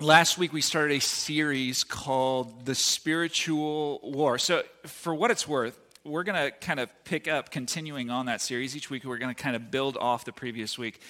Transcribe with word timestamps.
last 0.00 0.36
week 0.36 0.52
we 0.52 0.60
started 0.60 0.94
a 0.96 1.00
series 1.00 1.84
called 1.84 2.66
The 2.66 2.74
Spiritual 2.74 4.00
War. 4.02 4.38
So, 4.38 4.62
for 4.84 5.14
what 5.14 5.30
it's 5.30 5.48
worth, 5.48 5.78
we're 6.04 6.22
going 6.22 6.36
to 6.36 6.50
kind 6.58 6.78
of 6.78 6.90
pick 7.04 7.28
up 7.28 7.50
continuing 7.50 8.10
on 8.10 8.26
that 8.26 8.40
series. 8.40 8.76
Each 8.76 8.90
week 8.90 9.04
we're 9.04 9.18
going 9.18 9.34
to 9.34 9.42
kind 9.42 9.56
of 9.56 9.70
build 9.70 9.96
off 9.96 10.24
the 10.24 10.32
previous 10.32 10.78
week. 10.78 11.00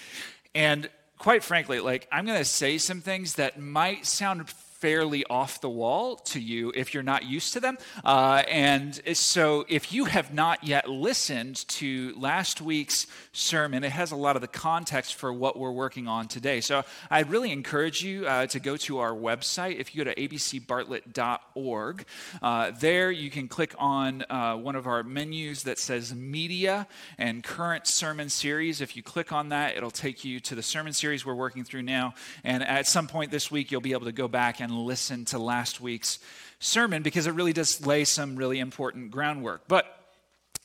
And 0.55 0.89
quite 1.19 1.43
frankly, 1.43 1.81
like 1.81 2.09
I'm 2.11 2.25
going 2.25 2.39
to 2.39 2.45
say 2.45 2.79
some 2.79 3.01
things 3.01 3.35
that 3.35 3.61
might 3.61 4.07
sound 4.07 4.49
fairly 4.81 5.25
off 5.31 5.61
the 5.61 5.69
wall 5.69 6.17
to 6.17 6.41
you 6.41 6.73
if 6.75 6.93
you're 6.93 7.03
not 7.03 7.25
used 7.25 7.53
to 7.55 7.61
them. 7.61 7.79
Uh, 8.05 8.43
and 8.49 9.01
so, 9.17 9.65
if 9.69 9.93
you 9.93 10.05
have 10.05 10.33
not 10.33 10.65
yet 10.65 10.89
listened 10.89 11.67
to 11.69 12.15
last 12.17 12.61
week's 12.61 13.07
sermon, 13.33 13.85
it 13.85 13.93
has 13.93 14.13
a 14.13 14.17
lot 14.17 14.37
of 14.37 14.43
the 14.43 14.49
context 14.49 15.15
for 15.15 15.33
what 15.33 15.59
we're 15.59 15.73
working 15.73 16.09
on 16.09 16.29
today. 16.29 16.61
So, 16.61 16.85
I 17.11 17.21
really 17.23 17.53
encourage 17.53 18.03
you 18.03 18.27
uh, 18.27 18.47
to 18.49 18.61
go 18.61 18.77
to 18.77 18.99
our 18.99 19.13
website. 19.13 19.79
If 19.79 19.95
you 19.95 20.05
go 20.05 20.13
to 20.13 20.21
abcbartlett.org, 20.21 22.05
uh, 22.43 22.71
there 22.79 23.11
you 23.11 23.31
can 23.31 23.49
click 23.49 23.75
on 23.79 24.25
uh, 24.29 24.57
one 24.57 24.77
of 24.77 24.87
our 24.87 25.03
menus 25.03 25.63
that 25.65 25.79
says 25.79 26.15
Media 26.15 26.87
and 27.19 27.43
Current 27.43 27.87
Sermon 27.87 28.29
Series. 28.29 28.81
If 28.81 28.97
you 28.97 29.03
click 29.03 29.33
on 29.33 29.49
that, 29.51 29.77
it'll 29.77 29.91
take 29.91 30.25
you 30.25 30.41
to 30.41 30.55
the 30.55 30.63
sermon 30.63 30.93
series 30.93 31.25
we're 31.25 31.35
working 31.35 31.65
through 31.65 31.83
now. 31.83 32.15
And 32.45 32.63
at 32.63 32.87
some 32.87 33.07
point 33.07 33.31
this 33.31 33.51
week, 33.51 33.71
you'll 33.71 33.81
be 33.81 33.93
able 33.93 34.07
to 34.07 34.13
go 34.13 34.29
back 34.29 34.61
and 34.61 34.76
listen 34.85 35.25
to 35.27 35.39
last 35.39 35.81
week's 35.81 36.19
sermon 36.59 37.03
because 37.03 37.27
it 37.27 37.33
really 37.33 37.53
does 37.53 37.85
lay 37.87 38.05
some 38.05 38.37
really 38.37 38.59
important 38.59 39.11
groundwork. 39.11 39.63
But 39.69 39.87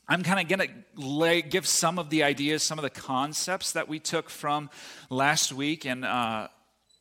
I'm 0.07 0.23
kind 0.23 0.39
of 0.39 0.57
going 0.57 0.69
to 0.95 1.41
give 1.41 1.67
some 1.67 1.99
of 1.99 2.09
the 2.09 2.23
ideas, 2.23 2.63
some 2.63 2.77
of 2.77 2.83
the 2.83 2.89
concepts 2.89 3.73
that 3.73 3.87
we 3.87 3.99
took 3.99 4.29
from 4.29 4.69
last 5.09 5.53
week 5.53 5.85
and 5.85 6.03
uh, 6.03 6.47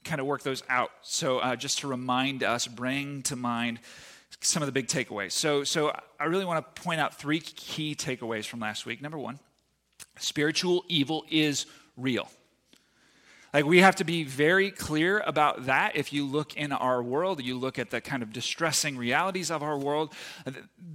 kind 0.05 0.21
of 0.21 0.27
work 0.27 0.43
those 0.43 0.63
out. 0.69 0.91
So, 1.03 1.39
uh, 1.39 1.57
just 1.57 1.81
to 1.81 1.89
remind 1.89 2.43
us, 2.43 2.67
bring 2.67 3.23
to 3.23 3.37
mind 3.37 3.81
some 4.41 4.63
of 4.63 4.67
the 4.67 4.73
big 4.73 4.87
takeaways. 4.87 5.33
So, 5.33 5.65
so 5.65 5.93
I 6.19 6.25
really 6.25 6.45
want 6.45 6.65
to 6.65 6.83
point 6.83 7.01
out 7.01 7.19
three 7.19 7.41
key 7.41 7.95
takeaways 7.95 8.47
from 8.47 8.61
last 8.61 8.87
week. 8.87 9.03
Number 9.03 9.19
one, 9.19 9.39
spiritual 10.19 10.85
evil 10.89 11.25
is 11.31 11.67
real. 11.97 12.31
Like 13.53 13.65
we 13.65 13.79
have 13.79 13.97
to 13.97 14.05
be 14.05 14.23
very 14.23 14.71
clear 14.71 15.19
about 15.27 15.67
that. 15.67 15.97
If 15.97 16.13
you 16.13 16.25
look 16.25 16.57
in 16.57 16.71
our 16.73 17.03
world, 17.03 17.43
you 17.43 17.59
look 17.59 17.79
at 17.79 17.91
the 17.91 18.01
kind 18.01 18.23
of 18.23 18.33
distressing 18.33 18.97
realities 18.97 19.51
of 19.51 19.63
our 19.63 19.77
world, 19.77 20.15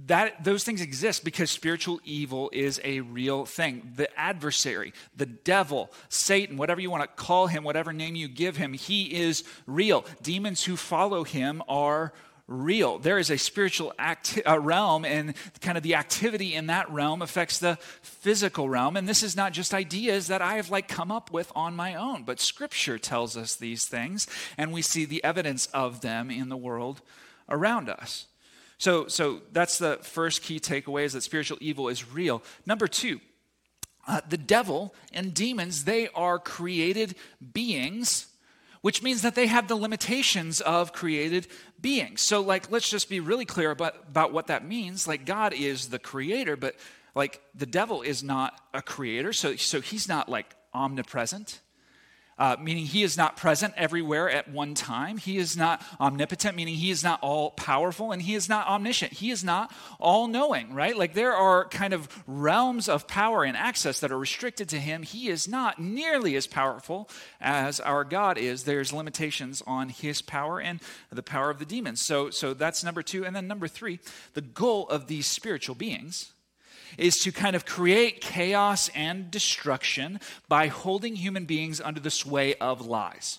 that 0.06 0.42
those 0.42 0.64
things 0.64 0.80
exist 0.80 1.24
because 1.24 1.50
spiritual 1.50 2.00
evil 2.04 2.48
is 2.52 2.80
a 2.82 3.00
real 3.00 3.44
thing. 3.44 3.92
The 3.96 4.08
adversary, 4.18 4.94
the 5.14 5.26
devil, 5.26 5.92
Satan, 6.08 6.56
whatever 6.56 6.80
you 6.80 6.90
want 6.90 7.02
to 7.02 7.22
call 7.22 7.46
him, 7.46 7.62
whatever 7.62 7.92
name 7.92 8.14
you 8.14 8.28
give 8.28 8.56
him, 8.56 8.72
he 8.72 9.14
is 9.14 9.44
real. 9.66 10.06
Demons 10.22 10.64
who 10.64 10.76
follow 10.76 11.24
him 11.24 11.62
are 11.68 12.12
real. 12.48 12.98
There 12.98 13.18
is 13.18 13.30
a 13.30 13.38
spiritual 13.38 13.92
uh, 13.98 14.60
realm, 14.60 15.04
and 15.04 15.34
kind 15.60 15.76
of 15.76 15.82
the 15.82 15.94
activity 15.94 16.54
in 16.54 16.66
that 16.66 16.90
realm 16.90 17.22
affects 17.22 17.58
the 17.58 17.78
physical 18.02 18.68
realm. 18.68 18.96
And 18.96 19.08
this 19.08 19.22
is 19.22 19.36
not 19.36 19.52
just 19.52 19.74
ideas 19.74 20.28
that 20.28 20.42
I 20.42 20.54
have 20.54 20.70
like 20.70 20.88
come 20.88 21.10
up 21.10 21.32
with 21.32 21.50
on 21.54 21.74
my 21.74 21.94
own, 21.94 22.22
but 22.22 22.40
Scripture 22.40 22.98
tells 22.98 23.36
us 23.36 23.56
these 23.56 23.86
things, 23.86 24.26
and 24.56 24.72
we 24.72 24.82
see 24.82 25.04
the 25.04 25.22
evidence 25.24 25.66
of 25.68 26.00
them 26.00 26.30
in 26.30 26.48
the 26.48 26.56
world 26.56 27.02
around 27.48 27.88
us. 27.88 28.26
So, 28.78 29.08
so 29.08 29.40
that's 29.52 29.78
the 29.78 29.98
first 30.02 30.42
key 30.42 30.60
takeaway: 30.60 31.04
is 31.04 31.14
that 31.14 31.22
spiritual 31.22 31.58
evil 31.60 31.88
is 31.88 32.10
real. 32.10 32.42
Number 32.64 32.86
two. 32.86 33.20
Uh, 34.08 34.20
the 34.28 34.38
devil 34.38 34.94
and 35.12 35.34
demons, 35.34 35.82
they 35.82 36.06
are 36.14 36.38
created 36.38 37.16
beings 37.52 38.28
which 38.86 39.02
means 39.02 39.22
that 39.22 39.34
they 39.34 39.48
have 39.48 39.66
the 39.66 39.74
limitations 39.74 40.60
of 40.60 40.92
created 40.92 41.48
beings. 41.80 42.20
So, 42.20 42.40
like, 42.40 42.70
let's 42.70 42.88
just 42.88 43.08
be 43.08 43.18
really 43.18 43.44
clear 43.44 43.72
about, 43.72 43.96
about 44.06 44.32
what 44.32 44.46
that 44.46 44.64
means. 44.64 45.08
Like, 45.08 45.26
God 45.26 45.52
is 45.52 45.88
the 45.88 45.98
creator, 45.98 46.56
but 46.56 46.76
like, 47.12 47.40
the 47.52 47.66
devil 47.66 48.02
is 48.02 48.22
not 48.22 48.60
a 48.72 48.80
creator, 48.80 49.32
so, 49.32 49.56
so 49.56 49.80
he's 49.80 50.06
not 50.08 50.28
like 50.28 50.54
omnipresent 50.72 51.62
uh, 52.38 52.56
meaning 52.60 52.84
he 52.84 53.02
is 53.02 53.16
not 53.16 53.36
present 53.36 53.72
everywhere 53.76 54.28
at 54.28 54.50
one 54.50 54.74
time. 54.74 55.16
He 55.16 55.38
is 55.38 55.56
not 55.56 55.82
omnipotent, 55.98 56.54
meaning 56.54 56.74
he 56.74 56.90
is 56.90 57.02
not 57.02 57.18
all 57.22 57.50
powerful, 57.52 58.12
and 58.12 58.20
he 58.20 58.34
is 58.34 58.48
not 58.48 58.66
omniscient. 58.66 59.14
He 59.14 59.30
is 59.30 59.42
not 59.42 59.72
all 59.98 60.28
knowing, 60.28 60.74
right? 60.74 60.96
Like 60.96 61.14
there 61.14 61.32
are 61.32 61.66
kind 61.68 61.94
of 61.94 62.08
realms 62.26 62.88
of 62.88 63.08
power 63.08 63.44
and 63.44 63.56
access 63.56 64.00
that 64.00 64.12
are 64.12 64.18
restricted 64.18 64.68
to 64.70 64.78
him. 64.78 65.02
He 65.02 65.28
is 65.28 65.48
not 65.48 65.78
nearly 65.78 66.36
as 66.36 66.46
powerful 66.46 67.08
as 67.40 67.80
our 67.80 68.04
God 68.04 68.36
is. 68.36 68.64
There's 68.64 68.92
limitations 68.92 69.62
on 69.66 69.88
his 69.88 70.20
power 70.20 70.60
and 70.60 70.80
the 71.10 71.22
power 71.22 71.48
of 71.48 71.58
the 71.58 71.64
demons. 71.64 72.02
So, 72.02 72.30
so 72.30 72.52
that's 72.52 72.84
number 72.84 73.02
two. 73.02 73.24
And 73.24 73.34
then 73.34 73.48
number 73.48 73.68
three, 73.68 73.98
the 74.34 74.42
goal 74.42 74.88
of 74.88 75.06
these 75.06 75.26
spiritual 75.26 75.74
beings 75.74 76.32
is 76.98 77.18
to 77.20 77.32
kind 77.32 77.56
of 77.56 77.66
create 77.66 78.20
chaos 78.20 78.90
and 78.94 79.30
destruction 79.30 80.20
by 80.48 80.68
holding 80.68 81.16
human 81.16 81.44
beings 81.44 81.80
under 81.80 82.00
the 82.00 82.10
sway 82.10 82.54
of 82.56 82.86
lies. 82.86 83.38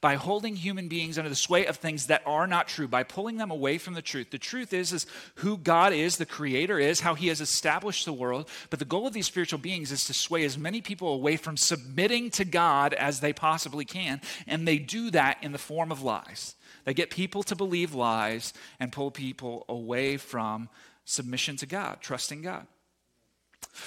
By 0.00 0.16
holding 0.16 0.56
human 0.56 0.88
beings 0.88 1.16
under 1.16 1.28
the 1.28 1.36
sway 1.36 1.64
of 1.66 1.76
things 1.76 2.06
that 2.06 2.22
are 2.26 2.48
not 2.48 2.66
true, 2.66 2.88
by 2.88 3.04
pulling 3.04 3.36
them 3.36 3.52
away 3.52 3.78
from 3.78 3.94
the 3.94 4.02
truth. 4.02 4.32
The 4.32 4.38
truth 4.38 4.72
is, 4.72 4.92
is 4.92 5.06
who 5.36 5.56
God 5.56 5.92
is, 5.92 6.16
the 6.16 6.26
Creator 6.26 6.80
is, 6.80 6.98
how 6.98 7.14
He 7.14 7.28
has 7.28 7.40
established 7.40 8.04
the 8.04 8.12
world. 8.12 8.48
But 8.68 8.80
the 8.80 8.84
goal 8.84 9.06
of 9.06 9.12
these 9.12 9.26
spiritual 9.26 9.60
beings 9.60 9.92
is 9.92 10.04
to 10.06 10.12
sway 10.12 10.44
as 10.44 10.58
many 10.58 10.80
people 10.80 11.14
away 11.14 11.36
from 11.36 11.56
submitting 11.56 12.30
to 12.30 12.44
God 12.44 12.94
as 12.94 13.20
they 13.20 13.32
possibly 13.32 13.84
can. 13.84 14.20
And 14.48 14.66
they 14.66 14.78
do 14.78 15.12
that 15.12 15.38
in 15.40 15.52
the 15.52 15.58
form 15.58 15.92
of 15.92 16.02
lies. 16.02 16.56
They 16.84 16.94
get 16.94 17.10
people 17.10 17.44
to 17.44 17.54
believe 17.54 17.94
lies 17.94 18.52
and 18.80 18.90
pull 18.90 19.12
people 19.12 19.64
away 19.68 20.16
from 20.16 20.68
submission 21.04 21.56
to 21.58 21.66
God, 21.66 21.98
trusting 22.00 22.42
God. 22.42 22.66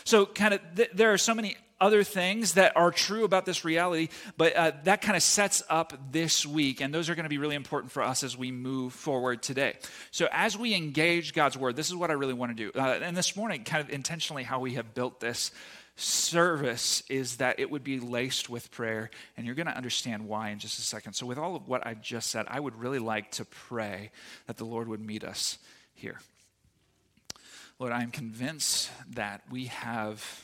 So, 0.04 0.26
kind 0.26 0.54
of, 0.54 0.62
th- 0.76 0.92
there 0.94 1.14
are 1.14 1.18
so 1.18 1.34
many 1.34 1.58
other 1.80 2.04
things 2.04 2.54
that 2.54 2.76
are 2.78 2.92
true 2.92 3.26
about 3.26 3.46
this 3.46 3.66
reality, 3.66 4.10
but 4.38 4.56
uh, 4.56 4.72
that 4.84 5.02
kind 5.02 5.16
of 5.16 5.24
sets 5.24 5.62
up 5.70 5.94
this 6.12 6.46
week, 6.46 6.82
and 6.82 6.94
those 6.94 7.10
are 7.10 7.16
going 7.16 7.24
to 7.24 7.30
be 7.30 7.38
really 7.38 7.56
important 7.56 7.92
for 7.92 8.02
us 8.02 8.24
as 8.24 8.38
we 8.38 8.52
move 8.52 8.94
forward 8.94 9.42
today. 9.42 9.76
So, 10.12 10.28
as 10.32 10.58
we 10.58 10.74
engage 10.74 11.34
God's 11.34 11.58
word, 11.58 11.76
this 11.76 11.90
is 11.90 11.96
what 11.96 12.10
I 12.10 12.14
really 12.14 12.34
want 12.34 12.56
to 12.56 12.72
do. 12.72 12.80
Uh, 12.80 13.00
and 13.02 13.16
this 13.16 13.36
morning, 13.36 13.64
kind 13.64 13.84
of 13.84 13.90
intentionally, 13.90 14.44
how 14.44 14.60
we 14.60 14.76
have 14.76 14.94
built 14.94 15.20
this 15.20 15.52
service 15.98 17.04
is 17.10 17.38
that 17.38 17.60
it 17.60 17.72
would 17.72 17.84
be 17.84 18.00
laced 18.00 18.50
with 18.50 18.72
prayer, 18.72 19.10
and 19.38 19.46
you're 19.46 19.56
going 19.56 19.68
to 19.68 19.76
understand 19.76 20.28
why 20.28 20.50
in 20.50 20.60
just 20.60 20.80
a 20.80 20.82
second. 20.82 21.14
So, 21.14 21.26
with 21.26 21.38
all 21.38 21.56
of 21.56 21.68
what 21.68 21.86
I've 21.86 22.02
just 22.02 22.30
said, 22.30 22.46
I 22.50 22.60
would 22.60 22.76
really 22.76 23.00
like 23.00 23.32
to 23.32 23.46
pray 23.46 24.12
that 24.48 24.58
the 24.58 24.66
Lord 24.66 24.88
would 24.88 25.02
meet 25.02 25.24
us 25.24 25.58
here. 25.94 26.20
Lord, 27.78 27.92
I 27.92 28.04
am 28.04 28.12
convinced 28.12 28.90
that 29.10 29.42
we 29.52 29.66
have 29.66 30.44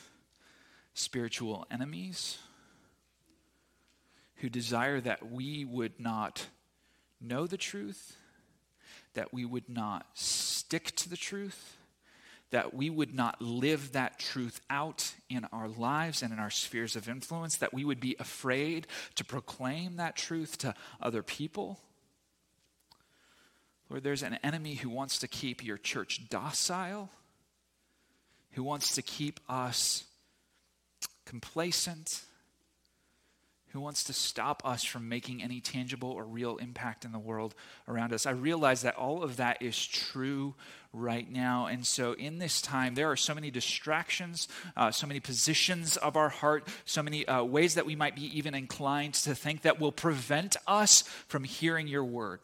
spiritual 0.94 1.66
enemies 1.72 2.38
who 4.36 4.50
desire 4.50 5.00
that 5.00 5.32
we 5.32 5.64
would 5.64 5.98
not 5.98 6.48
know 7.22 7.48
the 7.48 7.58
truth, 7.58 8.18
that 9.14 9.34
we 9.34 9.46
would 9.46 9.70
not 9.70 10.08
stick 10.14 10.94
to 10.98 11.08
the 11.08 11.16
truth, 11.16 11.78
that 12.50 12.74
we 12.74 12.90
would 12.90 13.16
not 13.16 13.42
live 13.42 13.94
that 13.94 14.20
truth 14.20 14.60
out 14.70 15.14
in 15.30 15.46
our 15.54 15.70
lives 15.70 16.22
and 16.22 16.34
in 16.34 16.40
our 16.40 16.50
spheres 16.50 16.98
of 16.98 17.08
influence, 17.08 17.56
that 17.56 17.74
we 17.74 17.86
would 17.86 18.02
be 18.02 18.18
afraid 18.20 18.88
to 19.16 19.24
proclaim 19.24 19.96
that 19.96 20.18
truth 20.18 20.58
to 20.58 20.74
other 21.02 21.24
people. 21.24 21.80
Lord, 23.90 24.04
there's 24.04 24.24
an 24.24 24.38
enemy 24.44 24.76
who 24.76 24.90
wants 24.90 25.18
to 25.20 25.30
keep 25.30 25.64
your 25.64 25.78
church 25.78 26.28
docile 26.28 27.10
who 28.52 28.64
wants 28.64 28.96
to 28.96 29.02
keep 29.02 29.40
us 29.50 30.04
complacent, 31.26 32.22
who 33.70 33.80
wants 33.80 34.04
to 34.04 34.14
stop 34.14 34.62
us 34.66 34.84
from 34.84 35.08
making 35.08 35.42
any 35.42 35.62
tangible 35.62 36.12
or 36.12 36.26
real 36.26 36.58
impact 36.58 37.06
in 37.06 37.14
the 37.14 37.20
world 37.20 37.56
around 37.88 38.12
us. 38.12 38.26
I 38.26 38.32
realize 38.32 38.82
that 38.82 38.98
all 38.98 39.24
of 39.24 39.38
that 39.38 39.62
is 39.62 39.86
true 39.88 40.56
right 40.92 41.30
now. 41.32 41.68
And 41.68 41.86
so, 41.86 42.12
in 42.14 42.40
this 42.40 42.62
time, 42.62 42.96
there 42.96 43.10
are 43.10 43.16
so 43.16 43.34
many 43.34 43.50
distractions, 43.50 44.50
uh, 44.76 44.92
so 44.92 45.08
many 45.08 45.22
positions 45.22 45.96
of 45.96 46.18
our 46.18 46.28
heart, 46.30 46.68
so 46.84 47.02
many 47.02 47.26
uh, 47.26 47.44
ways 47.44 47.76
that 47.76 47.86
we 47.86 47.96
might 47.96 48.16
be 48.16 48.38
even 48.38 48.54
inclined 48.54 49.14
to 49.14 49.34
think 49.34 49.62
that 49.62 49.80
will 49.80 49.94
prevent 49.94 50.58
us 50.68 51.04
from 51.28 51.46
hearing 51.46 51.88
your 51.88 52.04
word. 52.04 52.42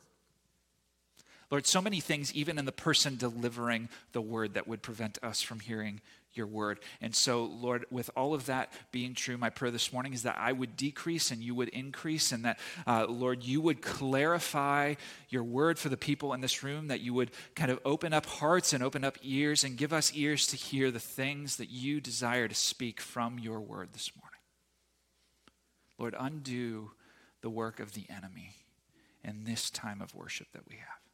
Lord, 1.49 1.65
so 1.65 1.81
many 1.81 2.01
things, 2.01 2.33
even 2.33 2.57
in 2.57 2.65
the 2.65 2.71
person 2.71 3.15
delivering 3.15 3.89
the 4.11 4.21
word, 4.21 4.55
that 4.55 4.67
would 4.67 4.81
prevent 4.81 5.17
us 5.23 5.41
from 5.41 5.59
hearing 5.61 6.01
your 6.33 6.45
word. 6.45 6.79
And 7.01 7.15
so, 7.15 7.45
Lord, 7.45 7.85
with 7.89 8.09
all 8.15 8.33
of 8.33 8.45
that 8.45 8.71
being 8.91 9.13
true, 9.13 9.37
my 9.37 9.49
prayer 9.49 9.71
this 9.71 9.91
morning 9.91 10.13
is 10.13 10.23
that 10.23 10.37
I 10.37 10.51
would 10.51 10.75
decrease 10.75 11.31
and 11.31 11.41
you 11.41 11.55
would 11.55 11.69
increase, 11.69 12.31
and 12.31 12.45
that, 12.45 12.59
uh, 12.85 13.07
Lord, 13.07 13.43
you 13.43 13.61
would 13.61 13.81
clarify 13.81 14.95
your 15.29 15.43
word 15.43 15.79
for 15.79 15.89
the 15.89 15.97
people 15.97 16.33
in 16.33 16.41
this 16.41 16.63
room, 16.63 16.89
that 16.89 17.01
you 17.01 17.13
would 17.13 17.31
kind 17.55 17.71
of 17.71 17.79
open 17.85 18.13
up 18.13 18.25
hearts 18.25 18.73
and 18.73 18.83
open 18.83 19.03
up 19.03 19.17
ears 19.23 19.63
and 19.63 19.77
give 19.77 19.93
us 19.93 20.13
ears 20.13 20.47
to 20.47 20.57
hear 20.57 20.91
the 20.91 20.99
things 20.99 21.55
that 21.55 21.69
you 21.69 21.99
desire 21.99 22.47
to 22.47 22.55
speak 22.55 22.99
from 22.99 23.39
your 23.39 23.59
word 23.59 23.93
this 23.93 24.11
morning. 24.15 24.27
Lord, 25.97 26.15
undo 26.19 26.91
the 27.41 27.49
work 27.49 27.79
of 27.79 27.93
the 27.93 28.05
enemy 28.09 28.53
in 29.23 29.45
this 29.45 29.69
time 29.69 30.01
of 30.01 30.13
worship 30.13 30.47
that 30.53 30.67
we 30.69 30.75
have. 30.75 31.06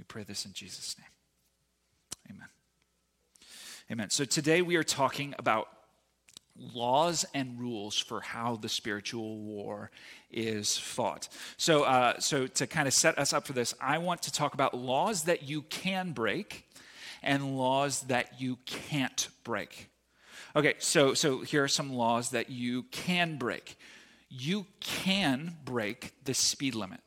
We 0.00 0.04
pray 0.04 0.22
this 0.22 0.46
in 0.46 0.54
Jesus' 0.54 0.96
name. 0.98 2.34
Amen. 2.34 2.48
Amen. 3.92 4.08
So 4.08 4.24
today 4.24 4.62
we 4.62 4.76
are 4.76 4.82
talking 4.82 5.34
about 5.38 5.68
laws 6.56 7.26
and 7.34 7.60
rules 7.60 7.98
for 7.98 8.22
how 8.22 8.56
the 8.56 8.70
spiritual 8.70 9.36
war 9.36 9.90
is 10.30 10.78
fought. 10.78 11.28
So, 11.58 11.82
uh, 11.82 12.18
so 12.18 12.46
to 12.46 12.66
kind 12.66 12.88
of 12.88 12.94
set 12.94 13.18
us 13.18 13.34
up 13.34 13.46
for 13.46 13.52
this, 13.52 13.74
I 13.78 13.98
want 13.98 14.22
to 14.22 14.32
talk 14.32 14.54
about 14.54 14.72
laws 14.72 15.24
that 15.24 15.42
you 15.42 15.60
can 15.68 16.12
break 16.12 16.66
and 17.22 17.58
laws 17.58 18.00
that 18.04 18.40
you 18.40 18.56
can't 18.64 19.28
break. 19.44 19.90
Okay, 20.56 20.76
so 20.78 21.12
so 21.12 21.42
here 21.42 21.62
are 21.62 21.68
some 21.68 21.92
laws 21.92 22.30
that 22.30 22.48
you 22.48 22.84
can 22.84 23.36
break. 23.36 23.76
You 24.30 24.64
can 24.80 25.58
break 25.66 26.14
the 26.24 26.32
speed 26.32 26.74
limit 26.74 27.00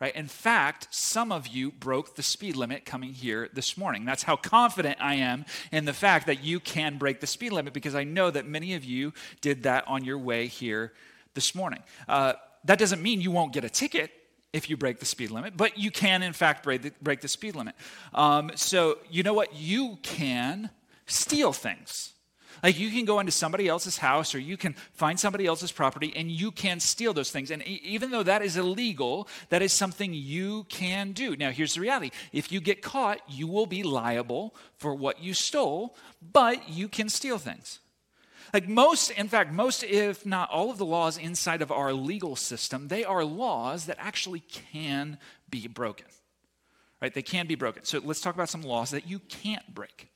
right? 0.00 0.14
In 0.14 0.28
fact, 0.28 0.88
some 0.90 1.32
of 1.32 1.48
you 1.48 1.72
broke 1.72 2.14
the 2.14 2.22
speed 2.22 2.56
limit 2.56 2.84
coming 2.84 3.12
here 3.12 3.48
this 3.52 3.76
morning. 3.76 4.04
That's 4.04 4.22
how 4.22 4.36
confident 4.36 4.98
I 5.00 5.16
am 5.16 5.44
in 5.72 5.84
the 5.84 5.92
fact 5.92 6.26
that 6.26 6.44
you 6.44 6.60
can 6.60 6.98
break 6.98 7.20
the 7.20 7.26
speed 7.26 7.52
limit 7.52 7.72
because 7.72 7.94
I 7.94 8.04
know 8.04 8.30
that 8.30 8.46
many 8.46 8.74
of 8.74 8.84
you 8.84 9.12
did 9.40 9.64
that 9.64 9.86
on 9.88 10.04
your 10.04 10.18
way 10.18 10.46
here 10.46 10.92
this 11.34 11.54
morning. 11.54 11.82
Uh, 12.08 12.34
that 12.64 12.78
doesn't 12.78 13.02
mean 13.02 13.20
you 13.20 13.30
won't 13.30 13.52
get 13.52 13.64
a 13.64 13.70
ticket 13.70 14.12
if 14.52 14.70
you 14.70 14.76
break 14.76 14.98
the 14.98 15.06
speed 15.06 15.30
limit, 15.30 15.56
but 15.56 15.76
you 15.76 15.90
can, 15.90 16.22
in 16.22 16.32
fact, 16.32 16.62
break 16.62 16.82
the, 16.82 16.92
break 17.02 17.20
the 17.20 17.28
speed 17.28 17.54
limit. 17.54 17.74
Um, 18.14 18.50
so, 18.54 18.98
you 19.10 19.22
know 19.22 19.34
what? 19.34 19.54
You 19.54 19.98
can 20.02 20.70
steal 21.06 21.52
things. 21.52 22.14
Like 22.62 22.78
you 22.78 22.90
can 22.90 23.04
go 23.04 23.20
into 23.20 23.32
somebody 23.32 23.68
else's 23.68 23.98
house 23.98 24.34
or 24.34 24.38
you 24.38 24.56
can 24.56 24.74
find 24.92 25.18
somebody 25.18 25.46
else's 25.46 25.72
property 25.72 26.12
and 26.16 26.30
you 26.30 26.50
can 26.50 26.80
steal 26.80 27.12
those 27.12 27.30
things. 27.30 27.50
And 27.50 27.62
even 27.62 28.10
though 28.10 28.22
that 28.22 28.42
is 28.42 28.56
illegal, 28.56 29.28
that 29.50 29.62
is 29.62 29.72
something 29.72 30.12
you 30.12 30.64
can 30.64 31.12
do. 31.12 31.36
Now, 31.36 31.50
here's 31.50 31.74
the 31.74 31.80
reality 31.80 32.10
if 32.32 32.50
you 32.50 32.60
get 32.60 32.82
caught, 32.82 33.20
you 33.28 33.46
will 33.46 33.66
be 33.66 33.82
liable 33.82 34.54
for 34.76 34.94
what 34.94 35.22
you 35.22 35.34
stole, 35.34 35.96
but 36.32 36.68
you 36.68 36.88
can 36.88 37.08
steal 37.08 37.38
things. 37.38 37.80
Like 38.52 38.68
most, 38.68 39.10
in 39.10 39.28
fact, 39.28 39.52
most, 39.52 39.84
if 39.84 40.24
not 40.24 40.50
all 40.50 40.70
of 40.70 40.78
the 40.78 40.86
laws 40.86 41.18
inside 41.18 41.60
of 41.60 41.70
our 41.70 41.92
legal 41.92 42.34
system, 42.34 42.88
they 42.88 43.04
are 43.04 43.24
laws 43.24 43.86
that 43.86 43.98
actually 44.00 44.40
can 44.40 45.18
be 45.50 45.68
broken. 45.68 46.06
Right? 47.00 47.12
They 47.12 47.22
can 47.22 47.46
be 47.46 47.54
broken. 47.54 47.84
So 47.84 48.00
let's 48.02 48.20
talk 48.20 48.34
about 48.34 48.48
some 48.48 48.62
laws 48.62 48.90
that 48.90 49.06
you 49.06 49.20
can't 49.20 49.74
break 49.74 50.08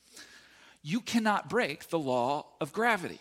you 0.83 1.01
cannot 1.01 1.49
break 1.49 1.89
the 1.89 1.99
law 1.99 2.47
of 2.61 2.73
gravity 2.73 3.21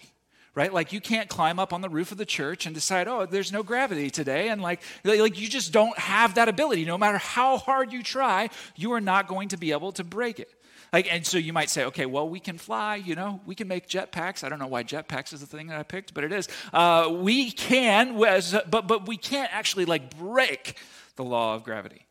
right 0.56 0.74
like 0.74 0.92
you 0.92 1.00
can't 1.00 1.30
climb 1.30 1.60
up 1.60 1.72
on 1.72 1.82
the 1.82 1.90
roof 1.90 2.12
of 2.12 2.18
the 2.18 2.26
church 2.26 2.66
and 2.66 2.76
decide 2.76 3.08
oh 3.08 3.26
there's 3.26 3.52
no 3.52 3.64
gravity 3.64 4.10
today 4.10 4.50
and 4.50 4.62
like 4.62 4.82
like 5.04 5.40
you 5.40 5.48
just 5.48 5.72
don't 5.72 5.98
have 5.98 6.36
that 6.36 6.50
ability 6.50 6.86
no 6.86 6.98
matter 6.98 7.18
how 7.18 7.58
hard 7.58 7.94
you 7.94 8.04
try 8.04 8.50
you 8.76 8.92
are 8.92 9.02
not 9.02 9.28
going 9.28 9.48
to 9.48 9.58
be 9.58 9.72
able 9.72 9.92
to 9.92 10.04
break 10.04 10.40
it 10.40 10.50
like, 10.94 11.12
and 11.12 11.26
so 11.26 11.38
you 11.38 11.54
might 11.54 11.70
say, 11.70 11.86
okay, 11.86 12.06
well, 12.06 12.28
we 12.28 12.42
can 12.42 12.58
fly, 12.58 12.98
you 12.98 13.16
know, 13.16 13.40
we 13.46 13.56
can 13.56 13.68
make 13.68 13.88
jetpacks. 13.88 14.44
I 14.44 14.50
don't 14.50 14.60
know 14.60 14.68
why 14.68 14.84
jetpacks 14.84 15.32
is 15.32 15.40
the 15.40 15.46
thing 15.46 15.68
that 15.68 15.80
I 15.80 15.84
picked, 15.84 16.14
but 16.14 16.26
it 16.26 16.34
is. 16.34 16.50
Uh, 16.74 17.10
we 17.18 17.52
can, 17.52 18.18
but, 18.18 18.88
but 18.88 19.08
we 19.08 19.16
can't 19.16 19.54
actually 19.54 19.86
like 19.86 20.18
break 20.18 20.78
the 21.16 21.24
law 21.24 21.56
of 21.56 21.64
gravity. 21.64 22.08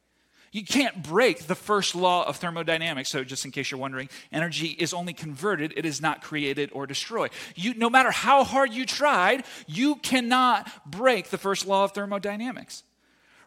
You 0.53 0.65
can't 0.65 1.03
break 1.05 1.47
the 1.47 1.55
first 1.55 1.95
law 1.95 2.27
of 2.27 2.39
thermodynamics. 2.39 3.09
So, 3.09 3.23
just 3.23 3.45
in 3.45 3.53
case 3.53 3.71
you're 3.71 3.79
wondering, 3.79 4.09
energy 4.33 4.69
is 4.69 4.93
only 4.93 5.13
converted, 5.13 5.75
it 5.77 5.87
is 5.87 6.01
not 6.01 6.23
created 6.23 6.71
or 6.73 6.87
destroyed. 6.87 7.31
You, 7.55 7.75
no 7.75 7.89
matter 7.89 8.11
how 8.11 8.43
hard 8.43 8.73
you 8.73 8.85
tried, 8.85 9.45
you 9.69 9.97
cannot 9.97 10.91
break 10.91 11.29
the 11.29 11.39
first 11.39 11.67
law 11.67 11.85
of 11.85 11.93
thermodynamics. 11.93 12.83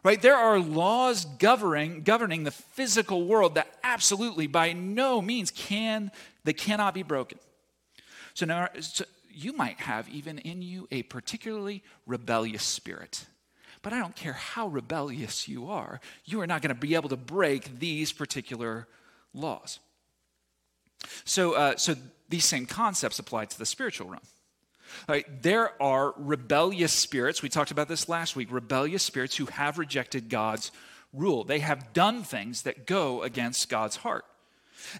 Right? 0.02 0.20
There 0.20 0.36
are 0.36 0.58
laws 0.58 1.24
governing, 1.24 2.02
governing 2.02 2.44
the 2.44 2.50
physical 2.50 3.26
world 3.26 3.54
that 3.56 3.68
absolutely, 3.82 4.46
by 4.46 4.72
no 4.72 5.20
means, 5.20 5.50
can 5.50 6.10
they 6.44 6.52
cannot 6.52 6.94
be 6.94 7.02
broken. 7.02 7.38
So 8.34 8.46
now, 8.46 8.68
so 8.80 9.04
you 9.30 9.52
might 9.52 9.80
have 9.80 10.08
even 10.08 10.38
in 10.38 10.62
you 10.62 10.88
a 10.90 11.02
particularly 11.04 11.82
rebellious 12.06 12.62
spirit. 12.62 13.24
But 13.84 13.92
I 13.92 13.98
don't 13.98 14.16
care 14.16 14.32
how 14.32 14.68
rebellious 14.68 15.46
you 15.46 15.68
are, 15.68 16.00
you 16.24 16.40
are 16.40 16.46
not 16.46 16.62
going 16.62 16.74
to 16.74 16.80
be 16.80 16.94
able 16.94 17.10
to 17.10 17.16
break 17.16 17.78
these 17.78 18.12
particular 18.12 18.88
laws. 19.34 19.78
So, 21.24 21.52
uh, 21.52 21.76
so 21.76 21.94
these 22.30 22.46
same 22.46 22.64
concepts 22.64 23.18
apply 23.18 23.44
to 23.44 23.58
the 23.58 23.66
spiritual 23.66 24.08
realm. 24.08 24.22
Right, 25.08 25.42
there 25.42 25.80
are 25.82 26.14
rebellious 26.16 26.92
spirits. 26.92 27.42
We 27.42 27.48
talked 27.50 27.72
about 27.72 27.88
this 27.88 28.08
last 28.08 28.36
week. 28.36 28.50
Rebellious 28.50 29.02
spirits 29.02 29.36
who 29.36 29.46
have 29.46 29.78
rejected 29.78 30.30
God's 30.30 30.70
rule. 31.12 31.44
They 31.44 31.58
have 31.58 31.92
done 31.92 32.22
things 32.22 32.62
that 32.62 32.86
go 32.86 33.22
against 33.22 33.68
God's 33.68 33.96
heart. 33.96 34.24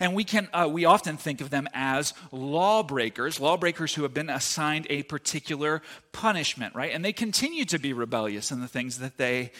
And 0.00 0.14
we, 0.14 0.24
can, 0.24 0.48
uh, 0.52 0.68
we 0.70 0.84
often 0.84 1.16
think 1.16 1.40
of 1.40 1.50
them 1.50 1.68
as 1.72 2.14
lawbreakers, 2.32 3.40
lawbreakers 3.40 3.94
who 3.94 4.02
have 4.02 4.14
been 4.14 4.30
assigned 4.30 4.86
a 4.90 5.02
particular 5.04 5.82
punishment, 6.12 6.74
right? 6.74 6.92
And 6.92 7.04
they 7.04 7.12
continue 7.12 7.64
to 7.66 7.78
be 7.78 7.92
rebellious 7.92 8.50
in 8.50 8.60
the 8.60 8.68
things 8.68 8.98
that 8.98 9.16
they 9.16 9.52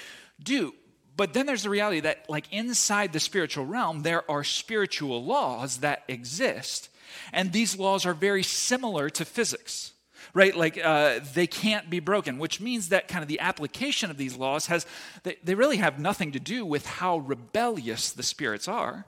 do. 0.43 0.75
But 1.17 1.33
then 1.33 1.47
there's 1.47 1.63
the 1.63 1.71
reality 1.71 2.01
that, 2.01 2.29
like 2.29 2.53
inside 2.53 3.13
the 3.13 3.21
spiritual 3.21 3.67
realm, 3.67 4.03
there 4.03 4.29
are 4.31 4.43
spiritual 4.43 5.25
laws 5.25 5.79
that 5.79 6.03
exist. 6.09 6.89
And 7.33 7.53
these 7.53 7.79
laws 7.79 8.05
are 8.05 8.15
very 8.15 8.43
similar 8.43 9.11
to 9.11 9.25
physics 9.25 9.93
right? 10.33 10.57
Like 10.57 10.79
uh, 10.83 11.21
they 11.33 11.47
can't 11.47 11.89
be 11.89 12.01
broken, 12.01 12.39
which 12.39 12.61
means 12.61 12.89
that 12.89 13.09
kind 13.09 13.23
of 13.23 13.29
the 13.29 13.41
application 13.41 14.11
of 14.11 14.17
these 14.17 14.37
laws 14.37 14.67
has, 14.67 14.85
they, 15.23 15.37
they 15.45 15.55
really 15.55 15.77
have 15.77 15.99
nothing 15.99 16.33
to 16.33 16.41
do 16.41 16.67
with 16.67 16.85
how 16.87 17.19
rebellious 17.19 18.11
the 18.11 18.23
spirits 18.23 18.67
are. 18.67 19.07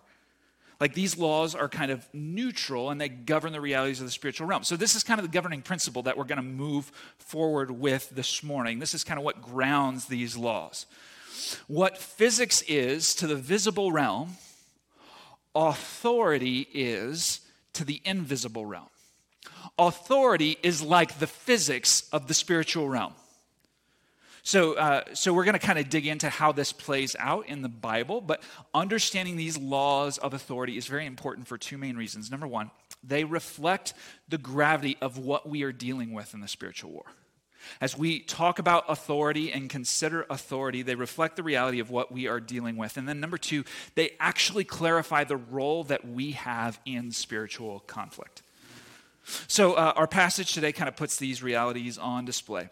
Like 0.80 0.94
these 0.94 1.16
laws 1.16 1.54
are 1.54 1.68
kind 1.68 1.90
of 1.90 2.06
neutral 2.12 2.90
and 2.90 3.00
they 3.00 3.08
govern 3.08 3.52
the 3.52 3.60
realities 3.60 4.00
of 4.00 4.06
the 4.06 4.12
spiritual 4.12 4.46
realm. 4.46 4.62
So, 4.62 4.76
this 4.76 4.94
is 4.94 5.02
kind 5.02 5.18
of 5.18 5.24
the 5.24 5.32
governing 5.32 5.62
principle 5.62 6.02
that 6.02 6.18
we're 6.18 6.24
going 6.24 6.36
to 6.36 6.42
move 6.42 6.92
forward 7.18 7.70
with 7.70 8.10
this 8.10 8.42
morning. 8.42 8.78
This 8.78 8.94
is 8.94 9.02
kind 9.02 9.18
of 9.18 9.24
what 9.24 9.40
grounds 9.40 10.06
these 10.06 10.36
laws. 10.36 10.86
What 11.66 11.96
physics 11.98 12.62
is 12.62 13.14
to 13.16 13.26
the 13.26 13.36
visible 13.36 13.92
realm, 13.92 14.36
authority 15.54 16.68
is 16.74 17.40
to 17.74 17.84
the 17.84 18.00
invisible 18.04 18.66
realm. 18.66 18.88
Authority 19.78 20.58
is 20.62 20.82
like 20.82 21.18
the 21.18 21.26
physics 21.26 22.08
of 22.12 22.28
the 22.28 22.34
spiritual 22.34 22.88
realm. 22.88 23.12
So, 24.46 24.74
uh, 24.74 25.02
so 25.12 25.34
we're 25.34 25.42
going 25.42 25.58
to 25.58 25.66
kind 25.66 25.76
of 25.76 25.88
dig 25.88 26.06
into 26.06 26.30
how 26.30 26.52
this 26.52 26.72
plays 26.72 27.16
out 27.18 27.48
in 27.48 27.62
the 27.62 27.68
Bible, 27.68 28.20
but 28.20 28.44
understanding 28.72 29.36
these 29.36 29.58
laws 29.58 30.18
of 30.18 30.34
authority 30.34 30.76
is 30.76 30.86
very 30.86 31.04
important 31.04 31.48
for 31.48 31.58
two 31.58 31.76
main 31.76 31.96
reasons. 31.96 32.30
Number 32.30 32.46
one, 32.46 32.70
they 33.02 33.24
reflect 33.24 33.92
the 34.28 34.38
gravity 34.38 34.98
of 35.00 35.18
what 35.18 35.48
we 35.48 35.64
are 35.64 35.72
dealing 35.72 36.12
with 36.12 36.32
in 36.32 36.42
the 36.42 36.46
spiritual 36.46 36.92
war. 36.92 37.06
As 37.80 37.98
we 37.98 38.20
talk 38.20 38.60
about 38.60 38.84
authority 38.88 39.50
and 39.50 39.68
consider 39.68 40.24
authority, 40.30 40.82
they 40.82 40.94
reflect 40.94 41.34
the 41.34 41.42
reality 41.42 41.80
of 41.80 41.90
what 41.90 42.12
we 42.12 42.28
are 42.28 42.38
dealing 42.38 42.76
with. 42.76 42.96
And 42.96 43.08
then, 43.08 43.18
number 43.18 43.38
two, 43.38 43.64
they 43.96 44.12
actually 44.20 44.62
clarify 44.62 45.24
the 45.24 45.38
role 45.38 45.82
that 45.84 46.06
we 46.06 46.32
have 46.32 46.78
in 46.84 47.10
spiritual 47.10 47.80
conflict. 47.80 48.42
So, 49.48 49.72
uh, 49.72 49.94
our 49.96 50.06
passage 50.06 50.52
today 50.52 50.70
kind 50.70 50.88
of 50.88 50.94
puts 50.94 51.16
these 51.16 51.42
realities 51.42 51.98
on 51.98 52.24
display. 52.24 52.68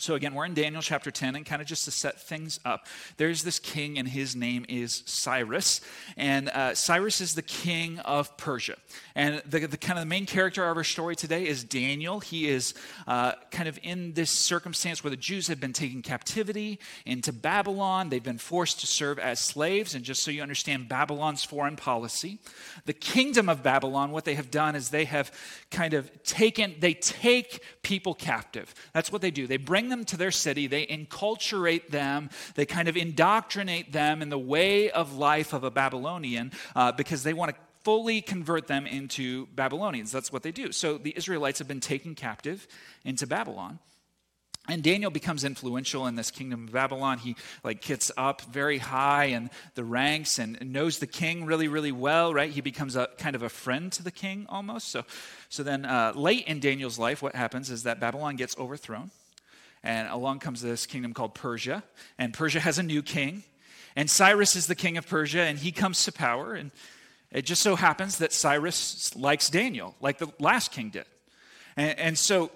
So, 0.00 0.14
again, 0.14 0.32
we're 0.32 0.46
in 0.46 0.54
Daniel 0.54 0.80
chapter 0.80 1.10
10, 1.10 1.36
and 1.36 1.44
kind 1.44 1.60
of 1.60 1.68
just 1.68 1.84
to 1.84 1.90
set 1.90 2.18
things 2.18 2.58
up, 2.64 2.86
there's 3.18 3.42
this 3.42 3.58
king, 3.58 3.98
and 3.98 4.08
his 4.08 4.34
name 4.34 4.64
is 4.66 5.02
Cyrus. 5.04 5.82
And 6.16 6.48
uh, 6.48 6.74
Cyrus 6.74 7.20
is 7.20 7.34
the 7.34 7.42
king 7.42 7.98
of 7.98 8.34
Persia. 8.38 8.76
And 9.14 9.42
the, 9.44 9.66
the, 9.66 9.76
kind 9.76 9.98
of 9.98 10.02
the 10.02 10.08
main 10.08 10.24
character 10.24 10.66
of 10.66 10.78
our 10.78 10.84
story 10.84 11.16
today 11.16 11.46
is 11.46 11.64
Daniel. 11.64 12.20
He 12.20 12.48
is 12.48 12.72
uh, 13.06 13.32
kind 13.50 13.68
of 13.68 13.78
in 13.82 14.14
this 14.14 14.30
circumstance 14.30 15.04
where 15.04 15.10
the 15.10 15.18
Jews 15.18 15.48
have 15.48 15.60
been 15.60 15.74
taken 15.74 16.00
captivity 16.00 16.80
into 17.04 17.30
Babylon. 17.30 18.08
They've 18.08 18.22
been 18.22 18.38
forced 18.38 18.80
to 18.80 18.86
serve 18.86 19.18
as 19.18 19.38
slaves. 19.38 19.94
And 19.94 20.02
just 20.02 20.22
so 20.22 20.30
you 20.30 20.40
understand 20.40 20.88
Babylon's 20.88 21.44
foreign 21.44 21.76
policy, 21.76 22.38
the 22.86 22.94
kingdom 22.94 23.50
of 23.50 23.62
Babylon, 23.62 24.12
what 24.12 24.24
they 24.24 24.34
have 24.36 24.50
done 24.50 24.76
is 24.76 24.88
they 24.88 25.04
have 25.04 25.30
kind 25.70 25.92
of 25.92 26.22
taken, 26.22 26.76
they 26.80 26.94
take 26.94 27.62
people 27.82 28.14
captive. 28.14 28.74
That's 28.94 29.12
what 29.12 29.20
they 29.20 29.30
do. 29.30 29.46
They 29.46 29.58
bring 29.58 29.89
them 29.90 30.04
to 30.06 30.16
their 30.16 30.30
city, 30.30 30.66
they 30.66 30.86
enculturate 30.86 31.88
them, 31.88 32.30
they 32.54 32.66
kind 32.66 32.88
of 32.88 32.96
indoctrinate 32.96 33.92
them 33.92 34.22
in 34.22 34.30
the 34.30 34.38
way 34.38 34.90
of 34.90 35.16
life 35.16 35.52
of 35.52 35.64
a 35.64 35.70
Babylonian 35.70 36.52
uh, 36.74 36.92
because 36.92 37.22
they 37.22 37.34
want 37.34 37.50
to 37.50 37.56
fully 37.82 38.20
convert 38.20 38.66
them 38.66 38.86
into 38.86 39.46
Babylonians. 39.54 40.12
That's 40.12 40.32
what 40.32 40.42
they 40.42 40.52
do. 40.52 40.72
So 40.72 40.98
the 40.98 41.16
Israelites 41.16 41.58
have 41.58 41.68
been 41.68 41.80
taken 41.80 42.14
captive 42.14 42.66
into 43.04 43.26
Babylon. 43.26 43.78
And 44.68 44.82
Daniel 44.82 45.10
becomes 45.10 45.42
influential 45.42 46.06
in 46.06 46.14
this 46.14 46.30
kingdom 46.30 46.68
of 46.68 46.72
Babylon. 46.72 47.18
He 47.18 47.34
like 47.64 47.80
gets 47.80 48.12
up 48.16 48.42
very 48.42 48.78
high 48.78 49.24
in 49.24 49.50
the 49.74 49.82
ranks 49.82 50.38
and 50.38 50.72
knows 50.72 50.98
the 50.98 51.06
king 51.06 51.46
really, 51.46 51.66
really 51.66 51.90
well, 51.90 52.32
right? 52.32 52.50
He 52.50 52.60
becomes 52.60 52.94
a 52.94 53.08
kind 53.18 53.34
of 53.34 53.42
a 53.42 53.48
friend 53.48 53.90
to 53.92 54.02
the 54.02 54.10
king 54.10 54.46
almost. 54.48 54.88
So, 54.88 55.04
so 55.48 55.62
then 55.62 55.84
uh, 55.84 56.12
late 56.14 56.46
in 56.46 56.60
Daniel's 56.60 56.98
life, 56.98 57.22
what 57.22 57.34
happens 57.34 57.70
is 57.70 57.84
that 57.84 57.98
Babylon 57.98 58.36
gets 58.36 58.56
overthrown. 58.58 59.10
And 59.82 60.08
along 60.08 60.40
comes 60.40 60.60
this 60.60 60.86
kingdom 60.86 61.14
called 61.14 61.34
Persia. 61.34 61.82
And 62.18 62.34
Persia 62.34 62.60
has 62.60 62.78
a 62.78 62.82
new 62.82 63.02
king. 63.02 63.44
And 63.96 64.10
Cyrus 64.10 64.56
is 64.56 64.66
the 64.66 64.74
king 64.74 64.96
of 64.96 65.06
Persia, 65.06 65.42
and 65.42 65.58
he 65.58 65.72
comes 65.72 66.04
to 66.04 66.12
power. 66.12 66.54
And 66.54 66.70
it 67.32 67.42
just 67.42 67.62
so 67.62 67.76
happens 67.76 68.18
that 68.18 68.32
Cyrus 68.32 69.14
likes 69.16 69.50
Daniel, 69.50 69.94
like 70.00 70.18
the 70.18 70.28
last 70.38 70.72
king 70.72 70.90
did. 70.90 71.06
And, 71.76 71.98
and 71.98 72.18
so 72.18 72.50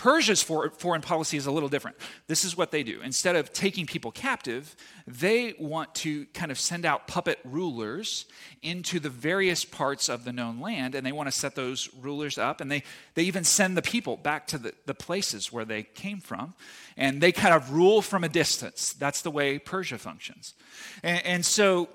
Persia's 0.00 0.42
foreign 0.42 1.02
policy 1.02 1.36
is 1.36 1.44
a 1.44 1.50
little 1.50 1.68
different. 1.68 1.98
This 2.26 2.42
is 2.42 2.56
what 2.56 2.70
they 2.70 2.82
do. 2.82 3.02
Instead 3.02 3.36
of 3.36 3.52
taking 3.52 3.84
people 3.84 4.10
captive, 4.10 4.74
they 5.06 5.54
want 5.58 5.94
to 5.96 6.24
kind 6.32 6.50
of 6.50 6.58
send 6.58 6.86
out 6.86 7.06
puppet 7.06 7.38
rulers 7.44 8.24
into 8.62 8.98
the 8.98 9.10
various 9.10 9.62
parts 9.62 10.08
of 10.08 10.24
the 10.24 10.32
known 10.32 10.58
land, 10.58 10.94
and 10.94 11.04
they 11.04 11.12
want 11.12 11.26
to 11.26 11.38
set 11.38 11.54
those 11.54 11.90
rulers 12.00 12.38
up. 12.38 12.62
And 12.62 12.72
they, 12.72 12.82
they 13.12 13.24
even 13.24 13.44
send 13.44 13.76
the 13.76 13.82
people 13.82 14.16
back 14.16 14.46
to 14.46 14.56
the, 14.56 14.72
the 14.86 14.94
places 14.94 15.52
where 15.52 15.66
they 15.66 15.82
came 15.82 16.20
from, 16.20 16.54
and 16.96 17.20
they 17.20 17.30
kind 17.30 17.52
of 17.52 17.70
rule 17.70 18.00
from 18.00 18.24
a 18.24 18.28
distance. 18.30 18.94
That's 18.94 19.20
the 19.20 19.30
way 19.30 19.58
Persia 19.58 19.98
functions. 19.98 20.54
And, 21.02 21.26
and 21.26 21.44
so 21.44 21.90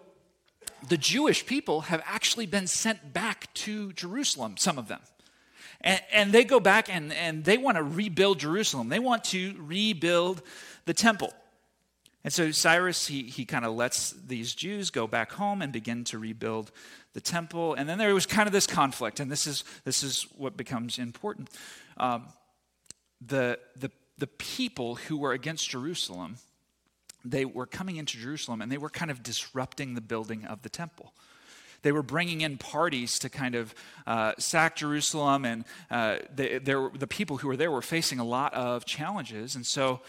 the 0.90 0.98
Jewish 0.98 1.44
people 1.48 1.82
have 1.82 2.04
actually 2.06 2.46
been 2.46 2.68
sent 2.68 3.14
back 3.14 3.52
to 3.56 3.94
Jerusalem, 3.94 4.58
some 4.58 4.78
of 4.78 4.90
them. 4.90 5.02
And, 5.86 6.02
and 6.12 6.34
they 6.34 6.44
go 6.44 6.60
back 6.60 6.94
and, 6.94 7.14
and 7.14 7.46
they 7.46 7.58
want 7.58 7.78
to 7.78 7.84
rebuild 7.84 8.40
Jerusalem. 8.40 8.90
They 8.90 9.00
want 9.00 9.24
to 9.26 9.56
rebuild 9.60 10.42
the 10.86 10.94
temple. 10.94 11.32
And 12.24 12.34
so 12.34 12.50
Cyrus, 12.52 13.06
he, 13.06 13.24
he 13.24 13.46
kind 13.46 13.64
of 13.64 13.76
lets 13.76 14.12
these 14.12 14.56
Jews 14.56 14.90
go 14.90 15.06
back 15.06 15.32
home 15.32 15.62
and 15.62 15.72
begin 15.72 16.04
to 16.06 16.18
rebuild 16.18 16.72
the 17.14 17.22
temple. 17.22 17.76
And 17.76 17.88
then 17.88 18.00
there 18.00 18.14
was 18.16 18.26
kind 18.26 18.48
of 18.48 18.52
this 18.52 18.66
conflict, 18.66 19.20
and 19.20 19.32
this 19.32 19.46
is, 19.46 19.64
this 19.84 20.02
is 20.02 20.24
what 20.36 20.58
becomes 20.58 20.98
important. 20.98 21.52
Um, 21.98 22.26
the, 23.22 23.60
the, 23.76 23.92
the 24.18 24.28
people 24.28 24.96
who 24.96 25.18
were 25.18 25.34
against 25.34 25.70
Jerusalem, 25.70 26.38
they 27.24 27.46
were 27.46 27.68
coming 27.68 27.98
into 27.98 28.18
Jerusalem 28.18 28.62
and 28.62 28.72
they 28.72 28.78
were 28.80 28.90
kind 28.90 29.12
of 29.12 29.22
disrupting 29.22 29.94
the 29.94 30.02
building 30.02 30.46
of 30.46 30.64
the 30.64 30.70
temple. 30.70 31.14
They 31.86 31.92
were 31.92 32.02
bringing 32.02 32.42
in 32.42 32.58
parties 32.58 33.20
to 33.20 33.30
kind 33.30 33.54
of 33.54 33.76
uh, 34.08 34.34
sack 34.40 34.76
Jerusalem, 34.76 35.46
and 35.46 35.66
uh, 35.92 36.18
they, 36.34 36.58
the 36.58 37.06
people 37.08 37.38
who 37.38 37.48
were 37.48 37.56
there 37.56 37.70
were 37.70 37.84
facing 37.84 38.18
a 38.18 38.24
lot 38.24 38.56
of 38.56 38.86
challenges. 38.86 39.56
And 39.56 39.64
so, 39.64 40.00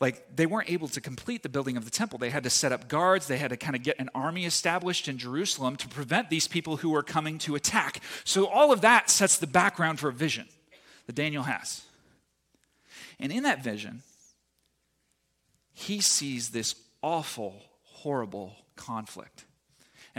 like, 0.00 0.34
they 0.34 0.46
weren't 0.46 0.68
able 0.68 0.88
to 0.88 1.00
complete 1.00 1.44
the 1.44 1.48
building 1.48 1.76
of 1.76 1.84
the 1.84 1.92
temple. 1.92 2.18
They 2.18 2.30
had 2.30 2.42
to 2.42 2.50
set 2.50 2.72
up 2.72 2.88
guards, 2.88 3.28
they 3.28 3.38
had 3.38 3.50
to 3.50 3.56
kind 3.56 3.76
of 3.76 3.84
get 3.84 4.00
an 4.00 4.10
army 4.16 4.46
established 4.46 5.06
in 5.06 5.16
Jerusalem 5.16 5.76
to 5.76 5.86
prevent 5.86 6.28
these 6.28 6.48
people 6.48 6.78
who 6.78 6.90
were 6.90 7.04
coming 7.04 7.38
to 7.38 7.54
attack. 7.54 8.00
So, 8.24 8.48
all 8.48 8.72
of 8.72 8.80
that 8.80 9.10
sets 9.10 9.36
the 9.36 9.46
background 9.46 10.00
for 10.00 10.08
a 10.08 10.12
vision 10.12 10.48
that 11.06 11.14
Daniel 11.14 11.44
has. 11.44 11.82
And 13.20 13.30
in 13.30 13.44
that 13.44 13.62
vision, 13.62 14.02
he 15.72 16.00
sees 16.00 16.50
this 16.50 16.74
awful, 17.00 17.62
horrible 17.84 18.56
conflict. 18.74 19.44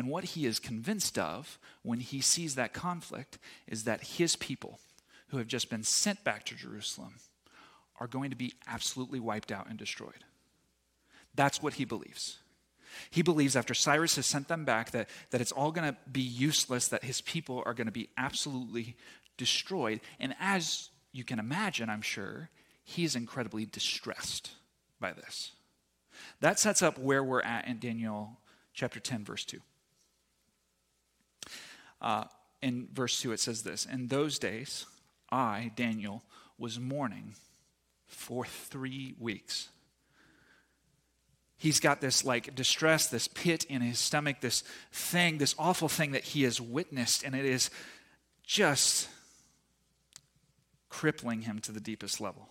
And 0.02 0.10
what 0.10 0.24
he 0.24 0.48
is 0.48 0.58
convinced 0.58 1.20
of 1.20 1.60
when 1.84 2.00
he 2.00 2.22
sees 2.22 2.56
that 2.56 2.74
conflict 2.74 3.38
is 3.68 3.84
that 3.84 4.02
his 4.02 4.36
people, 4.36 4.80
who 5.28 5.38
have 5.38 5.46
just 5.46 5.70
been 5.70 5.84
sent 5.84 6.24
back 6.24 6.44
to 6.46 6.56
Jerusalem, 6.56 7.18
are 8.00 8.08
going 8.08 8.32
to 8.32 8.36
be 8.36 8.56
absolutely 8.68 9.20
wiped 9.20 9.52
out 9.52 9.70
and 9.70 9.78
destroyed. 9.78 10.26
That's 11.36 11.62
what 11.62 11.76
he 11.76 11.86
believes. 11.86 12.40
He 13.12 13.22
believes 13.22 13.56
after 13.56 13.76
Cyrus 13.76 14.16
has 14.16 14.26
sent 14.26 14.48
them 14.48 14.66
back 14.66 14.90
that, 14.90 15.08
that 15.30 15.40
it's 15.40 15.52
all 15.52 15.72
going 15.72 15.94
to 15.94 15.98
be 16.12 16.20
useless, 16.20 16.88
that 16.88 17.04
his 17.04 17.22
people 17.22 17.62
are 17.68 17.76
going 17.76 17.86
to 17.86 17.92
be 17.92 18.10
absolutely 18.18 18.96
destroyed. 19.38 20.00
And 20.20 20.34
as 20.40 20.90
you 21.12 21.24
can 21.24 21.38
imagine, 21.38 21.92
I'm 21.92 22.02
sure, 22.02 22.50
he 22.84 23.04
is 23.04 23.16
incredibly 23.16 23.68
distressed 23.68 24.50
by 25.00 25.14
this. 25.14 25.52
That 26.40 26.58
sets 26.58 26.82
up 26.82 26.98
where 26.98 27.24
we're 27.24 27.44
at 27.44 27.68
in 27.68 27.78
Daniel 27.78 28.40
chapter 28.74 29.00
10, 29.00 29.26
verse 29.26 29.46
2. 29.46 29.62
Uh, 32.02 32.26
in 32.62 32.88
verse 32.92 33.22
2, 33.22 33.32
it 33.32 33.40
says 33.40 33.64
this 33.64 33.86
In 33.86 34.08
those 34.08 34.40
days, 34.40 34.86
I, 35.32 35.72
Daniel, 35.76 36.24
was 36.58 36.80
mourning 36.80 37.36
for 38.08 38.46
three 38.46 39.16
weeks. 39.20 39.70
He's 41.58 41.80
got 41.80 42.02
this 42.02 42.26
like 42.26 42.56
distress, 42.56 43.08
this 43.08 43.28
pit 43.28 43.66
in 43.66 43.82
his 43.82 44.00
stomach, 44.00 44.42
this 44.42 44.64
thing, 44.92 45.38
this 45.38 45.54
awful 45.60 45.88
thing 45.88 46.12
that 46.12 46.24
he 46.24 46.44
has 46.44 46.60
witnessed, 46.60 47.24
and 47.24 47.36
it 47.36 47.46
is 47.46 47.70
just 48.44 49.08
crippling 50.90 51.42
him 51.42 51.60
to 51.60 51.72
the 51.72 51.80
deepest 51.80 52.20
level. 52.20 52.50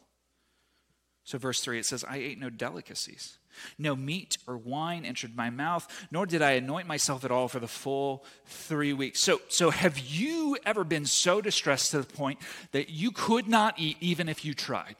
So, 1.24 1.38
verse 1.38 1.60
3, 1.60 1.78
it 1.78 1.86
says, 1.86 2.04
I 2.04 2.16
ate 2.16 2.38
no 2.38 2.50
delicacies. 2.50 3.36
No 3.78 3.96
meat 3.96 4.38
or 4.46 4.56
wine 4.56 5.04
entered 5.04 5.36
my 5.36 5.50
mouth, 5.50 5.86
nor 6.10 6.26
did 6.26 6.42
I 6.42 6.52
anoint 6.52 6.86
myself 6.86 7.24
at 7.24 7.30
all 7.30 7.48
for 7.48 7.60
the 7.60 7.68
full 7.68 8.24
three 8.46 8.92
weeks. 8.92 9.20
So, 9.20 9.40
so 9.48 9.70
have 9.70 9.98
you 9.98 10.56
ever 10.64 10.84
been 10.84 11.06
so 11.06 11.40
distressed 11.40 11.90
to 11.92 11.98
the 11.98 12.06
point 12.06 12.38
that 12.72 12.90
you 12.90 13.10
could 13.10 13.48
not 13.48 13.78
eat 13.78 13.96
even 14.00 14.28
if 14.28 14.44
you 14.44 14.54
tried? 14.54 14.96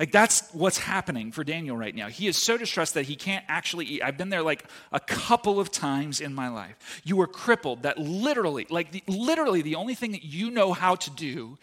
Like 0.00 0.12
that's 0.12 0.48
what's 0.54 0.78
happening 0.78 1.30
for 1.30 1.44
Daniel 1.44 1.76
right 1.76 1.94
now. 1.94 2.08
He 2.08 2.26
is 2.26 2.38
so 2.38 2.56
distressed 2.56 2.94
that 2.94 3.04
he 3.04 3.16
can't 3.16 3.44
actually 3.48 3.84
eat. 3.84 4.02
I've 4.02 4.16
been 4.16 4.30
there 4.30 4.42
like 4.42 4.64
a 4.92 4.98
couple 4.98 5.60
of 5.60 5.70
times 5.70 6.22
in 6.22 6.34
my 6.34 6.48
life. 6.48 7.02
You 7.04 7.16
were 7.16 7.26
crippled 7.26 7.82
that 7.82 7.98
literally, 7.98 8.66
like 8.70 8.92
the, 8.92 9.02
literally 9.06 9.60
the 9.60 9.74
only 9.74 9.94
thing 9.94 10.12
that 10.12 10.24
you 10.24 10.50
know 10.50 10.72
how 10.72 10.94
to 10.94 11.10
do 11.10 11.58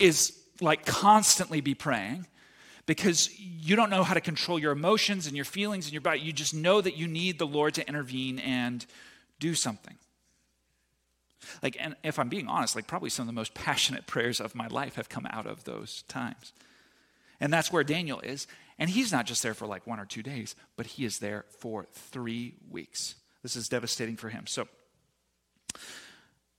is 0.00 0.36
like 0.60 0.86
constantly 0.86 1.60
be 1.60 1.74
praying 1.74 2.26
because 2.88 3.38
you 3.38 3.76
don't 3.76 3.90
know 3.90 4.02
how 4.02 4.14
to 4.14 4.20
control 4.20 4.58
your 4.58 4.72
emotions 4.72 5.26
and 5.26 5.36
your 5.36 5.44
feelings 5.44 5.84
and 5.84 5.92
your 5.92 6.00
body. 6.00 6.20
You 6.20 6.32
just 6.32 6.54
know 6.54 6.80
that 6.80 6.96
you 6.96 7.06
need 7.06 7.38
the 7.38 7.46
Lord 7.46 7.74
to 7.74 7.86
intervene 7.86 8.38
and 8.38 8.84
do 9.38 9.54
something. 9.54 9.94
Like, 11.62 11.76
and 11.78 11.94
if 12.02 12.18
I'm 12.18 12.30
being 12.30 12.48
honest, 12.48 12.74
like 12.74 12.86
probably 12.86 13.10
some 13.10 13.24
of 13.24 13.26
the 13.26 13.38
most 13.38 13.52
passionate 13.52 14.06
prayers 14.06 14.40
of 14.40 14.54
my 14.54 14.68
life 14.68 14.94
have 14.94 15.10
come 15.10 15.26
out 15.26 15.46
of 15.46 15.64
those 15.64 16.02
times. 16.08 16.54
And 17.40 17.52
that's 17.52 17.70
where 17.70 17.84
Daniel 17.84 18.20
is. 18.20 18.46
And 18.78 18.88
he's 18.88 19.12
not 19.12 19.26
just 19.26 19.42
there 19.42 19.52
for 19.52 19.66
like 19.66 19.86
one 19.86 20.00
or 20.00 20.06
two 20.06 20.22
days, 20.22 20.56
but 20.74 20.86
he 20.86 21.04
is 21.04 21.18
there 21.18 21.44
for 21.58 21.84
three 21.92 22.54
weeks. 22.70 23.16
This 23.42 23.54
is 23.54 23.68
devastating 23.68 24.16
for 24.16 24.30
him. 24.30 24.46
So, 24.46 24.66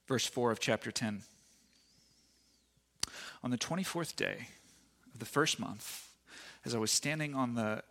verse 0.07 0.27
4 0.27 0.51
of 0.51 0.59
chapter 0.59 0.91
10. 0.91 1.23
On 3.43 3.49
the 3.49 3.57
24th 3.57 4.15
day 4.15 4.49
of 5.11 5.19
the 5.19 5.25
first 5.25 5.59
month, 5.59 6.08
as 6.65 6.75
I 6.75 6.77
was 6.77 6.91
standing 6.91 7.35
on 7.35 7.55
the 7.55 7.83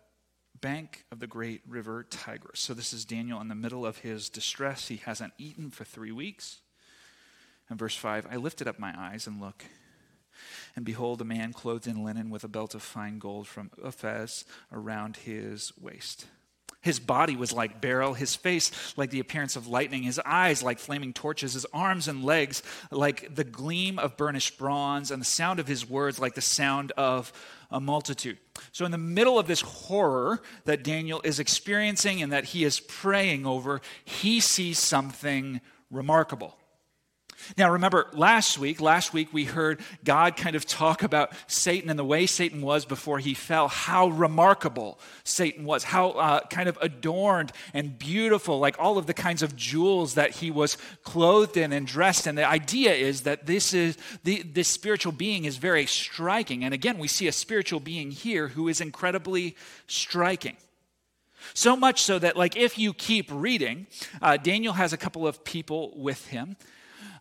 bank 0.61 1.05
of 1.11 1.19
the 1.19 1.27
great 1.27 1.61
river 1.67 2.03
Tigris. 2.03 2.59
So 2.59 2.73
this 2.73 2.93
is 2.93 3.05
Daniel 3.05 3.39
in 3.41 3.47
the 3.47 3.55
middle 3.55 3.85
of 3.85 3.99
his 3.99 4.29
distress. 4.29 4.87
He 4.87 4.97
hasn't 4.97 5.33
eaten 5.37 5.69
for 5.71 5.85
three 5.85 6.11
weeks. 6.11 6.59
And 7.69 7.79
verse 7.79 7.95
5 7.95 8.27
I 8.29 8.35
lifted 8.35 8.67
up 8.67 8.79
my 8.79 8.93
eyes 8.97 9.27
and 9.27 9.39
look, 9.39 9.63
and 10.75 10.85
behold, 10.85 11.21
a 11.21 11.25
man 11.25 11.53
clothed 11.53 11.87
in 11.87 12.03
linen 12.03 12.29
with 12.29 12.43
a 12.43 12.47
belt 12.47 12.75
of 12.75 12.81
fine 12.81 13.19
gold 13.19 13.47
from 13.47 13.69
Uphaz 13.83 14.43
around 14.71 15.17
his 15.17 15.71
waist. 15.79 16.25
His 16.81 16.99
body 16.99 17.35
was 17.35 17.51
like 17.51 17.81
beryl, 17.81 18.13
his 18.13 18.35
face 18.35 18.71
like 18.95 19.09
the 19.09 19.19
appearance 19.19 19.57
of 19.57 19.67
lightning, 19.67 20.03
his 20.03 20.19
eyes 20.25 20.63
like 20.63 20.79
flaming 20.79 21.11
torches, 21.11 21.53
his 21.53 21.65
arms 21.73 22.07
and 22.07 22.23
legs 22.23 22.63
like 22.89 23.35
the 23.35 23.43
gleam 23.43 23.99
of 23.99 24.15
burnished 24.15 24.57
bronze, 24.57 25.11
and 25.11 25.21
the 25.21 25.25
sound 25.25 25.59
of 25.59 25.67
his 25.67 25.89
words 25.89 26.19
like 26.19 26.35
the 26.35 26.41
sound 26.41 26.93
of 26.93 27.33
a 27.69 27.81
multitude. 27.81 28.37
So, 28.71 28.85
in 28.85 28.91
the 28.91 28.97
middle 28.97 29.37
of 29.37 29.45
this 29.45 29.61
horror 29.61 30.41
that 30.65 30.83
Daniel 30.83 31.21
is 31.23 31.39
experiencing 31.39 32.21
and 32.21 32.31
that 32.31 32.45
he 32.45 32.63
is 32.63 32.79
praying 32.79 33.45
over, 33.45 33.81
he 34.05 34.39
sees 34.39 34.79
something 34.79 35.59
remarkable. 35.91 36.57
Now, 37.57 37.71
remember 37.71 38.07
last 38.13 38.57
week, 38.57 38.81
last 38.81 39.13
week 39.13 39.29
we 39.31 39.45
heard 39.45 39.81
God 40.03 40.35
kind 40.37 40.55
of 40.55 40.65
talk 40.65 41.03
about 41.03 41.31
Satan 41.47 41.89
and 41.89 41.97
the 41.97 42.05
way 42.05 42.25
Satan 42.25 42.61
was 42.61 42.85
before 42.85 43.19
he 43.19 43.33
fell, 43.33 43.67
how 43.67 44.09
remarkable 44.09 44.99
Satan 45.23 45.65
was, 45.65 45.85
how 45.85 46.11
uh, 46.11 46.41
kind 46.47 46.69
of 46.69 46.77
adorned 46.81 47.51
and 47.73 47.97
beautiful, 47.97 48.59
like 48.59 48.75
all 48.79 48.97
of 48.97 49.07
the 49.07 49.13
kinds 49.13 49.41
of 49.41 49.55
jewels 49.55 50.15
that 50.15 50.31
he 50.31 50.51
was 50.51 50.77
clothed 51.03 51.57
in 51.57 51.73
and 51.73 51.87
dressed 51.87 52.27
in. 52.27 52.35
The 52.35 52.47
idea 52.47 52.93
is 52.93 53.21
that 53.21 53.45
this 53.45 53.73
is 53.73 53.97
the, 54.23 54.43
this 54.43 54.67
spiritual 54.67 55.11
being 55.11 55.45
is 55.45 55.57
very 55.57 55.85
striking. 55.85 56.63
And 56.63 56.73
again, 56.73 56.97
we 56.97 57.07
see 57.07 57.27
a 57.27 57.31
spiritual 57.31 57.79
being 57.79 58.11
here 58.11 58.49
who 58.49 58.67
is 58.67 58.81
incredibly 58.81 59.55
striking. 59.87 60.57
So 61.53 61.75
much 61.75 62.01
so 62.01 62.19
that, 62.19 62.35
like, 62.35 62.57
if 62.57 62.77
you 62.77 62.93
keep 62.93 63.29
reading, 63.31 63.87
uh, 64.21 64.37
Daniel 64.37 64.73
has 64.73 64.93
a 64.93 64.97
couple 64.97 65.25
of 65.25 65.43
people 65.43 65.93
with 65.95 66.27
him. 66.27 66.57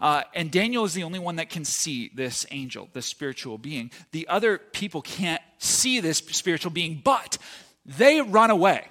Uh, 0.00 0.22
and 0.34 0.50
Daniel 0.50 0.84
is 0.84 0.94
the 0.94 1.02
only 1.02 1.18
one 1.18 1.36
that 1.36 1.50
can 1.50 1.64
see 1.64 2.10
this 2.14 2.46
angel, 2.50 2.88
this 2.92 3.06
spiritual 3.06 3.58
being. 3.58 3.90
The 4.12 4.28
other 4.28 4.58
people 4.58 5.02
can't 5.02 5.42
see 5.58 6.00
this 6.00 6.18
spiritual 6.18 6.70
being, 6.70 7.00
but 7.02 7.38
they 7.84 8.20
run 8.20 8.50
away. 8.50 8.86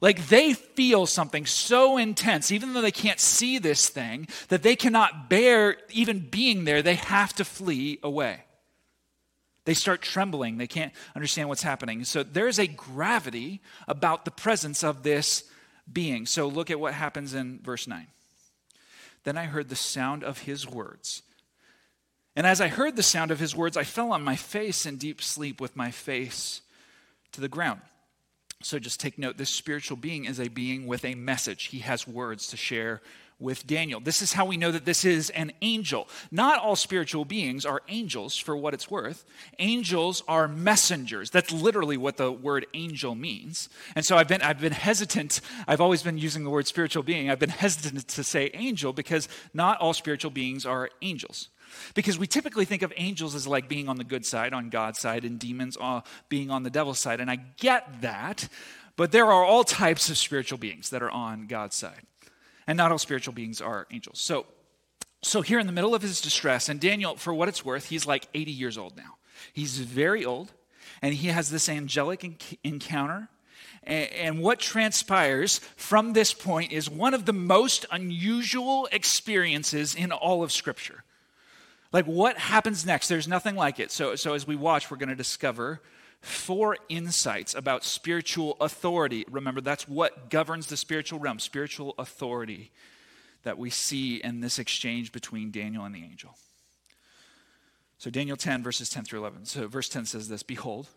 Like 0.00 0.28
they 0.28 0.52
feel 0.52 1.06
something 1.06 1.46
so 1.46 1.96
intense, 1.96 2.52
even 2.52 2.74
though 2.74 2.82
they 2.82 2.90
can't 2.90 3.20
see 3.20 3.58
this 3.58 3.88
thing, 3.88 4.28
that 4.48 4.62
they 4.62 4.76
cannot 4.76 5.30
bear 5.30 5.76
even 5.90 6.18
being 6.18 6.64
there. 6.64 6.82
They 6.82 6.96
have 6.96 7.32
to 7.36 7.44
flee 7.44 8.00
away. 8.02 8.44
They 9.64 9.74
start 9.74 10.02
trembling. 10.02 10.58
They 10.58 10.66
can't 10.66 10.92
understand 11.14 11.48
what's 11.48 11.62
happening. 11.62 12.04
So 12.04 12.22
there's 12.22 12.58
a 12.58 12.66
gravity 12.66 13.62
about 13.88 14.24
the 14.24 14.30
presence 14.30 14.84
of 14.84 15.02
this 15.04 15.44
being. 15.90 16.26
So 16.26 16.48
look 16.48 16.70
at 16.70 16.78
what 16.78 16.92
happens 16.92 17.34
in 17.34 17.60
verse 17.62 17.86
9. 17.86 18.06
Then 19.24 19.36
I 19.36 19.44
heard 19.46 19.68
the 19.68 19.76
sound 19.76 20.22
of 20.22 20.38
his 20.38 20.68
words. 20.68 21.22
And 22.36 22.46
as 22.46 22.60
I 22.60 22.68
heard 22.68 22.96
the 22.96 23.02
sound 23.02 23.30
of 23.30 23.40
his 23.40 23.54
words, 23.54 23.76
I 23.76 23.84
fell 23.84 24.12
on 24.12 24.22
my 24.22 24.36
face 24.36 24.86
in 24.86 24.96
deep 24.96 25.22
sleep 25.22 25.60
with 25.60 25.76
my 25.76 25.90
face 25.90 26.62
to 27.32 27.40
the 27.40 27.48
ground. 27.48 27.80
So 28.62 28.78
just 28.78 29.00
take 29.00 29.18
note 29.18 29.36
this 29.36 29.50
spiritual 29.50 29.96
being 29.96 30.24
is 30.24 30.40
a 30.40 30.48
being 30.48 30.86
with 30.86 31.04
a 31.04 31.14
message. 31.14 31.64
He 31.64 31.80
has 31.80 32.08
words 32.08 32.48
to 32.48 32.56
share 32.56 33.02
with 33.44 33.66
Daniel. 33.66 34.00
This 34.00 34.22
is 34.22 34.32
how 34.32 34.46
we 34.46 34.56
know 34.56 34.72
that 34.72 34.84
this 34.84 35.04
is 35.04 35.30
an 35.30 35.52
angel. 35.62 36.08
Not 36.32 36.58
all 36.58 36.74
spiritual 36.74 37.24
beings 37.24 37.64
are 37.64 37.82
angels 37.88 38.36
for 38.36 38.56
what 38.56 38.74
it's 38.74 38.90
worth. 38.90 39.24
Angels 39.58 40.24
are 40.26 40.48
messengers. 40.48 41.30
That's 41.30 41.52
literally 41.52 41.96
what 41.96 42.16
the 42.16 42.32
word 42.32 42.66
angel 42.74 43.14
means. 43.14 43.68
And 43.94 44.04
so 44.04 44.16
I've 44.16 44.26
been 44.26 44.42
I've 44.42 44.60
been 44.60 44.72
hesitant. 44.72 45.42
I've 45.68 45.80
always 45.80 46.02
been 46.02 46.18
using 46.18 46.42
the 46.42 46.50
word 46.50 46.66
spiritual 46.66 47.02
being. 47.02 47.30
I've 47.30 47.38
been 47.38 47.50
hesitant 47.50 48.08
to 48.08 48.24
say 48.24 48.50
angel 48.54 48.92
because 48.92 49.28
not 49.52 49.78
all 49.80 49.92
spiritual 49.92 50.30
beings 50.30 50.66
are 50.66 50.90
angels. 51.02 51.50
Because 51.94 52.18
we 52.18 52.26
typically 52.26 52.64
think 52.64 52.82
of 52.82 52.92
angels 52.96 53.34
as 53.34 53.46
like 53.46 53.68
being 53.68 53.88
on 53.88 53.96
the 53.96 54.04
good 54.04 54.24
side, 54.24 54.52
on 54.52 54.70
God's 54.70 54.98
side, 54.98 55.24
and 55.24 55.38
demons 55.38 55.76
uh, 55.80 56.00
being 56.28 56.50
on 56.50 56.62
the 56.62 56.70
devil's 56.70 56.98
side. 56.98 57.20
And 57.20 57.30
I 57.30 57.36
get 57.36 58.02
that, 58.02 58.48
but 58.96 59.12
there 59.12 59.26
are 59.26 59.44
all 59.44 59.64
types 59.64 60.08
of 60.08 60.16
spiritual 60.16 60.58
beings 60.58 60.90
that 60.90 61.02
are 61.02 61.10
on 61.10 61.46
God's 61.46 61.76
side. 61.76 62.02
And 62.66 62.76
not 62.76 62.92
all 62.92 62.98
spiritual 62.98 63.34
beings 63.34 63.60
are 63.60 63.86
angels. 63.90 64.20
So, 64.20 64.46
so 65.22 65.42
here 65.42 65.58
in 65.58 65.66
the 65.66 65.72
middle 65.72 65.94
of 65.94 66.02
his 66.02 66.20
distress, 66.20 66.68
and 66.68 66.80
Daniel, 66.80 67.16
for 67.16 67.34
what 67.34 67.48
it's 67.48 67.64
worth, 67.64 67.86
he's 67.86 68.06
like 68.06 68.28
80 68.34 68.52
years 68.52 68.78
old 68.78 68.96
now. 68.96 69.16
He's 69.52 69.78
very 69.78 70.24
old, 70.24 70.52
and 71.02 71.14
he 71.14 71.28
has 71.28 71.50
this 71.50 71.68
angelic 71.68 72.58
encounter. 72.62 73.28
And 73.82 74.40
what 74.40 74.60
transpires 74.60 75.58
from 75.76 76.14
this 76.14 76.32
point 76.32 76.72
is 76.72 76.88
one 76.88 77.12
of 77.12 77.26
the 77.26 77.32
most 77.32 77.84
unusual 77.90 78.88
experiences 78.90 79.94
in 79.94 80.10
all 80.10 80.42
of 80.42 80.52
Scripture. 80.52 81.04
Like, 81.92 82.06
what 82.06 82.38
happens 82.38 82.86
next? 82.86 83.08
There's 83.08 83.28
nothing 83.28 83.56
like 83.56 83.78
it. 83.78 83.92
So, 83.92 84.16
so 84.16 84.34
as 84.34 84.46
we 84.46 84.56
watch, 84.56 84.90
we're 84.90 84.96
going 84.96 85.10
to 85.10 85.14
discover 85.14 85.80
four 86.24 86.78
insights 86.88 87.54
about 87.54 87.84
spiritual 87.84 88.56
authority. 88.60 89.24
Remember, 89.30 89.60
that's 89.60 89.88
what 89.88 90.30
governs 90.30 90.66
the 90.66 90.76
spiritual 90.76 91.18
realm 91.18 91.38
spiritual 91.38 91.94
authority 91.98 92.70
that 93.42 93.58
we 93.58 93.70
see 93.70 94.16
in 94.16 94.40
this 94.40 94.58
exchange 94.58 95.12
between 95.12 95.50
Daniel 95.50 95.84
and 95.84 95.94
the 95.94 96.02
angel. 96.02 96.36
So, 97.98 98.10
Daniel 98.10 98.36
10, 98.36 98.62
verses 98.62 98.90
10 98.90 99.04
through 99.04 99.20
11. 99.20 99.44
So, 99.46 99.68
verse 99.68 99.88
10 99.88 100.06
says 100.06 100.28
this 100.28 100.42
Behold, 100.42 100.88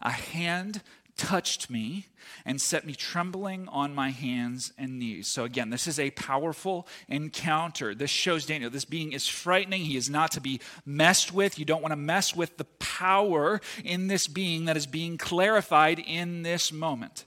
a 0.00 0.10
hand 0.10 0.82
touched 1.16 1.70
me 1.70 2.06
and 2.44 2.60
set 2.60 2.86
me 2.86 2.94
trembling 2.94 3.68
on 3.68 3.94
my 3.94 4.10
hands 4.10 4.72
and 4.78 4.98
knees. 4.98 5.28
So, 5.28 5.44
again, 5.44 5.70
this 5.70 5.86
is 5.86 5.98
a 5.98 6.10
powerful 6.12 6.88
encounter. 7.08 7.94
This 7.94 8.10
shows 8.10 8.46
Daniel 8.46 8.70
this 8.70 8.84
being 8.84 9.12
is 9.12 9.28
frightening. 9.28 9.82
He 9.82 9.96
is 9.96 10.10
not 10.10 10.32
to 10.32 10.40
be 10.40 10.60
messed 10.84 11.32
with. 11.32 11.58
You 11.58 11.64
don't 11.64 11.82
want 11.82 11.92
to 11.92 11.96
mess 11.96 12.34
with 12.34 12.56
the 12.56 12.64
power 12.64 13.60
in 13.84 14.08
this 14.08 14.26
being 14.26 14.64
that 14.66 14.76
is 14.76 14.86
being 14.86 15.18
clarified 15.18 15.98
in 15.98 16.42
this 16.42 16.72
moment. 16.72 17.24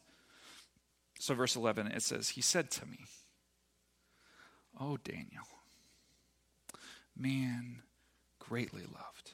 So, 1.19 1.33
verse 1.33 1.55
11, 1.55 1.87
it 1.87 2.03
says, 2.03 2.29
He 2.29 2.41
said 2.41 2.71
to 2.71 2.85
me, 2.85 3.05
Oh, 4.79 4.97
Daniel, 4.97 5.47
man 7.15 7.81
greatly 8.39 8.83
loved. 8.83 9.31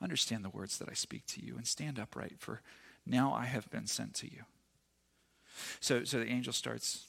Understand 0.00 0.44
the 0.44 0.50
words 0.50 0.78
that 0.78 0.88
I 0.88 0.94
speak 0.94 1.26
to 1.26 1.44
you 1.44 1.56
and 1.56 1.66
stand 1.66 1.98
upright, 1.98 2.34
for 2.38 2.62
now 3.08 3.32
I 3.32 3.46
have 3.46 3.70
been 3.70 3.86
sent 3.86 4.14
to 4.14 4.26
you. 4.26 4.42
So, 5.80 6.04
so 6.04 6.18
the 6.18 6.28
angel 6.28 6.52
starts 6.52 7.06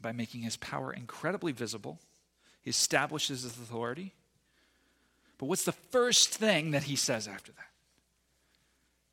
by 0.00 0.12
making 0.12 0.42
his 0.42 0.56
power 0.56 0.92
incredibly 0.92 1.52
visible. 1.52 1.98
He 2.62 2.70
establishes 2.70 3.42
his 3.42 3.52
authority. 3.52 4.14
But 5.38 5.46
what's 5.46 5.64
the 5.64 5.72
first 5.72 6.34
thing 6.34 6.70
that 6.70 6.84
he 6.84 6.96
says 6.96 7.28
after 7.28 7.52
that? 7.52 7.66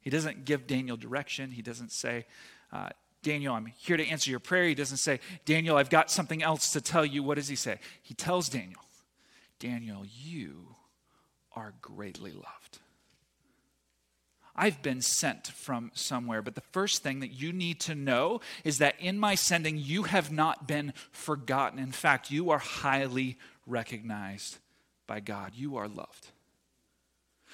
He 0.01 0.09
doesn't 0.09 0.45
give 0.45 0.67
Daniel 0.67 0.97
direction. 0.97 1.51
He 1.51 1.61
doesn't 1.61 1.91
say, 1.91 2.25
uh, 2.71 2.89
Daniel, 3.23 3.53
I'm 3.53 3.67
here 3.77 3.97
to 3.97 4.07
answer 4.07 4.31
your 4.31 4.39
prayer. 4.39 4.65
He 4.65 4.75
doesn't 4.75 4.97
say, 4.97 5.19
Daniel, 5.45 5.77
I've 5.77 5.89
got 5.89 6.09
something 6.09 6.41
else 6.41 6.71
to 6.73 6.81
tell 6.81 7.05
you. 7.05 7.21
What 7.21 7.35
does 7.35 7.47
he 7.47 7.55
say? 7.55 7.79
He 8.01 8.13
tells 8.13 8.49
Daniel, 8.49 8.81
Daniel, 9.59 10.03
you 10.05 10.75
are 11.55 11.73
greatly 11.81 12.31
loved. 12.31 12.79
I've 14.55 14.81
been 14.81 15.01
sent 15.01 15.47
from 15.47 15.91
somewhere. 15.93 16.41
But 16.41 16.55
the 16.55 16.61
first 16.61 17.03
thing 17.03 17.19
that 17.21 17.29
you 17.29 17.53
need 17.53 17.79
to 17.81 17.95
know 17.95 18.41
is 18.63 18.79
that 18.79 18.95
in 18.99 19.17
my 19.17 19.35
sending, 19.35 19.77
you 19.77 20.03
have 20.03 20.31
not 20.31 20.67
been 20.67 20.93
forgotten. 21.11 21.79
In 21.79 21.91
fact, 21.91 22.31
you 22.31 22.49
are 22.49 22.59
highly 22.59 23.37
recognized 23.65 24.57
by 25.07 25.19
God. 25.19 25.53
You 25.55 25.77
are 25.77 25.87
loved. 25.87 26.27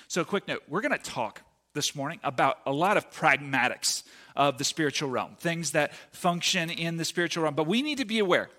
So, 0.08 0.24
quick 0.24 0.48
note 0.48 0.64
we're 0.68 0.82
going 0.82 0.92
to 0.92 0.98
talk 0.98 1.42
this 1.74 1.96
morning 1.96 2.20
about 2.24 2.58
a 2.66 2.72
lot 2.72 2.98
of 2.98 3.12
pragmatics 3.12 4.04
of 4.36 4.58
the 4.58 4.64
spiritual 4.64 5.10
realm, 5.10 5.36
things 5.40 5.72
that 5.72 5.94
function 6.12 6.70
in 6.70 6.98
the 6.98 7.06
spiritual 7.06 7.44
realm. 7.44 7.56
But 7.56 7.68
we 7.68 7.82
need 7.82 8.00
to 8.00 8.06
be 8.06 8.20
aware 8.20 8.50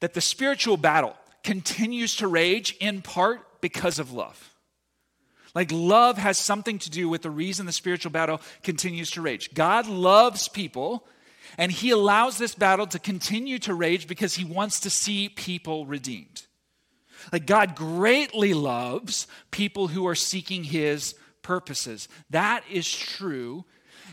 that 0.00 0.14
the 0.14 0.20
spiritual 0.20 0.76
battle 0.76 1.16
continues 1.42 2.16
to 2.16 2.28
rage 2.28 2.76
in 2.80 3.00
part 3.00 3.60
because 3.60 3.98
of 3.98 4.12
love. 4.12 4.54
Like 5.54 5.70
love 5.72 6.18
has 6.18 6.38
something 6.38 6.78
to 6.80 6.90
do 6.90 7.08
with 7.08 7.22
the 7.22 7.30
reason 7.30 7.66
the 7.66 7.72
spiritual 7.72 8.10
battle 8.10 8.40
continues 8.62 9.10
to 9.12 9.22
rage. 9.22 9.54
God 9.54 9.86
loves 9.86 10.48
people, 10.48 11.06
and 11.56 11.72
He 11.72 11.90
allows 11.90 12.38
this 12.38 12.54
battle 12.54 12.86
to 12.88 12.98
continue 12.98 13.58
to 13.60 13.74
rage 13.74 14.06
because 14.06 14.34
He 14.34 14.44
wants 14.44 14.80
to 14.80 14.90
see 14.90 15.28
people 15.28 15.86
redeemed. 15.86 16.46
Like 17.32 17.46
God 17.46 17.74
greatly 17.74 18.54
loves 18.54 19.26
people 19.50 19.88
who 19.88 20.06
are 20.06 20.14
seeking 20.14 20.64
His 20.64 21.14
purposes. 21.42 22.08
That 22.30 22.62
is 22.70 22.90
true. 22.90 23.64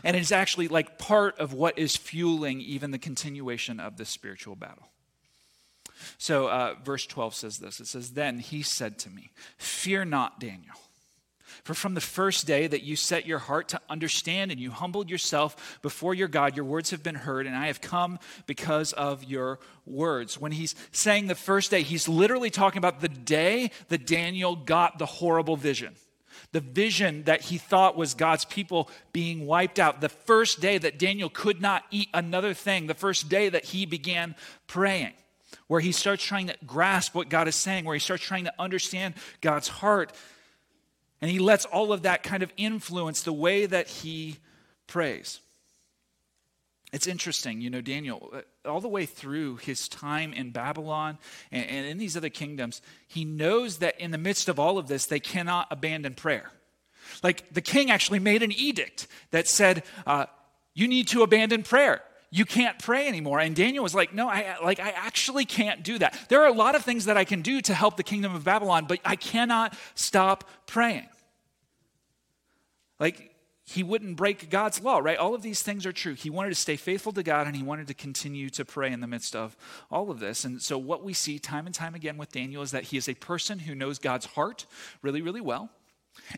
And 0.04 0.16
it's 0.16 0.32
actually 0.32 0.68
like 0.68 0.98
part 0.98 1.38
of 1.38 1.52
what 1.52 1.78
is 1.78 1.96
fueling 1.96 2.60
even 2.60 2.90
the 2.90 2.98
continuation 2.98 3.80
of 3.80 3.96
this 3.96 4.08
spiritual 4.08 4.54
battle. 4.54 4.88
So, 6.18 6.48
uh, 6.48 6.74
verse 6.84 7.06
12 7.06 7.34
says 7.34 7.58
this 7.58 7.80
It 7.80 7.86
says, 7.86 8.12
Then 8.12 8.38
he 8.38 8.62
said 8.62 8.98
to 9.00 9.10
me, 9.10 9.30
Fear 9.58 10.06
not, 10.06 10.40
Daniel. 10.40 10.76
For 11.66 11.74
from 11.74 11.94
the 11.94 12.00
first 12.00 12.46
day 12.46 12.68
that 12.68 12.84
you 12.84 12.94
set 12.94 13.26
your 13.26 13.40
heart 13.40 13.70
to 13.70 13.80
understand 13.90 14.52
and 14.52 14.60
you 14.60 14.70
humbled 14.70 15.10
yourself 15.10 15.80
before 15.82 16.14
your 16.14 16.28
God, 16.28 16.54
your 16.54 16.64
words 16.64 16.90
have 16.90 17.02
been 17.02 17.16
heard, 17.16 17.44
and 17.44 17.56
I 17.56 17.66
have 17.66 17.80
come 17.80 18.20
because 18.46 18.92
of 18.92 19.24
your 19.24 19.58
words. 19.84 20.40
When 20.40 20.52
he's 20.52 20.76
saying 20.92 21.26
the 21.26 21.34
first 21.34 21.72
day, 21.72 21.82
he's 21.82 22.08
literally 22.08 22.50
talking 22.50 22.78
about 22.78 23.00
the 23.00 23.08
day 23.08 23.72
that 23.88 24.06
Daniel 24.06 24.54
got 24.54 25.00
the 25.00 25.06
horrible 25.06 25.56
vision. 25.56 25.96
The 26.52 26.60
vision 26.60 27.24
that 27.24 27.40
he 27.40 27.58
thought 27.58 27.96
was 27.96 28.14
God's 28.14 28.44
people 28.44 28.88
being 29.12 29.44
wiped 29.44 29.80
out. 29.80 30.00
The 30.00 30.08
first 30.08 30.60
day 30.60 30.78
that 30.78 31.00
Daniel 31.00 31.28
could 31.28 31.60
not 31.60 31.82
eat 31.90 32.10
another 32.14 32.54
thing. 32.54 32.86
The 32.86 32.94
first 32.94 33.28
day 33.28 33.48
that 33.48 33.64
he 33.64 33.86
began 33.86 34.36
praying 34.68 35.14
where 35.66 35.80
he 35.80 35.90
starts 35.90 36.22
trying 36.22 36.46
to 36.46 36.56
grasp 36.64 37.12
what 37.12 37.28
God 37.28 37.48
is 37.48 37.56
saying, 37.56 37.84
where 37.84 37.94
he 37.94 38.00
starts 38.00 38.22
trying 38.22 38.44
to 38.44 38.54
understand 38.56 39.14
God's 39.40 39.66
heart. 39.66 40.12
And 41.20 41.30
he 41.30 41.38
lets 41.38 41.64
all 41.64 41.92
of 41.92 42.02
that 42.02 42.22
kind 42.22 42.42
of 42.42 42.52
influence 42.56 43.22
the 43.22 43.32
way 43.32 43.66
that 43.66 43.88
he 43.88 44.36
prays. 44.86 45.40
It's 46.92 47.06
interesting, 47.06 47.60
you 47.60 47.68
know, 47.68 47.80
Daniel, 47.80 48.32
uh, 48.32 48.68
all 48.68 48.80
the 48.80 48.88
way 48.88 49.06
through 49.06 49.56
his 49.56 49.88
time 49.88 50.32
in 50.32 50.50
Babylon 50.50 51.18
and, 51.50 51.68
and, 51.68 51.86
in 51.86 51.98
these 51.98 52.16
other 52.16 52.28
kingdoms, 52.28 52.80
he 53.08 53.24
knows 53.24 53.78
that 53.78 54.00
in 54.00 54.12
the 54.12 54.18
midst 54.18 54.48
of 54.48 54.58
all 54.58 54.78
of 54.78 54.86
this, 54.86 55.06
they 55.06 55.20
cannot 55.20 55.66
abandon 55.70 56.14
prayer. 56.14 56.50
Like 57.22 57.52
the 57.52 57.60
king 57.60 57.90
actually 57.90 58.20
made 58.20 58.42
an 58.42 58.52
edict 58.52 59.08
that 59.30 59.48
said, 59.48 59.82
uh, 60.06 60.26
you 60.74 60.86
need 60.86 61.08
to 61.08 61.22
abandon 61.22 61.64
prayer. 61.64 62.02
You 62.36 62.44
can't 62.44 62.78
pray 62.78 63.08
anymore. 63.08 63.40
And 63.40 63.56
Daniel 63.56 63.82
was 63.82 63.94
like, 63.94 64.12
no, 64.12 64.28
I, 64.28 64.56
like, 64.62 64.78
I 64.78 64.90
actually 64.90 65.46
can't 65.46 65.82
do 65.82 65.98
that. 66.00 66.18
There 66.28 66.42
are 66.42 66.48
a 66.48 66.52
lot 66.52 66.74
of 66.74 66.84
things 66.84 67.06
that 67.06 67.16
I 67.16 67.24
can 67.24 67.40
do 67.40 67.62
to 67.62 67.72
help 67.72 67.96
the 67.96 68.02
kingdom 68.02 68.34
of 68.34 68.44
Babylon, 68.44 68.84
but 68.86 68.98
I 69.06 69.16
cannot 69.16 69.74
stop 69.94 70.44
praying. 70.66 71.08
Like, 73.00 73.34
he 73.64 73.82
wouldn't 73.82 74.18
break 74.18 74.50
God's 74.50 74.82
law, 74.82 74.98
right? 74.98 75.16
All 75.16 75.34
of 75.34 75.40
these 75.40 75.62
things 75.62 75.86
are 75.86 75.94
true. 75.94 76.12
He 76.12 76.28
wanted 76.28 76.50
to 76.50 76.56
stay 76.56 76.76
faithful 76.76 77.10
to 77.14 77.22
God 77.22 77.46
and 77.46 77.56
he 77.56 77.62
wanted 77.62 77.88
to 77.88 77.94
continue 77.94 78.50
to 78.50 78.66
pray 78.66 78.92
in 78.92 79.00
the 79.00 79.06
midst 79.06 79.34
of 79.34 79.56
all 79.90 80.10
of 80.10 80.20
this. 80.20 80.44
And 80.44 80.60
so, 80.60 80.76
what 80.76 81.02
we 81.02 81.14
see 81.14 81.38
time 81.38 81.64
and 81.64 81.74
time 81.74 81.94
again 81.94 82.18
with 82.18 82.32
Daniel 82.32 82.62
is 82.62 82.70
that 82.72 82.84
he 82.84 82.98
is 82.98 83.08
a 83.08 83.14
person 83.14 83.60
who 83.60 83.74
knows 83.74 83.98
God's 83.98 84.26
heart 84.26 84.66
really, 85.00 85.22
really 85.22 85.40
well. 85.40 85.70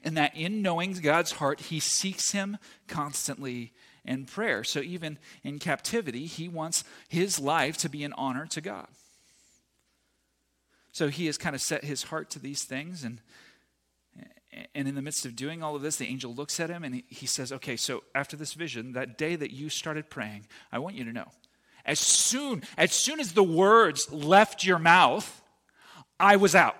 And 0.04 0.16
that 0.16 0.36
in 0.36 0.62
knowing 0.62 0.92
God's 0.92 1.32
heart, 1.32 1.60
he 1.60 1.80
seeks 1.80 2.30
him 2.30 2.56
constantly 2.86 3.72
in 4.08 4.24
prayer. 4.24 4.64
So, 4.64 4.80
even 4.80 5.18
in 5.44 5.60
captivity, 5.60 6.26
he 6.26 6.48
wants 6.48 6.82
his 7.08 7.38
life 7.38 7.76
to 7.78 7.88
be 7.88 8.02
an 8.02 8.12
honor 8.14 8.46
to 8.46 8.60
God. 8.60 8.88
So, 10.90 11.08
he 11.08 11.26
has 11.26 11.38
kind 11.38 11.54
of 11.54 11.62
set 11.62 11.84
his 11.84 12.04
heart 12.04 12.30
to 12.30 12.40
these 12.40 12.64
things 12.64 13.04
and 13.04 13.20
And 14.74 14.88
in 14.88 14.94
the 14.94 15.02
midst 15.02 15.26
of 15.26 15.36
doing 15.36 15.62
all 15.62 15.76
of 15.76 15.82
this, 15.82 15.96
the 15.96 16.06
angel 16.06 16.34
looks 16.34 16.58
at 16.58 16.70
him 16.70 16.82
and 16.82 17.02
he 17.08 17.26
says, 17.26 17.52
Okay, 17.52 17.76
so 17.76 18.02
after 18.14 18.36
this 18.36 18.54
vision, 18.54 18.92
that 18.94 19.18
day 19.18 19.36
that 19.36 19.52
you 19.52 19.68
started 19.68 20.10
praying, 20.10 20.46
I 20.72 20.78
want 20.78 20.96
you 20.96 21.04
to 21.04 21.12
know, 21.12 21.28
as 21.84 22.00
soon, 22.00 22.62
as 22.76 22.92
soon 22.92 23.20
as 23.20 23.32
the 23.32 23.44
words 23.44 24.10
left 24.12 24.64
your 24.64 24.78
mouth, 24.78 25.42
I 26.18 26.36
was 26.36 26.54
out. 26.54 26.76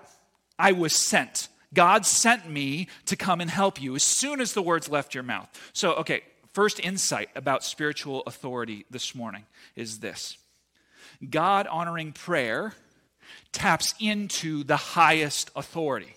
I 0.57 0.71
was 0.73 0.93
sent. 0.93 1.47
God 1.73 2.05
sent 2.05 2.49
me 2.49 2.87
to 3.05 3.15
come 3.15 3.41
and 3.41 3.49
help 3.49 3.81
you 3.81 3.95
as 3.95 4.03
soon 4.03 4.41
as 4.41 4.53
the 4.53 4.61
words 4.61 4.89
left 4.89 5.13
your 5.13 5.23
mouth. 5.23 5.47
So, 5.73 5.93
okay, 5.93 6.21
first 6.53 6.79
insight 6.79 7.29
about 7.35 7.63
spiritual 7.63 8.23
authority 8.25 8.85
this 8.89 9.13
morning 9.13 9.45
is 9.75 9.99
this 9.99 10.37
God 11.27 11.67
honoring 11.67 12.11
prayer 12.11 12.73
taps 13.51 13.93
into 13.99 14.63
the 14.63 14.77
highest 14.77 15.51
authority. 15.55 16.15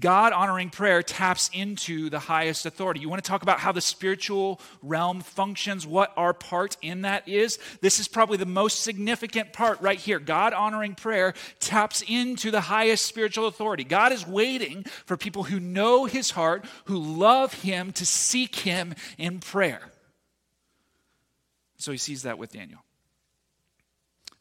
God 0.00 0.32
honoring 0.32 0.70
prayer 0.70 1.02
taps 1.02 1.50
into 1.52 2.10
the 2.10 2.18
highest 2.18 2.66
authority. 2.66 3.00
You 3.00 3.08
want 3.08 3.22
to 3.22 3.28
talk 3.28 3.42
about 3.42 3.60
how 3.60 3.72
the 3.72 3.80
spiritual 3.80 4.60
realm 4.82 5.20
functions, 5.20 5.86
what 5.86 6.12
our 6.16 6.32
part 6.32 6.76
in 6.82 7.02
that 7.02 7.28
is? 7.28 7.58
This 7.80 8.00
is 8.00 8.08
probably 8.08 8.36
the 8.36 8.46
most 8.46 8.80
significant 8.80 9.52
part 9.52 9.80
right 9.80 9.98
here. 9.98 10.18
God 10.18 10.52
honoring 10.52 10.94
prayer 10.94 11.34
taps 11.60 12.02
into 12.06 12.50
the 12.50 12.62
highest 12.62 13.06
spiritual 13.06 13.46
authority. 13.46 13.84
God 13.84 14.12
is 14.12 14.26
waiting 14.26 14.84
for 15.06 15.16
people 15.16 15.44
who 15.44 15.60
know 15.60 16.06
his 16.06 16.30
heart, 16.30 16.64
who 16.86 16.98
love 16.98 17.52
him, 17.54 17.92
to 17.92 18.06
seek 18.06 18.56
him 18.56 18.94
in 19.18 19.40
prayer. 19.40 19.82
So 21.76 21.92
he 21.92 21.98
sees 21.98 22.22
that 22.22 22.38
with 22.38 22.52
Daniel. 22.52 22.80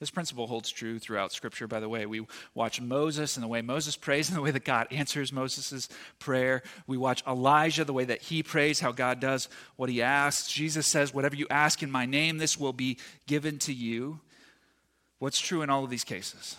This 0.04 0.12
principle 0.12 0.48
holds 0.48 0.70
true 0.70 1.00
throughout 1.00 1.32
Scripture, 1.32 1.66
by 1.66 1.80
the 1.80 1.88
way. 1.88 2.06
We 2.06 2.26
watch 2.54 2.82
Moses 2.82 3.38
and 3.38 3.42
the 3.42 3.48
way 3.48 3.62
Moses 3.62 3.96
prays 3.96 4.28
and 4.28 4.38
the 4.38 4.42
way 4.42 4.52
that 4.52 4.66
God 4.66 4.88
answers 4.92 5.32
Moses' 5.32 5.88
prayer. 6.20 6.62
We 6.88 6.98
watch 6.98 7.24
Elijah, 7.26 7.86
the 7.86 7.94
way 7.94 8.04
that 8.04 8.24
he 8.24 8.44
prays, 8.44 8.82
how 8.82 8.92
God 8.92 9.22
does 9.22 9.48
what 9.78 9.88
he 9.88 10.02
asks. 10.02 10.52
Jesus 10.52 10.88
says, 10.88 11.14
Whatever 11.14 11.38
you 11.38 11.48
ask 11.50 11.82
in 11.82 11.90
my 11.90 12.06
name, 12.06 12.38
this 12.38 12.60
will 12.60 12.74
be 12.74 12.98
given 13.28 13.60
to 13.60 13.74
you. 13.74 14.20
What's 15.20 15.40
true 15.40 15.62
in 15.62 15.70
all 15.70 15.86
of 15.86 15.90
these 15.90 16.04
cases? 16.04 16.58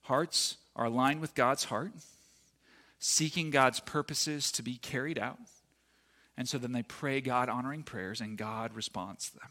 Hearts 0.00 0.56
are 0.74 0.86
aligned 0.86 1.20
with 1.20 1.36
God's 1.36 1.62
heart, 1.62 1.92
seeking 2.98 3.50
God's 3.50 3.78
purposes 3.78 4.50
to 4.50 4.64
be 4.64 4.74
carried 4.74 5.16
out. 5.16 5.38
And 6.36 6.48
so 6.48 6.58
then 6.58 6.72
they 6.72 6.82
pray 6.82 7.20
God 7.20 7.48
honoring 7.48 7.84
prayers, 7.84 8.20
and 8.20 8.36
God 8.36 8.74
responds 8.74 9.30
to 9.30 9.34
them. 9.38 9.50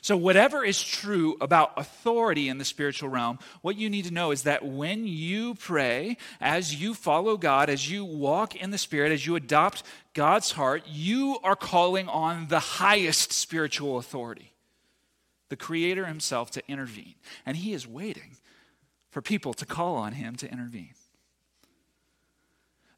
So, 0.00 0.16
whatever 0.16 0.64
is 0.64 0.82
true 0.82 1.36
about 1.40 1.72
authority 1.76 2.48
in 2.48 2.58
the 2.58 2.64
spiritual 2.64 3.08
realm, 3.08 3.38
what 3.62 3.76
you 3.76 3.90
need 3.90 4.04
to 4.06 4.12
know 4.12 4.30
is 4.30 4.42
that 4.42 4.64
when 4.64 5.06
you 5.06 5.54
pray, 5.54 6.16
as 6.40 6.74
you 6.74 6.94
follow 6.94 7.36
God, 7.36 7.68
as 7.70 7.90
you 7.90 8.04
walk 8.04 8.56
in 8.56 8.70
the 8.70 8.78
Spirit, 8.78 9.12
as 9.12 9.26
you 9.26 9.36
adopt 9.36 9.82
God's 10.14 10.52
heart, 10.52 10.84
you 10.86 11.38
are 11.42 11.56
calling 11.56 12.08
on 12.08 12.48
the 12.48 12.60
highest 12.60 13.32
spiritual 13.32 13.98
authority, 13.98 14.52
the 15.48 15.56
Creator 15.56 16.06
Himself, 16.06 16.50
to 16.52 16.62
intervene. 16.68 17.14
And 17.44 17.56
He 17.56 17.72
is 17.72 17.86
waiting 17.86 18.36
for 19.10 19.22
people 19.22 19.54
to 19.54 19.66
call 19.66 19.96
on 19.96 20.12
Him 20.12 20.36
to 20.36 20.50
intervene. 20.50 20.94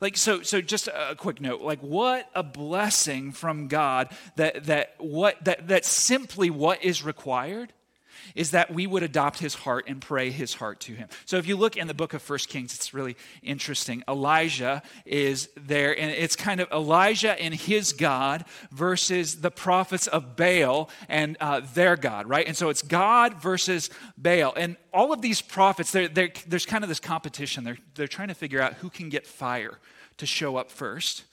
Like 0.01 0.17
so 0.17 0.43
so 0.43 0.61
just 0.61 0.87
a 0.87 1.17
quick 1.17 1.41
note 1.41 1.61
like 1.61 1.81
what 1.81 2.31
a 2.33 2.45
blessing 2.45 3.33
from 3.33 3.67
God 3.67 4.09
that 4.37 4.67
that 4.67 4.95
what 4.99 5.45
that 5.45 5.69
that 5.69 5.85
simply 5.85 6.51
what 6.51 6.85
is 6.85 7.03
required 7.03 7.73
is 8.35 8.51
that 8.53 8.73
we 8.73 8.87
would 8.87 9.03
adopt 9.03 9.39
his 9.39 9.55
heart 9.55 9.85
and 9.89 10.01
pray 10.01 10.31
his 10.31 10.55
heart 10.55 10.81
to 10.81 10.93
him. 10.93 11.09
So 11.25 11.37
if 11.37 11.47
you 11.47 11.57
look 11.57 11.77
in 11.77 11.87
the 11.87 11.95
book 11.95 12.15
of 12.15 12.23
First 12.23 12.49
Kings, 12.49 12.75
it's 12.75 12.95
really 12.95 13.17
interesting. 13.43 14.03
Elijah 14.09 14.83
is 15.05 15.49
there, 15.57 15.99
and 15.99 16.11
it's 16.11 16.37
kind 16.37 16.61
of 16.61 16.71
Elijah 16.71 17.41
and 17.41 17.55
his 17.55 17.93
God 17.93 18.45
versus 18.71 19.41
the 19.41 19.51
prophets 19.51 20.07
of 20.07 20.37
Baal 20.37 20.91
and 21.09 21.37
uh, 21.41 21.61
their 21.75 21.97
God, 21.97 22.29
right? 22.29 22.47
And 22.47 22.57
so 22.57 22.69
it's 22.69 22.83
God 22.83 23.41
versus 23.41 23.91
Baal. 24.17 24.53
And 24.57 24.77
all 24.93 25.13
of 25.13 25.23
these 25.23 25.41
prophets, 25.41 25.93
they're, 25.93 26.09
they're, 26.09 26.33
there's 26.47 26.67
kind 26.67 26.85
of 26.85 26.89
this 26.89 27.01
competition. 27.01 27.65
They're, 27.65 27.79
they're 27.95 28.09
trying 28.09 28.29
to 28.29 28.35
figure 28.35 28.61
out 28.61 28.75
who 28.75 28.91
can 28.91 29.09
get 29.09 29.27
fire 29.27 29.79
to 30.19 30.27
show 30.27 30.57
up 30.57 30.71
first. 30.71 31.25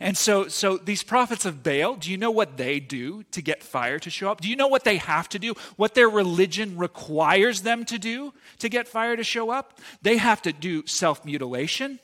And 0.00 0.16
so, 0.16 0.48
so 0.48 0.76
these 0.76 1.02
prophets 1.02 1.44
of 1.44 1.62
Baal, 1.62 1.96
do 1.96 2.10
you 2.10 2.16
know 2.16 2.30
what 2.30 2.56
they 2.56 2.80
do 2.80 3.22
to 3.32 3.42
get 3.42 3.62
fire 3.62 3.98
to 3.98 4.10
show 4.10 4.30
up? 4.30 4.40
Do 4.40 4.48
you 4.48 4.56
know 4.56 4.68
what 4.68 4.84
they 4.84 4.98
have 4.98 5.28
to 5.30 5.38
do? 5.38 5.54
What 5.76 5.94
their 5.94 6.08
religion 6.08 6.76
requires 6.76 7.62
them 7.62 7.84
to 7.86 7.98
do 7.98 8.32
to 8.58 8.68
get 8.68 8.88
fire 8.88 9.16
to 9.16 9.24
show 9.24 9.50
up? 9.50 9.80
They 10.02 10.16
have 10.18 10.42
to 10.42 10.52
do 10.52 10.86
self 10.86 11.24
mutilation. 11.24 11.98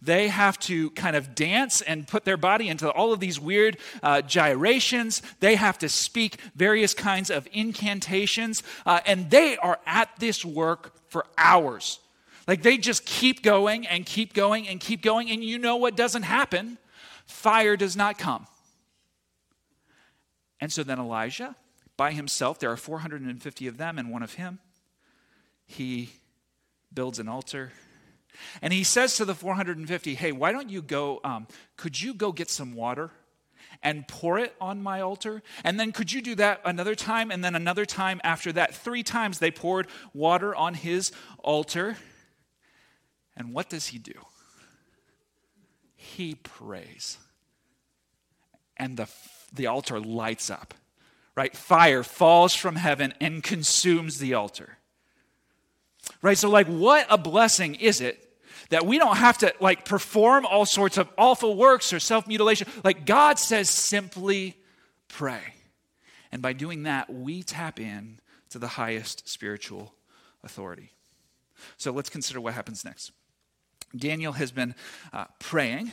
They 0.00 0.28
have 0.28 0.58
to 0.60 0.90
kind 0.90 1.16
of 1.16 1.34
dance 1.34 1.80
and 1.80 2.06
put 2.06 2.24
their 2.24 2.36
body 2.36 2.68
into 2.68 2.88
all 2.90 3.12
of 3.12 3.18
these 3.18 3.40
weird 3.40 3.78
uh, 4.00 4.22
gyrations. 4.22 5.22
They 5.40 5.56
have 5.56 5.78
to 5.78 5.88
speak 5.88 6.36
various 6.54 6.94
kinds 6.94 7.30
of 7.30 7.48
incantations. 7.52 8.62
Uh, 8.86 9.00
and 9.06 9.28
they 9.30 9.56
are 9.56 9.80
at 9.86 10.10
this 10.18 10.44
work 10.44 10.92
for 11.08 11.26
hours 11.36 11.98
like 12.48 12.62
they 12.62 12.78
just 12.78 13.04
keep 13.04 13.42
going 13.42 13.86
and 13.86 14.06
keep 14.06 14.32
going 14.32 14.66
and 14.66 14.80
keep 14.80 15.02
going, 15.02 15.30
and 15.30 15.44
you 15.44 15.58
know 15.58 15.76
what 15.76 15.94
doesn't 15.94 16.22
happen? 16.22 16.78
Fire 17.26 17.76
does 17.76 17.94
not 17.94 18.18
come. 18.18 18.46
And 20.60 20.72
so 20.72 20.82
then 20.82 20.98
Elijah, 20.98 21.54
by 21.98 22.12
himself, 22.12 22.58
there 22.58 22.72
are 22.72 22.76
450 22.76 23.66
of 23.66 23.76
them 23.76 23.98
and 23.98 24.10
one 24.10 24.22
of 24.22 24.34
him, 24.34 24.58
he 25.66 26.10
builds 26.92 27.18
an 27.18 27.28
altar. 27.28 27.72
And 28.62 28.72
he 28.72 28.82
says 28.82 29.16
to 29.18 29.24
the 29.24 29.34
450, 29.34 30.14
Hey, 30.14 30.32
why 30.32 30.50
don't 30.50 30.70
you 30.70 30.80
go? 30.80 31.20
Um, 31.22 31.46
could 31.76 32.00
you 32.00 32.14
go 32.14 32.32
get 32.32 32.50
some 32.50 32.74
water? 32.74 33.12
and 33.82 34.08
pour 34.08 34.38
it 34.38 34.54
on 34.60 34.82
my 34.82 35.00
altar? 35.00 35.42
And 35.62 35.78
then 35.78 35.92
could 35.92 36.12
you 36.12 36.20
do 36.20 36.34
that 36.36 36.60
another 36.64 36.94
time 36.96 37.30
and 37.30 37.44
then 37.44 37.54
another 37.54 37.84
time 37.84 38.20
after 38.24 38.50
that? 38.52 38.74
Three 38.74 39.04
times 39.04 39.38
they 39.38 39.52
poured 39.52 39.86
water 40.12 40.54
on 40.54 40.74
his 40.74 41.12
altar. 41.38 41.96
And 43.38 43.54
what 43.54 43.70
does 43.70 43.86
he 43.86 43.98
do? 43.98 44.26
He 45.94 46.34
prays. 46.34 47.18
And 48.76 48.96
the, 48.96 49.08
the 49.52 49.68
altar 49.68 50.00
lights 50.00 50.50
up, 50.50 50.74
right? 51.36 51.56
Fire 51.56 52.02
falls 52.02 52.54
from 52.54 52.76
heaven 52.76 53.14
and 53.20 53.42
consumes 53.42 54.18
the 54.18 54.34
altar. 54.34 54.78
Right? 56.20 56.36
So, 56.36 56.50
like, 56.50 56.66
what 56.66 57.06
a 57.08 57.16
blessing 57.16 57.76
is 57.76 58.00
it 58.00 58.24
that 58.70 58.84
we 58.84 58.98
don't 58.98 59.16
have 59.16 59.38
to, 59.38 59.54
like, 59.60 59.84
perform 59.84 60.44
all 60.44 60.66
sorts 60.66 60.98
of 60.98 61.08
awful 61.16 61.56
works 61.56 61.92
or 61.92 62.00
self 62.00 62.26
mutilation. 62.26 62.66
Like, 62.82 63.06
God 63.06 63.38
says 63.38 63.70
simply 63.70 64.56
pray. 65.06 65.54
And 66.32 66.42
by 66.42 66.52
doing 66.54 66.84
that, 66.84 67.12
we 67.12 67.42
tap 67.42 67.78
in 67.78 68.18
to 68.50 68.58
the 68.58 68.68
highest 68.68 69.28
spiritual 69.28 69.94
authority. 70.42 70.92
So 71.76 71.92
let's 71.92 72.10
consider 72.10 72.40
what 72.40 72.54
happens 72.54 72.84
next. 72.84 73.12
Daniel 73.96 74.32
has 74.32 74.52
been 74.52 74.74
uh, 75.12 75.26
praying. 75.38 75.92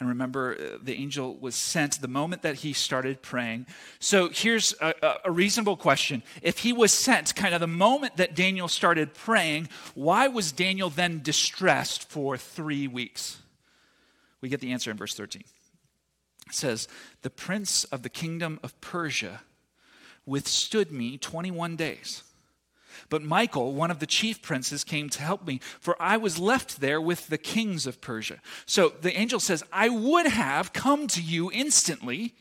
And 0.00 0.08
remember, 0.08 0.56
uh, 0.56 0.78
the 0.82 0.94
angel 0.94 1.36
was 1.36 1.54
sent 1.54 2.00
the 2.00 2.08
moment 2.08 2.40
that 2.42 2.56
he 2.56 2.72
started 2.72 3.20
praying. 3.20 3.66
So 3.98 4.30
here's 4.30 4.74
a, 4.80 5.18
a, 5.24 5.30
reasonable 5.30 5.76
question. 5.76 6.22
If 6.40 6.60
he 6.60 6.72
was 6.72 6.90
sent 6.90 7.34
kind 7.34 7.54
of 7.54 7.60
the 7.60 7.66
moment 7.66 8.16
that 8.16 8.34
Daniel 8.34 8.66
started 8.66 9.12
praying, 9.12 9.68
why 9.94 10.26
was 10.28 10.52
Daniel 10.52 10.88
then 10.88 11.20
distressed 11.22 12.08
for 12.08 12.38
three 12.38 12.88
weeks? 12.88 13.42
We 14.40 14.48
get 14.48 14.60
the 14.60 14.72
answer 14.72 14.90
in 14.90 14.96
verse 14.96 15.14
13. 15.14 15.44
It 16.46 16.54
says, 16.54 16.88
The 17.20 17.30
prince 17.30 17.84
of 17.84 18.02
the 18.02 18.08
kingdom 18.08 18.58
of 18.62 18.80
Persia 18.80 19.42
withstood 20.24 20.90
me 20.90 21.18
21 21.18 21.76
days. 21.76 22.22
But 23.08 23.22
Michael, 23.22 23.74
one 23.74 23.90
of 23.90 23.98
the 23.98 24.06
chief 24.06 24.42
princes, 24.42 24.84
came 24.84 25.08
to 25.10 25.22
help 25.22 25.46
me, 25.46 25.60
for 25.80 26.00
I 26.00 26.16
was 26.16 26.38
left 26.38 26.80
there 26.80 27.00
with 27.00 27.28
the 27.28 27.38
kings 27.38 27.86
of 27.86 28.00
Persia. 28.00 28.40
So 28.66 28.90
the 29.00 29.18
angel 29.18 29.40
says, 29.40 29.62
I 29.72 29.88
would 29.88 30.26
have 30.26 30.72
come 30.72 31.06
to 31.08 31.22
you 31.22 31.50
instantly, 31.52 32.34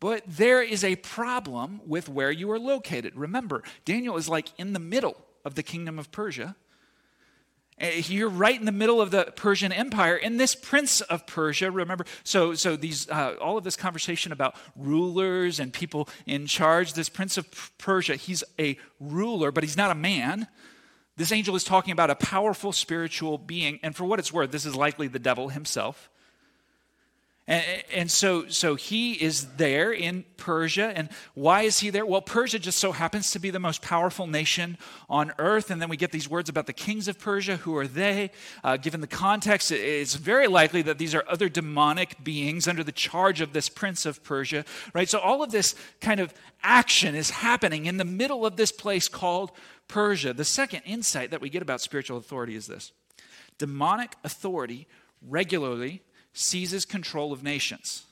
but 0.00 0.22
there 0.26 0.62
is 0.62 0.84
a 0.84 0.96
problem 0.96 1.80
with 1.86 2.08
where 2.08 2.30
you 2.30 2.50
are 2.50 2.58
located. 2.58 3.16
Remember, 3.16 3.62
Daniel 3.84 4.16
is 4.16 4.28
like 4.28 4.48
in 4.58 4.72
the 4.72 4.78
middle 4.78 5.16
of 5.44 5.54
the 5.54 5.62
kingdom 5.62 5.98
of 5.98 6.10
Persia. 6.10 6.56
Eh, 7.80 8.02
you're 8.06 8.28
right 8.28 8.58
in 8.58 8.66
the 8.66 8.72
middle 8.72 9.00
of 9.00 9.10
the 9.10 9.32
Persian 9.36 9.72
Empire, 9.72 10.16
and 10.16 10.38
this 10.38 10.54
prince 10.54 11.00
of 11.00 11.26
Persia, 11.26 11.70
remember, 11.70 12.04
so, 12.24 12.54
so 12.54 12.76
these, 12.76 13.08
uh, 13.08 13.36
all 13.40 13.56
of 13.56 13.64
this 13.64 13.76
conversation 13.76 14.32
about 14.32 14.56
rulers 14.74 15.60
and 15.60 15.72
people 15.72 16.08
in 16.26 16.46
charge, 16.46 16.94
this 16.94 17.08
prince 17.08 17.38
of 17.38 17.46
Persia, 17.78 18.16
he's 18.16 18.42
a 18.58 18.76
ruler, 18.98 19.52
but 19.52 19.62
he's 19.62 19.76
not 19.76 19.90
a 19.90 19.94
man. 19.94 20.48
This 21.16 21.32
angel 21.32 21.54
is 21.56 21.64
talking 21.64 21.92
about 21.92 22.10
a 22.10 22.16
powerful 22.16 22.72
spiritual 22.72 23.38
being, 23.38 23.78
and 23.82 23.94
for 23.94 24.04
what 24.04 24.18
it's 24.18 24.32
worth, 24.32 24.50
this 24.50 24.66
is 24.66 24.74
likely 24.74 25.06
the 25.08 25.18
devil 25.18 25.48
himself. 25.48 26.10
And, 27.48 27.64
and, 27.94 28.10
so, 28.10 28.46
so 28.48 28.74
he 28.74 29.14
is 29.14 29.46
there 29.56 29.90
in 29.90 30.26
Persia. 30.36 30.92
And 30.94 31.08
why 31.32 31.62
is 31.62 31.80
he 31.80 31.88
there? 31.88 32.04
Well, 32.04 32.20
Persia 32.20 32.58
just 32.58 32.78
so 32.78 32.92
happens 32.92 33.30
to 33.32 33.38
be 33.38 33.48
the 33.48 33.58
most 33.58 33.80
powerful 33.80 34.26
nation 34.26 34.76
on 35.08 35.32
earth. 35.38 35.70
And 35.70 35.80
then 35.80 35.88
we 35.88 35.96
get 35.96 36.12
these 36.12 36.28
words 36.28 36.50
about 36.50 36.66
the 36.66 36.74
kings 36.74 37.08
of 37.08 37.18
Persia. 37.18 37.56
Who 37.56 37.74
are 37.78 37.86
they? 37.86 38.32
Uh, 38.62 38.76
given 38.76 39.00
the 39.00 39.06
context, 39.06 39.72
it's 39.72 40.14
very 40.14 40.46
likely 40.46 40.82
that 40.82 40.98
these 40.98 41.14
are 41.14 41.24
other 41.26 41.48
demonic 41.48 42.22
beings 42.22 42.68
under 42.68 42.84
the 42.84 42.92
charge 42.92 43.40
of 43.40 43.54
this 43.54 43.70
prince 43.70 44.04
of 44.04 44.22
Persia, 44.22 44.66
right? 44.92 45.08
So 45.08 45.18
all 45.18 45.42
of 45.42 45.50
this 45.50 45.74
kind 46.02 46.20
of 46.20 46.34
action 46.62 47.14
is 47.14 47.30
happening 47.30 47.86
in 47.86 47.96
the 47.96 48.04
middle 48.04 48.44
of 48.44 48.56
this 48.56 48.72
place 48.72 49.08
called 49.08 49.52
Persia. 49.88 50.34
The 50.34 50.44
second 50.44 50.82
insight 50.84 51.30
that 51.30 51.40
we 51.40 51.48
get 51.48 51.62
about 51.62 51.80
spiritual 51.80 52.18
authority 52.18 52.56
is 52.56 52.66
this 52.66 52.92
demonic 53.56 54.16
authority 54.22 54.86
regularly 55.26 56.02
seizes 56.38 56.84
control 56.84 57.32
of 57.32 57.42
nations. 57.42 58.04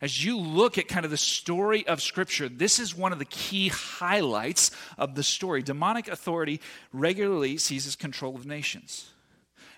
As 0.00 0.24
you 0.24 0.38
look 0.38 0.78
at 0.78 0.88
kind 0.88 1.04
of 1.04 1.10
the 1.10 1.16
story 1.16 1.86
of 1.86 2.00
Scripture, 2.00 2.48
this 2.48 2.78
is 2.78 2.96
one 2.96 3.12
of 3.12 3.18
the 3.18 3.26
key 3.26 3.68
highlights 3.68 4.70
of 4.96 5.14
the 5.14 5.22
story. 5.22 5.62
Demonic 5.62 6.08
authority 6.08 6.60
regularly 6.92 7.58
seizes 7.58 7.96
control 7.96 8.34
of 8.34 8.46
nations. 8.46 9.10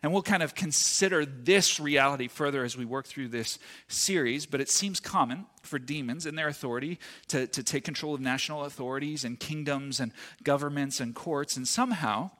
And 0.03 0.13
we'll 0.13 0.23
kind 0.23 0.43
of 0.43 0.55
consider 0.55 1.25
this 1.25 1.81
reality 1.81 2.29
further 2.29 2.63
as 2.63 2.77
we 2.77 2.85
work 2.85 3.07
through 3.07 3.29
this 3.29 3.59
series, 3.89 4.47
but 4.47 4.61
it 4.61 4.69
seems 4.69 5.01
common 5.01 5.47
for 5.63 5.79
demons 5.79 6.27
and 6.27 6.37
their 6.37 6.49
authority 6.49 6.99
to, 7.29 7.47
to 7.49 7.63
take 7.63 7.85
control 7.85 8.15
of 8.15 8.21
national 8.21 8.65
authorities 8.65 9.25
and 9.25 9.41
kingdoms 9.41 9.99
and 9.99 10.13
governments 10.43 11.01
and 11.01 11.15
courts. 11.15 11.57
And 11.57 11.67
somehow, 11.67 12.33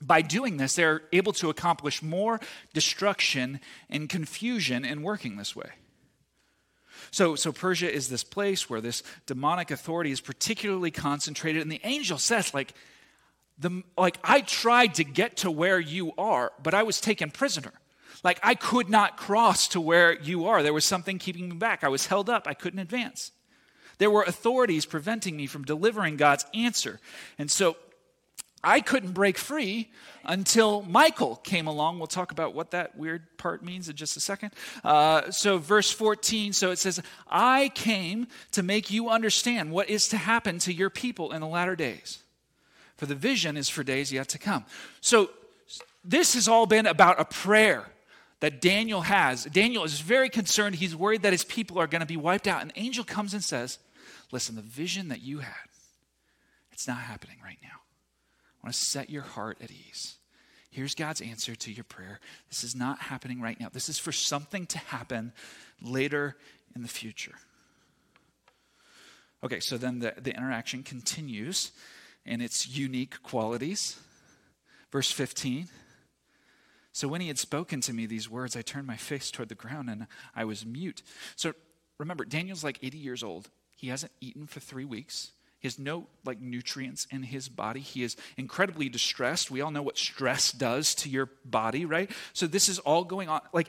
by 0.00 0.22
doing 0.22 0.56
this, 0.56 0.74
they're 0.74 1.02
able 1.12 1.32
to 1.34 1.50
accomplish 1.50 2.02
more 2.02 2.40
destruction 2.74 3.60
and 3.88 4.08
confusion 4.08 4.84
in 4.84 5.02
working 5.02 5.36
this 5.36 5.56
way. 5.56 5.70
So, 7.10 7.34
so 7.34 7.52
Persia 7.52 7.92
is 7.92 8.08
this 8.08 8.24
place 8.24 8.68
where 8.68 8.80
this 8.80 9.02
demonic 9.26 9.70
authority 9.70 10.10
is 10.10 10.20
particularly 10.20 10.90
concentrated, 10.90 11.62
and 11.62 11.70
the 11.70 11.80
angel 11.84 12.18
says, 12.18 12.52
like, 12.52 12.74
the, 13.58 13.82
like 13.96 14.18
I 14.22 14.40
tried 14.40 14.94
to 14.96 15.04
get 15.04 15.38
to 15.38 15.50
where 15.50 15.80
you 15.80 16.12
are, 16.18 16.52
but 16.62 16.74
I 16.74 16.82
was 16.82 17.00
taken 17.00 17.30
prisoner. 17.30 17.72
Like 18.22 18.40
I 18.42 18.54
could 18.54 18.88
not 18.88 19.16
cross 19.16 19.68
to 19.68 19.80
where 19.80 20.18
you 20.20 20.46
are. 20.46 20.62
There 20.62 20.72
was 20.72 20.84
something 20.84 21.18
keeping 21.18 21.48
me 21.48 21.56
back. 21.56 21.84
I 21.84 21.88
was 21.88 22.06
held 22.06 22.28
up. 22.28 22.46
I 22.46 22.54
couldn't 22.54 22.80
advance. 22.80 23.32
There 23.98 24.10
were 24.10 24.22
authorities 24.22 24.84
preventing 24.84 25.36
me 25.36 25.46
from 25.46 25.64
delivering 25.64 26.16
God's 26.16 26.44
answer. 26.52 27.00
And 27.38 27.50
so 27.50 27.76
I 28.66 28.80
couldn't 28.80 29.12
break 29.12 29.38
free 29.38 29.90
until 30.24 30.82
Michael 30.82 31.36
came 31.36 31.68
along. 31.68 31.98
We'll 31.98 32.08
talk 32.08 32.32
about 32.32 32.52
what 32.52 32.72
that 32.72 32.98
weird 32.98 33.38
part 33.38 33.62
means 33.64 33.88
in 33.88 33.94
just 33.94 34.16
a 34.16 34.20
second. 34.20 34.52
Uh, 34.82 35.30
so, 35.30 35.58
verse 35.58 35.92
14, 35.92 36.52
so 36.52 36.72
it 36.72 36.80
says, 36.80 37.00
I 37.28 37.70
came 37.76 38.26
to 38.50 38.64
make 38.64 38.90
you 38.90 39.08
understand 39.08 39.70
what 39.70 39.88
is 39.88 40.08
to 40.08 40.16
happen 40.16 40.58
to 40.58 40.72
your 40.72 40.90
people 40.90 41.30
in 41.30 41.42
the 41.42 41.46
latter 41.46 41.76
days. 41.76 42.18
For 42.96 43.06
the 43.06 43.14
vision 43.14 43.56
is 43.56 43.68
for 43.68 43.84
days 43.84 44.12
yet 44.12 44.28
to 44.30 44.38
come. 44.38 44.64
So, 45.00 45.30
this 46.04 46.34
has 46.34 46.48
all 46.48 46.66
been 46.66 46.86
about 46.86 47.20
a 47.20 47.24
prayer 47.24 47.84
that 48.40 48.60
Daniel 48.60 49.02
has. 49.02 49.44
Daniel 49.44 49.84
is 49.84 50.00
very 50.00 50.28
concerned. 50.28 50.74
He's 50.74 50.96
worried 50.96 51.22
that 51.22 51.32
his 51.32 51.44
people 51.44 51.78
are 51.78 51.86
going 51.86 52.00
to 52.00 52.06
be 52.06 52.16
wiped 52.16 52.48
out. 52.48 52.62
An 52.62 52.72
angel 52.74 53.04
comes 53.04 53.32
and 53.32 53.44
says, 53.44 53.78
Listen, 54.32 54.56
the 54.56 54.62
vision 54.62 55.06
that 55.08 55.22
you 55.22 55.38
had, 55.38 55.68
it's 56.72 56.88
not 56.88 56.98
happening 56.98 57.36
right 57.44 57.58
now 57.62 57.85
want 58.66 58.74
to 58.74 58.80
set 58.80 59.10
your 59.10 59.22
heart 59.22 59.58
at 59.62 59.70
ease. 59.70 60.16
Here's 60.70 60.96
God's 60.96 61.20
answer 61.20 61.54
to 61.54 61.70
your 61.70 61.84
prayer. 61.84 62.18
This 62.50 62.64
is 62.64 62.74
not 62.74 62.98
happening 62.98 63.40
right 63.40 63.58
now. 63.60 63.68
This 63.72 63.88
is 63.88 63.96
for 63.96 64.10
something 64.10 64.66
to 64.66 64.78
happen 64.78 65.32
later 65.80 66.36
in 66.74 66.82
the 66.82 66.88
future. 66.88 67.36
Okay, 69.44 69.60
so 69.60 69.78
then 69.78 70.00
the, 70.00 70.14
the 70.20 70.36
interaction 70.36 70.82
continues 70.82 71.70
in 72.24 72.40
its 72.40 72.68
unique 72.68 73.22
qualities. 73.22 74.00
Verse 74.90 75.12
15. 75.12 75.68
So 76.90 77.06
when 77.06 77.20
he 77.20 77.28
had 77.28 77.38
spoken 77.38 77.80
to 77.82 77.92
me 77.92 78.06
these 78.06 78.28
words, 78.28 78.56
I 78.56 78.62
turned 78.62 78.88
my 78.88 78.96
face 78.96 79.30
toward 79.30 79.48
the 79.48 79.54
ground 79.54 79.88
and 79.88 80.08
I 80.34 80.44
was 80.44 80.66
mute. 80.66 81.04
So 81.36 81.52
remember, 81.98 82.24
Daniel's 82.24 82.64
like 82.64 82.80
80 82.82 82.98
years 82.98 83.22
old. 83.22 83.48
He 83.76 83.88
hasn't 83.88 84.10
eaten 84.20 84.48
for 84.48 84.58
three 84.58 84.84
weeks. 84.84 85.30
Has 85.66 85.78
no 85.78 86.06
like 86.24 86.40
nutrients 86.40 87.06
in 87.10 87.24
his 87.24 87.48
body. 87.48 87.80
He 87.80 88.02
is 88.02 88.16
incredibly 88.36 88.88
distressed. 88.88 89.50
We 89.50 89.60
all 89.60 89.70
know 89.70 89.82
what 89.82 89.98
stress 89.98 90.52
does 90.52 90.94
to 90.96 91.08
your 91.08 91.28
body, 91.44 91.84
right? 91.84 92.10
So 92.32 92.46
this 92.46 92.68
is 92.68 92.78
all 92.78 93.04
going 93.04 93.28
on. 93.28 93.40
Like 93.52 93.68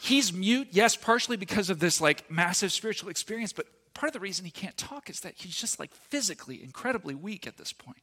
he's 0.00 0.32
mute, 0.32 0.68
yes, 0.70 0.94
partially 0.94 1.36
because 1.36 1.70
of 1.70 1.78
this 1.80 2.00
like 2.00 2.30
massive 2.30 2.70
spiritual 2.72 3.10
experience, 3.10 3.52
but 3.52 3.66
part 3.94 4.08
of 4.08 4.12
the 4.14 4.20
reason 4.20 4.44
he 4.44 4.50
can't 4.50 4.76
talk 4.76 5.10
is 5.10 5.20
that 5.20 5.34
he's 5.36 5.56
just 5.56 5.80
like 5.80 5.92
physically 5.92 6.62
incredibly 6.62 7.14
weak 7.14 7.46
at 7.46 7.56
this 7.56 7.72
point. 7.72 8.02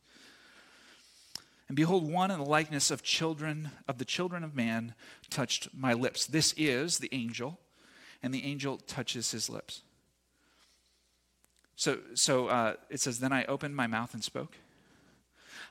And 1.67 1.75
behold, 1.75 2.11
one 2.11 2.31
in 2.31 2.39
the 2.39 2.45
likeness 2.45 2.91
of 2.91 3.01
children 3.01 3.71
of 3.87 3.97
the 3.97 4.05
children 4.05 4.43
of 4.43 4.55
man 4.55 4.93
touched 5.29 5.69
my 5.73 5.93
lips. 5.93 6.25
This 6.25 6.53
is 6.57 6.97
the 6.97 7.09
angel, 7.11 7.59
and 8.21 8.33
the 8.33 8.43
angel 8.43 8.77
touches 8.77 9.31
his 9.31 9.49
lips. 9.49 9.81
So, 11.75 11.99
so 12.13 12.47
uh, 12.47 12.75
it 12.89 12.99
says, 12.99 13.19
Then 13.19 13.33
I 13.33 13.45
opened 13.45 13.75
my 13.75 13.87
mouth 13.87 14.13
and 14.13 14.23
spoke. 14.23 14.57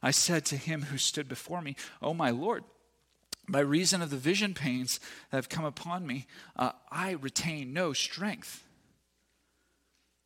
I 0.03 0.11
said 0.11 0.45
to 0.47 0.57
him 0.57 0.83
who 0.83 0.99
stood 0.99 1.29
before 1.29 1.63
me, 1.63 1.77
Oh, 2.03 2.15
my 2.15 2.31
Lord, 2.31 2.65
by 3.49 3.61
reason 3.61 4.03
of 4.03 4.11
the 4.11 4.17
vision 4.17 4.55
pains 4.55 5.01
that 5.31 5.37
have 5.37 5.49
come 5.49 5.65
upon 5.65 6.07
me, 6.07 6.27
uh, 6.57 6.73
I 6.91 7.13
retain 7.13 7.73
no 7.73 7.93
strength. 7.93 8.65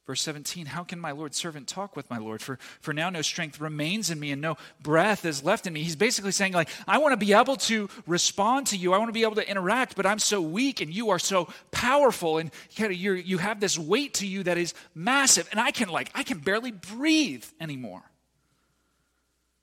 Verse 0.08 0.22
17, 0.22 0.64
how 0.64 0.84
can 0.84 0.98
my 0.98 1.10
Lord's 1.10 1.36
servant 1.36 1.68
talk 1.68 1.94
with 1.94 2.08
my 2.08 2.16
Lord? 2.16 2.40
For, 2.40 2.58
for 2.80 2.94
now 2.94 3.10
no 3.10 3.20
strength 3.20 3.60
remains 3.60 4.08
in 4.08 4.18
me 4.18 4.32
and 4.32 4.40
no 4.40 4.56
breath 4.80 5.26
is 5.26 5.44
left 5.44 5.66
in 5.66 5.74
me. 5.74 5.82
He's 5.82 5.96
basically 5.96 6.32
saying, 6.32 6.54
like, 6.54 6.70
I 6.86 6.96
want 6.96 7.12
to 7.12 7.18
be 7.18 7.34
able 7.34 7.56
to 7.56 7.90
respond 8.06 8.68
to 8.68 8.78
you. 8.78 8.94
I 8.94 8.98
want 8.98 9.10
to 9.10 9.12
be 9.12 9.22
able 9.22 9.34
to 9.34 9.46
interact, 9.46 9.96
but 9.96 10.06
I'm 10.06 10.18
so 10.18 10.40
weak 10.40 10.80
and 10.80 10.90
you 10.90 11.10
are 11.10 11.18
so 11.18 11.50
powerful 11.72 12.38
and 12.38 12.50
you 12.78 13.12
you 13.12 13.36
have 13.36 13.60
this 13.60 13.78
weight 13.78 14.14
to 14.14 14.26
you 14.26 14.44
that 14.44 14.56
is 14.56 14.72
massive. 14.94 15.46
And 15.50 15.60
I 15.60 15.72
can, 15.72 15.90
like, 15.90 16.10
I 16.14 16.22
can 16.22 16.38
barely 16.38 16.72
breathe 16.72 17.44
anymore. 17.60 18.00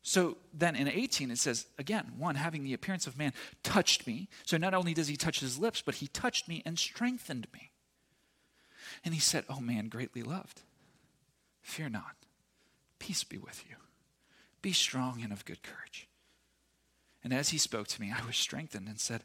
So 0.03 0.37
then 0.53 0.75
in 0.75 0.87
18, 0.87 1.31
it 1.31 1.39
says, 1.39 1.65
again, 1.79 2.11
one 2.19 2.35
having 2.35 2.63
the 2.63 2.75
appearance 2.75 3.07
of 3.07 3.17
man 3.17 3.33
touched 3.63 4.05
me. 4.05 4.29
So 4.43 4.57
not 4.57 4.75
only 4.75 4.93
does 4.93 5.07
he 5.07 5.17
touch 5.17 5.39
his 5.39 5.57
lips, 5.57 5.81
but 5.81 5.95
he 5.95 6.07
touched 6.07 6.47
me 6.47 6.61
and 6.67 6.77
strengthened 6.77 7.47
me. 7.51 7.71
And 9.03 9.13
he 9.13 9.19
said, 9.19 9.45
Oh 9.49 9.59
man, 9.59 9.87
greatly 9.87 10.23
loved, 10.23 10.61
fear 11.61 11.89
not. 11.89 12.15
Peace 12.99 13.23
be 13.23 13.37
with 13.37 13.63
you. 13.69 13.75
Be 14.61 14.71
strong 14.71 15.21
and 15.21 15.31
of 15.31 15.45
good 15.45 15.61
courage. 15.61 16.07
And 17.23 17.33
as 17.33 17.49
he 17.49 17.57
spoke 17.57 17.87
to 17.89 18.01
me, 18.01 18.13
I 18.15 18.25
was 18.25 18.37
strengthened 18.37 18.87
and 18.87 18.99
said, 18.99 19.21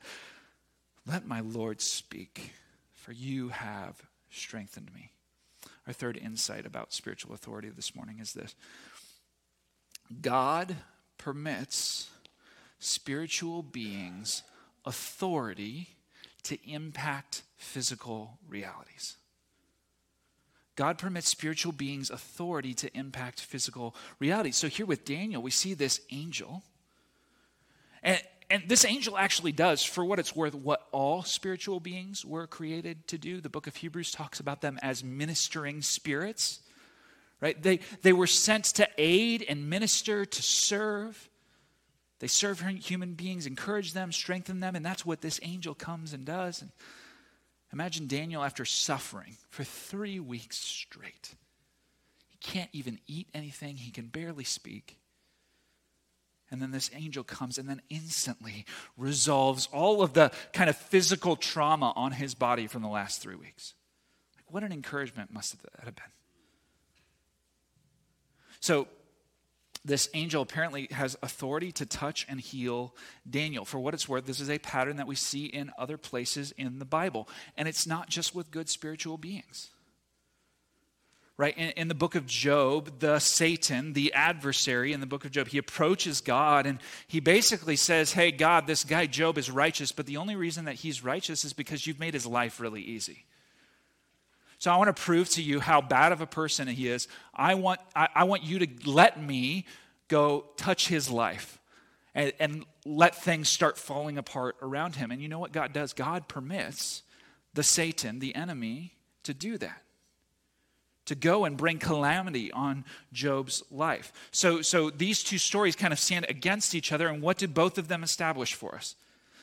Let 1.06 1.26
my 1.26 1.40
Lord 1.40 1.80
speak, 1.80 2.52
for 2.92 3.12
you 3.12 3.50
have 3.50 4.02
strengthened 4.30 4.90
me. 4.94 5.12
Our 5.86 5.92
third 5.92 6.16
insight 6.16 6.66
about 6.66 6.92
spiritual 6.92 7.34
authority 7.34 7.68
this 7.68 7.94
morning 7.94 8.18
is 8.20 8.32
this 8.32 8.54
God 10.20 10.76
permits 11.18 12.10
spiritual 12.78 13.62
beings 13.62 14.42
authority 14.84 15.90
to 16.44 16.58
impact 16.68 17.42
physical 17.56 18.38
realities. 18.48 19.16
God 20.80 20.96
permits 20.96 21.28
spiritual 21.28 21.72
beings 21.72 22.08
authority 22.08 22.72
to 22.72 22.96
impact 22.96 23.38
physical 23.38 23.94
reality. 24.18 24.50
So 24.50 24.66
here 24.66 24.86
with 24.86 25.04
Daniel, 25.04 25.42
we 25.42 25.50
see 25.50 25.74
this 25.74 26.00
angel. 26.10 26.62
And, 28.02 28.18
and 28.48 28.62
this 28.66 28.86
angel 28.86 29.18
actually 29.18 29.52
does, 29.52 29.84
for 29.84 30.06
what 30.06 30.18
it's 30.18 30.34
worth, 30.34 30.54
what 30.54 30.88
all 30.90 31.22
spiritual 31.22 31.80
beings 31.80 32.24
were 32.24 32.46
created 32.46 33.06
to 33.08 33.18
do. 33.18 33.42
The 33.42 33.50
book 33.50 33.66
of 33.66 33.76
Hebrews 33.76 34.10
talks 34.10 34.40
about 34.40 34.62
them 34.62 34.78
as 34.80 35.04
ministering 35.04 35.82
spirits. 35.82 36.60
Right? 37.42 37.62
They, 37.62 37.80
they 38.00 38.14
were 38.14 38.26
sent 38.26 38.64
to 38.76 38.88
aid 38.96 39.44
and 39.46 39.68
minister, 39.68 40.24
to 40.24 40.42
serve. 40.42 41.28
They 42.20 42.26
serve 42.26 42.62
human 42.62 43.12
beings, 43.12 43.44
encourage 43.44 43.92
them, 43.92 44.12
strengthen 44.12 44.60
them, 44.60 44.74
and 44.74 44.86
that's 44.86 45.04
what 45.04 45.20
this 45.20 45.40
angel 45.42 45.74
comes 45.74 46.14
and 46.14 46.24
does. 46.24 46.62
And 46.62 46.70
Imagine 47.72 48.06
Daniel 48.06 48.42
after 48.42 48.64
suffering 48.64 49.36
for 49.48 49.64
three 49.64 50.18
weeks 50.18 50.58
straight. 50.58 51.34
He 52.28 52.36
can't 52.38 52.70
even 52.72 52.98
eat 53.06 53.28
anything, 53.32 53.76
he 53.76 53.90
can 53.90 54.06
barely 54.06 54.44
speak. 54.44 54.98
And 56.50 56.60
then 56.60 56.72
this 56.72 56.90
angel 56.94 57.22
comes 57.22 57.58
and 57.58 57.68
then 57.68 57.80
instantly 57.90 58.64
resolves 58.96 59.68
all 59.72 60.02
of 60.02 60.14
the 60.14 60.32
kind 60.52 60.68
of 60.68 60.76
physical 60.76 61.36
trauma 61.36 61.92
on 61.94 62.10
his 62.12 62.34
body 62.34 62.66
from 62.66 62.82
the 62.82 62.88
last 62.88 63.22
three 63.22 63.36
weeks. 63.36 63.74
Like, 64.36 64.52
what 64.52 64.64
an 64.64 64.72
encouragement 64.72 65.32
must 65.32 65.62
that 65.62 65.84
have 65.84 65.94
been. 65.94 66.04
So, 68.58 68.88
this 69.84 70.10
angel 70.12 70.42
apparently 70.42 70.88
has 70.90 71.16
authority 71.22 71.72
to 71.72 71.86
touch 71.86 72.26
and 72.28 72.40
heal 72.40 72.94
Daniel. 73.28 73.64
For 73.64 73.78
what 73.78 73.94
it's 73.94 74.08
worth, 74.08 74.26
this 74.26 74.40
is 74.40 74.50
a 74.50 74.58
pattern 74.58 74.96
that 74.96 75.06
we 75.06 75.14
see 75.14 75.46
in 75.46 75.70
other 75.78 75.96
places 75.96 76.52
in 76.58 76.78
the 76.78 76.84
Bible. 76.84 77.28
And 77.56 77.66
it's 77.66 77.86
not 77.86 78.08
just 78.08 78.34
with 78.34 78.50
good 78.50 78.68
spiritual 78.68 79.16
beings. 79.16 79.70
Right? 81.38 81.56
In, 81.56 81.70
in, 81.70 81.88
the 81.88 81.94
book 81.94 82.16
of 82.16 82.26
Job, 82.26 82.98
the 82.98 83.18
Satan, 83.18 83.94
the 83.94 84.12
adversary 84.12 84.92
in 84.92 85.00
the 85.00 85.06
book 85.06 85.24
of 85.24 85.30
Job, 85.30 85.48
he 85.48 85.56
approaches 85.56 86.20
God 86.20 86.66
and 86.66 86.78
he 87.06 87.20
basically 87.20 87.76
says, 87.76 88.12
Hey, 88.12 88.30
God, 88.30 88.66
this 88.66 88.84
guy 88.84 89.06
Job 89.06 89.38
is 89.38 89.50
righteous, 89.50 89.90
but 89.90 90.04
the 90.04 90.18
only 90.18 90.36
reason 90.36 90.66
that 90.66 90.74
he's 90.74 91.02
righteous 91.02 91.46
is 91.46 91.54
because 91.54 91.86
you've 91.86 91.98
made 91.98 92.12
his 92.12 92.26
life 92.26 92.60
really 92.60 92.82
easy. 92.82 93.24
So 94.60 94.70
I 94.70 94.76
want 94.76 94.94
to 94.94 95.02
prove 95.02 95.28
to 95.30 95.42
you 95.42 95.58
how 95.58 95.80
bad 95.80 96.12
of 96.12 96.20
a 96.20 96.26
person 96.26 96.68
he 96.68 96.86
is. 96.86 97.08
I 97.34 97.54
want, 97.54 97.80
I, 97.96 98.08
I 98.14 98.24
want 98.24 98.44
you 98.44 98.58
to 98.60 98.88
let 98.88 99.20
me 99.20 99.66
go 100.06 100.44
touch 100.56 100.86
his 100.86 101.10
life 101.10 101.58
and, 102.14 102.32
and 102.38 102.64
let 102.84 103.16
things 103.16 103.48
start 103.48 103.78
falling 103.78 104.18
apart 104.18 104.56
around 104.60 104.96
him. 104.96 105.10
And 105.10 105.22
you 105.22 105.28
know 105.28 105.38
what 105.38 105.52
God 105.52 105.72
does? 105.72 105.94
God 105.94 106.28
permits 106.28 107.02
the 107.54 107.62
Satan, 107.62 108.18
the 108.18 108.34
enemy, 108.34 108.92
to 109.24 109.34
do 109.34 109.58
that 109.58 109.82
to 111.06 111.16
go 111.16 111.44
and 111.44 111.56
bring 111.56 111.76
calamity 111.76 112.52
on 112.52 112.84
Job's 113.12 113.64
life. 113.68 114.12
So, 114.30 114.62
so 114.62 114.90
these 114.90 115.24
two 115.24 115.38
stories 115.38 115.74
kind 115.74 115.92
of 115.92 115.98
stand 115.98 116.26
against 116.28 116.72
each 116.72 116.92
other, 116.92 117.08
and 117.08 117.20
what 117.20 117.36
did 117.36 117.52
both 117.52 117.78
of 117.78 117.88
them 117.88 118.04
establish 118.04 118.54
for 118.54 118.76
us? 118.76 118.94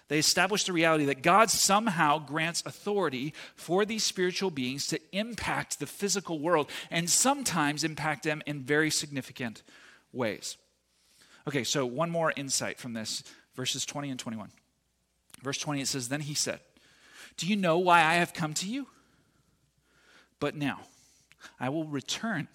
They 0.07 0.19
establish 0.19 0.63
the 0.63 0.73
reality 0.73 1.05
that 1.05 1.21
God 1.21 1.49
somehow 1.49 2.19
grants 2.19 2.63
authority 2.65 3.33
for 3.55 3.85
these 3.85 4.03
spiritual 4.03 4.51
beings 4.51 4.87
to 4.87 4.99
impact 5.11 5.79
the 5.79 5.85
physical 5.85 6.39
world 6.39 6.69
and 6.89 7.09
sometimes 7.09 7.83
impact 7.83 8.23
them 8.23 8.41
in 8.45 8.61
very 8.61 8.89
significant 8.89 9.63
ways. 10.13 10.57
Okay, 11.47 11.63
so 11.63 11.85
one 11.85 12.09
more 12.09 12.33
insight 12.35 12.79
from 12.79 12.93
this 12.93 13.23
verses 13.55 13.85
20 13.85 14.09
and 14.09 14.19
21. 14.19 14.49
Verse 15.43 15.57
20 15.57 15.81
it 15.81 15.87
says, 15.87 16.07
Then 16.07 16.21
he 16.21 16.33
said, 16.33 16.59
Do 17.35 17.47
you 17.47 17.55
know 17.55 17.77
why 17.77 17.99
I 17.99 18.15
have 18.15 18.33
come 18.33 18.53
to 18.55 18.67
you? 18.67 18.87
But 20.39 20.55
now 20.55 20.81
I 21.59 21.69
will 21.69 21.85
return 21.85 22.47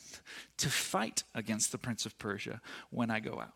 to 0.58 0.68
fight 0.68 1.24
against 1.34 1.72
the 1.72 1.78
prince 1.78 2.06
of 2.06 2.18
Persia 2.18 2.60
when 2.90 3.10
I 3.10 3.20
go 3.20 3.40
out. 3.40 3.52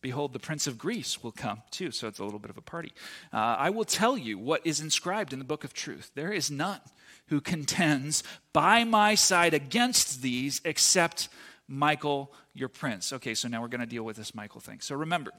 Behold, 0.00 0.32
the 0.32 0.38
prince 0.38 0.66
of 0.66 0.78
Greece 0.78 1.22
will 1.22 1.32
come 1.32 1.62
too, 1.70 1.90
so 1.90 2.06
it's 2.06 2.20
a 2.20 2.24
little 2.24 2.38
bit 2.38 2.50
of 2.50 2.56
a 2.56 2.62
party. 2.62 2.92
Uh, 3.32 3.56
I 3.58 3.70
will 3.70 3.84
tell 3.84 4.16
you 4.16 4.38
what 4.38 4.64
is 4.64 4.80
inscribed 4.80 5.32
in 5.32 5.38
the 5.38 5.44
book 5.44 5.64
of 5.64 5.74
truth. 5.74 6.12
There 6.14 6.32
is 6.32 6.50
none 6.50 6.80
who 7.26 7.40
contends 7.40 8.22
by 8.52 8.84
my 8.84 9.14
side 9.14 9.54
against 9.54 10.22
these 10.22 10.60
except 10.64 11.28
Michael, 11.66 12.32
your 12.54 12.68
prince. 12.68 13.12
Okay, 13.12 13.34
so 13.34 13.48
now 13.48 13.60
we're 13.60 13.68
going 13.68 13.80
to 13.80 13.86
deal 13.86 14.04
with 14.04 14.16
this 14.16 14.34
Michael 14.34 14.60
thing. 14.60 14.80
So 14.80 14.94
remember, 14.94 15.32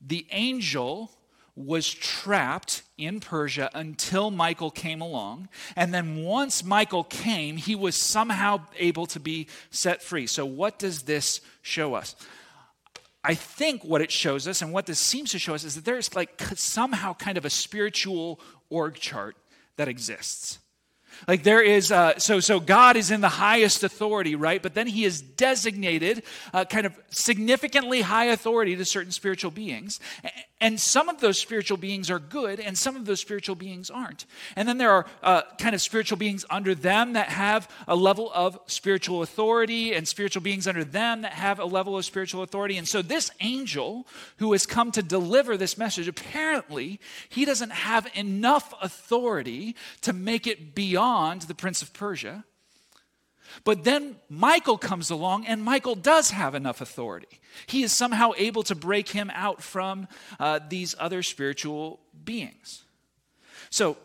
the 0.00 0.26
angel 0.30 1.10
was 1.56 1.92
trapped 1.92 2.82
in 2.96 3.20
Persia 3.20 3.70
until 3.74 4.30
Michael 4.30 4.70
came 4.70 5.00
along. 5.00 5.48
And 5.76 5.92
then 5.92 6.22
once 6.22 6.64
Michael 6.64 7.04
came, 7.04 7.56
he 7.56 7.74
was 7.74 7.96
somehow 7.96 8.60
able 8.78 9.06
to 9.06 9.20
be 9.20 9.48
set 9.70 10.02
free. 10.02 10.26
So, 10.26 10.46
what 10.46 10.78
does 10.78 11.02
this 11.02 11.40
show 11.62 11.94
us? 11.94 12.14
I 13.22 13.34
think 13.34 13.84
what 13.84 14.00
it 14.00 14.10
shows 14.10 14.48
us 14.48 14.62
and 14.62 14.72
what 14.72 14.86
this 14.86 14.98
seems 14.98 15.32
to 15.32 15.38
show 15.38 15.54
us 15.54 15.64
is 15.64 15.74
that 15.74 15.84
there's 15.84 16.14
like 16.14 16.40
somehow 16.54 17.14
kind 17.14 17.36
of 17.36 17.44
a 17.44 17.50
spiritual 17.50 18.40
org 18.70 18.94
chart 18.94 19.36
that 19.76 19.88
exists. 19.88 20.58
Like 21.28 21.42
there 21.42 21.62
is, 21.62 21.92
uh, 21.92 22.18
so 22.18 22.40
so 22.40 22.60
God 22.60 22.96
is 22.96 23.10
in 23.10 23.20
the 23.20 23.28
highest 23.28 23.82
authority, 23.82 24.36
right? 24.36 24.62
But 24.62 24.74
then 24.74 24.86
He 24.86 25.04
is 25.04 25.20
designated 25.20 26.22
uh, 26.54 26.64
kind 26.64 26.86
of 26.86 26.98
significantly 27.10 28.00
high 28.00 28.26
authority 28.26 28.76
to 28.76 28.84
certain 28.84 29.12
spiritual 29.12 29.50
beings, 29.50 30.00
and 30.60 30.78
some 30.78 31.08
of 31.08 31.20
those 31.20 31.38
spiritual 31.38 31.78
beings 31.78 32.10
are 32.10 32.18
good, 32.18 32.60
and 32.60 32.76
some 32.76 32.96
of 32.96 33.06
those 33.06 33.20
spiritual 33.20 33.54
beings 33.54 33.88
aren't. 33.88 34.26
And 34.56 34.68
then 34.68 34.76
there 34.76 34.90
are 34.90 35.06
uh, 35.22 35.42
kind 35.58 35.74
of 35.74 35.80
spiritual 35.80 36.18
beings 36.18 36.44
under 36.50 36.74
them 36.74 37.14
that 37.14 37.30
have 37.30 37.70
a 37.88 37.96
level 37.96 38.30
of 38.34 38.58
spiritual 38.66 39.22
authority, 39.22 39.94
and 39.94 40.06
spiritual 40.06 40.42
beings 40.42 40.66
under 40.66 40.84
them 40.84 41.22
that 41.22 41.32
have 41.32 41.58
a 41.58 41.64
level 41.64 41.96
of 41.96 42.04
spiritual 42.04 42.42
authority. 42.42 42.76
And 42.76 42.86
so, 42.86 43.00
this 43.00 43.30
angel 43.40 44.06
who 44.36 44.52
has 44.52 44.66
come 44.66 44.92
to 44.92 45.02
deliver 45.02 45.56
this 45.56 45.78
message, 45.78 46.08
apparently, 46.08 47.00
he 47.28 47.44
doesn't 47.44 47.72
have 47.72 48.06
enough 48.14 48.74
authority 48.82 49.76
to 50.02 50.12
make 50.12 50.46
it 50.46 50.74
beyond 50.74 51.42
the 51.42 51.54
prince 51.54 51.80
of 51.80 51.92
Persia. 51.92 52.44
But 53.64 53.84
then 53.84 54.16
Michael 54.28 54.78
comes 54.78 55.10
along, 55.10 55.46
and 55.46 55.62
Michael 55.62 55.94
does 55.94 56.30
have 56.30 56.54
enough 56.54 56.80
authority. 56.80 57.40
He 57.66 57.82
is 57.82 57.92
somehow 57.92 58.32
able 58.36 58.62
to 58.64 58.74
break 58.74 59.08
him 59.08 59.30
out 59.34 59.62
from 59.62 60.08
uh, 60.38 60.60
these 60.68 60.94
other 60.98 61.22
spiritual 61.22 62.00
beings. 62.24 62.84
So, 63.70 63.96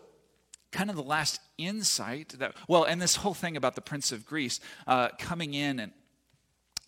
kind 0.71 0.89
of 0.89 0.95
the 0.95 1.03
last 1.03 1.39
insight 1.57 2.29
that, 2.39 2.53
well, 2.67 2.83
and 2.83 3.01
this 3.01 3.15
whole 3.15 3.33
thing 3.33 3.55
about 3.55 3.75
the 3.75 3.81
Prince 3.81 4.11
of 4.11 4.25
Greece 4.25 4.59
uh, 4.87 5.09
coming 5.17 5.53
in 5.53 5.79
and 5.79 5.91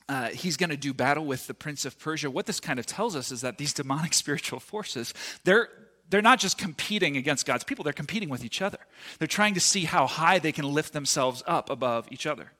uh, 0.09 0.29
he's 0.29 0.55
going 0.55 0.69
to 0.69 0.77
do 0.77 0.93
battle 0.93 1.25
with 1.25 1.47
the 1.47 1.53
prince 1.53 1.83
of 1.83 1.99
persia 1.99 2.31
what 2.31 2.45
this 2.45 2.61
kind 2.61 2.79
of 2.79 2.85
tells 2.85 3.13
us 3.13 3.29
is 3.29 3.41
that 3.41 3.57
these 3.57 3.73
demonic 3.73 4.13
spiritual 4.13 4.59
forces 4.59 5.13
they're 5.43 5.69
they're 6.09 6.21
not 6.21 6.39
just 6.39 6.57
competing 6.57 7.17
against 7.17 7.45
God's 7.45 7.63
people, 7.63 7.83
they're 7.83 7.93
competing 7.93 8.29
with 8.29 8.45
each 8.45 8.61
other. 8.61 8.79
They're 9.19 9.27
trying 9.27 9.53
to 9.55 9.59
see 9.59 9.85
how 9.85 10.07
high 10.07 10.39
they 10.39 10.51
can 10.51 10.65
lift 10.65 10.93
themselves 10.93 11.43
up 11.45 11.69
above 11.69 12.07
each 12.11 12.25
other. 12.25 12.51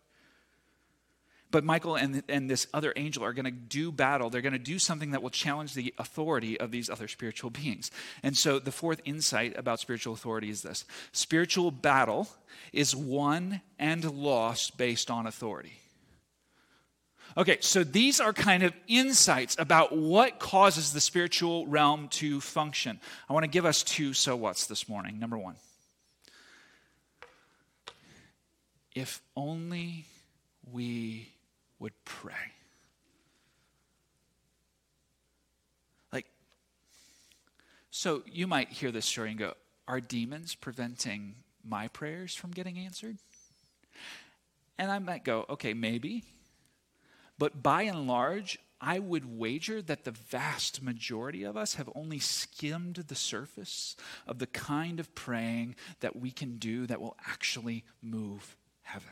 But 1.50 1.64
Michael 1.64 1.96
and, 1.96 2.24
and 2.28 2.50
this 2.50 2.68
other 2.74 2.92
angel 2.98 3.24
are 3.24 3.32
going 3.32 3.46
to 3.46 3.52
do 3.52 3.92
battle. 3.92 4.30
They're 4.30 4.42
going 4.42 4.52
to 4.52 4.60
do 4.60 4.80
something 4.80 5.12
that 5.12 5.24
will 5.24 5.30
challenge 5.30 5.74
the 5.74 5.94
authority 5.98 6.60
of 6.60 6.72
these 6.72 6.90
other 6.90 7.08
spiritual 7.08 7.50
beings. 7.50 7.90
And 8.22 8.36
so 8.36 8.60
the 8.60 8.72
fourth 8.72 9.02
insight 9.06 9.58
about 9.58 9.80
spiritual 9.80 10.14
authority 10.14 10.50
is 10.50 10.62
this 10.62 10.84
spiritual 11.14 11.72
battle 11.72 12.28
is 12.74 12.96
won 12.96 13.62
and 13.80 14.12
lost 14.12 14.78
based 14.78 15.10
on 15.10 15.26
authority. 15.26 15.80
Okay, 17.38 17.60
so 17.62 17.84
these 17.84 18.20
are 18.20 18.34
kind 18.34 18.64
of 18.64 18.74
insights 18.88 19.56
about 19.60 19.96
what 19.96 20.40
causes 20.40 20.92
the 20.92 21.00
spiritual 21.00 21.68
realm 21.68 22.08
to 22.08 22.42
function. 22.42 23.00
I 23.30 23.34
want 23.34 23.44
to 23.44 23.48
give 23.50 23.64
us 23.64 23.84
two 23.84 24.14
so 24.14 24.36
what's 24.36 24.66
this 24.66 24.90
morning. 24.90 25.20
Number 25.20 25.38
one, 25.38 25.56
if 28.96 29.22
only 29.36 30.06
we 30.72 31.32
would 31.78 31.94
pray. 32.06 32.34
Like, 36.12 36.26
so 37.92 38.24
you 38.26 38.48
might 38.48 38.70
hear 38.70 38.92
this 38.92 39.06
story 39.06 39.30
and 39.30 39.38
go, 39.38 39.54
Are 39.88 40.02
demons 40.02 40.56
preventing 40.56 41.36
my 41.64 41.88
prayers 41.90 42.34
from 42.34 42.50
getting 42.50 42.80
answered? 42.80 43.18
And 44.80 44.90
I 44.90 44.98
might 44.98 45.24
go, 45.24 45.46
Okay, 45.48 45.76
maybe. 45.76 46.24
But 47.38 47.62
by 47.62 47.84
and 47.84 48.08
large, 48.08 48.58
I 48.80 49.00
would 49.00 49.38
wager 49.38 49.82
that 49.82 50.04
the 50.04 50.12
vast 50.12 50.84
majority 50.84 51.44
of 51.44 51.58
us 51.58 51.76
have 51.76 51.90
only 51.96 52.20
skimmed 52.20 52.96
the 52.96 53.16
surface 53.16 53.96
of 54.28 54.40
the 54.40 54.48
kind 54.48 55.00
of 55.00 55.14
praying 55.16 55.76
that 56.00 56.16
we 56.16 56.32
can 56.32 56.58
do 56.58 56.86
that 56.88 57.02
will 57.02 57.18
actually 57.28 57.84
move 58.02 58.56
heaven. 58.82 59.10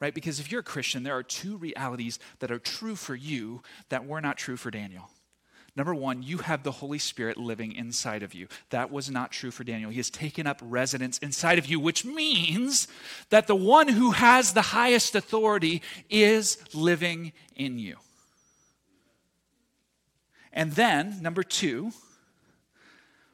Right? 0.00 0.14
Because 0.14 0.38
if 0.38 0.52
you're 0.52 0.60
a 0.60 0.64
Christian, 0.64 1.02
there 1.02 1.16
are 1.16 1.24
two 1.24 1.56
realities 1.56 2.20
that 2.38 2.52
are 2.52 2.60
true 2.60 2.94
for 2.94 3.16
you 3.16 3.62
that 3.88 4.06
were 4.06 4.20
not 4.20 4.36
true 4.36 4.56
for 4.56 4.70
Daniel. 4.70 5.10
Number 5.76 5.94
one, 5.94 6.22
you 6.22 6.38
have 6.38 6.64
the 6.64 6.72
Holy 6.72 6.98
Spirit 6.98 7.36
living 7.36 7.72
inside 7.72 8.22
of 8.22 8.34
you. 8.34 8.48
That 8.70 8.90
was 8.90 9.10
not 9.10 9.30
true 9.30 9.50
for 9.50 9.62
Daniel. 9.62 9.90
He 9.90 9.98
has 9.98 10.10
taken 10.10 10.46
up 10.46 10.58
residence 10.62 11.18
inside 11.18 11.58
of 11.58 11.66
you, 11.66 11.78
which 11.78 12.04
means 12.04 12.88
that 13.30 13.46
the 13.46 13.54
one 13.54 13.88
who 13.88 14.10
has 14.10 14.52
the 14.52 14.62
highest 14.62 15.14
authority 15.14 15.82
is 16.10 16.58
living 16.74 17.32
in 17.54 17.78
you. 17.78 17.96
And 20.52 20.72
then, 20.72 21.22
number 21.22 21.44
two, 21.44 21.92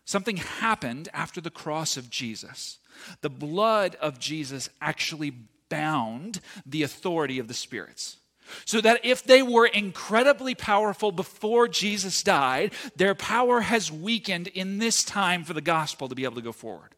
something 0.04 0.36
happened 0.36 1.08
after 1.14 1.40
the 1.40 1.50
cross 1.50 1.96
of 1.96 2.10
Jesus. 2.10 2.78
The 3.22 3.30
blood 3.30 3.96
of 4.00 4.18
Jesus 4.18 4.68
actually 4.80 5.32
bound 5.70 6.40
the 6.66 6.82
authority 6.82 7.38
of 7.38 7.48
the 7.48 7.54
spirits. 7.54 8.18
So 8.64 8.80
that 8.80 9.04
if 9.04 9.24
they 9.24 9.42
were 9.42 9.66
incredibly 9.66 10.54
powerful 10.54 11.12
before 11.12 11.68
Jesus 11.68 12.22
died, 12.22 12.72
their 12.96 13.14
power 13.14 13.60
has 13.60 13.90
weakened 13.90 14.48
in 14.48 14.78
this 14.78 15.02
time 15.02 15.44
for 15.44 15.54
the 15.54 15.60
gospel 15.60 16.08
to 16.08 16.14
be 16.14 16.24
able 16.24 16.36
to 16.36 16.42
go 16.42 16.52
forward. 16.52 16.94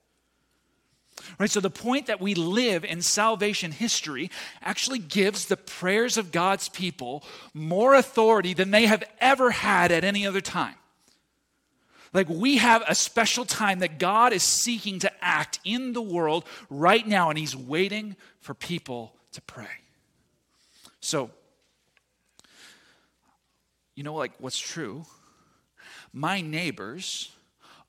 Right, 1.38 1.50
so 1.50 1.60
the 1.60 1.70
point 1.70 2.06
that 2.06 2.20
we 2.20 2.34
live 2.34 2.84
in 2.84 3.00
salvation 3.02 3.72
history 3.72 4.30
actually 4.62 4.98
gives 4.98 5.46
the 5.46 5.56
prayers 5.56 6.16
of 6.16 6.30
God's 6.30 6.68
people 6.68 7.24
more 7.54 7.94
authority 7.94 8.52
than 8.52 8.70
they 8.70 8.86
have 8.86 9.02
ever 9.20 9.50
had 9.50 9.90
at 9.92 10.04
any 10.04 10.26
other 10.26 10.40
time. 10.40 10.74
Like 12.12 12.28
we 12.28 12.58
have 12.58 12.82
a 12.86 12.94
special 12.94 13.44
time 13.44 13.80
that 13.80 13.98
God 13.98 14.32
is 14.32 14.42
seeking 14.42 15.00
to 15.00 15.12
act 15.24 15.58
in 15.64 15.92
the 15.92 16.02
world 16.02 16.44
right 16.70 17.06
now, 17.06 17.30
and 17.30 17.38
He's 17.38 17.56
waiting 17.56 18.16
for 18.40 18.54
people 18.54 19.14
to 19.32 19.42
pray. 19.42 19.66
So, 21.00 21.30
you 23.96 24.04
know, 24.04 24.14
like 24.14 24.32
what's 24.38 24.58
true? 24.58 25.04
My 26.12 26.40
neighbors 26.40 27.32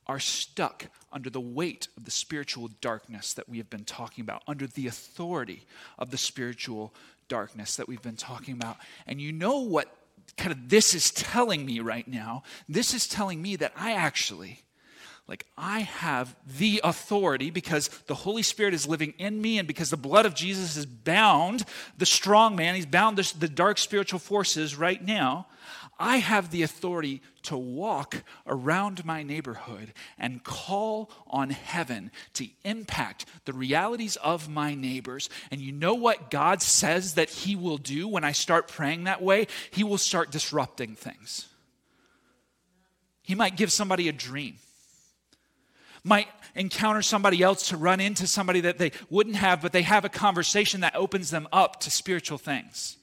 are 0.08 0.20
stuck 0.20 0.86
under 1.12 1.30
the 1.30 1.42
weight 1.42 1.90
of 1.98 2.06
the 2.06 2.12
spiritual 2.12 2.70
darkness 2.82 3.34
that 3.34 3.48
we 3.48 3.58
have 3.58 3.70
been 3.70 3.84
talking 3.84 4.24
about, 4.24 4.42
under 4.48 4.66
the 4.66 4.88
authority 4.88 5.66
of 6.00 6.10
the 6.10 6.18
spiritual 6.18 6.94
darkness 7.28 7.76
that 7.76 7.88
we've 7.88 8.02
been 8.02 8.16
talking 8.16 8.54
about. 8.54 8.78
And 9.06 9.22
you 9.22 9.34
know 9.34 9.60
what 9.60 9.94
kind 10.38 10.52
of 10.52 10.70
this 10.70 10.96
is 10.96 11.12
telling 11.12 11.66
me 11.66 11.82
right 11.82 12.08
now? 12.08 12.44
This 12.70 12.94
is 12.94 13.08
telling 13.08 13.42
me 13.42 13.58
that 13.58 13.74
I 13.76 13.94
actually 13.94 14.64
like 15.28 15.46
I 15.58 15.80
have 15.80 16.34
the 16.58 16.80
authority 16.84 17.50
because 17.50 17.90
the 18.08 18.16
Holy 18.16 18.44
Spirit 18.44 18.74
is 18.74 18.88
living 18.88 19.14
in 19.18 19.42
me 19.42 19.58
and 19.58 19.68
because 19.68 19.90
the 19.90 19.98
blood 19.98 20.26
of 20.26 20.34
Jesus 20.34 20.76
has 20.76 20.86
bound 20.86 21.66
the 21.98 22.06
strong 22.06 22.56
man, 22.56 22.76
he's 22.76 22.86
bound 22.86 23.18
the, 23.18 23.34
the 23.38 23.50
dark 23.50 23.78
spiritual 23.78 24.20
forces 24.20 24.78
right 24.78 25.04
now. 25.04 25.48
I 26.00 26.18
have 26.18 26.52
the 26.52 26.64
authority 26.64 27.22
to 27.44 27.58
walk 27.58 28.24
around 28.46 29.04
my 29.06 29.24
neighborhood 29.24 29.94
and 30.18 30.44
call 30.44 31.10
on 31.28 31.50
heaven 31.50 32.12
to 32.34 32.48
impact 32.64 33.26
the 33.46 33.54
realities 33.54 34.16
of 34.18 34.48
my 34.50 34.76
neighbors. 34.76 35.30
And 35.50 35.60
you 35.60 35.72
know 35.72 35.96
what 35.96 36.30
God 36.30 36.62
says 36.62 37.16
that 37.16 37.30
He 37.30 37.56
will 37.56 37.78
do 37.78 38.08
when 38.08 38.24
I 38.24 38.32
start 38.32 38.68
praying 38.68 39.06
that 39.06 39.22
way? 39.22 39.48
He 39.72 39.84
will 39.84 39.98
start 39.98 40.32
disrupting 40.32 40.96
things. 40.96 41.48
He 43.24 43.36
might 43.36 43.58
give 43.58 43.72
somebody 43.72 44.08
a 44.08 44.14
dream 44.14 44.58
might 46.04 46.28
encounter 46.56 47.02
somebody 47.02 47.44
else 47.44 47.68
to 47.68 47.78
run 47.78 48.00
into 48.00 48.26
somebody 48.26 48.62
that 48.62 48.78
they 48.78 48.92
wouldn't 49.10 49.36
have, 49.36 49.62
but 49.62 49.74
they 49.74 49.82
have 49.82 50.06
a 50.06 50.10
conversation 50.10 50.82
that 50.82 50.96
opens 50.96 51.30
them 51.30 51.48
up 51.52 51.82
to 51.82 51.92
spiritual 51.92 52.38
things. 52.38 52.98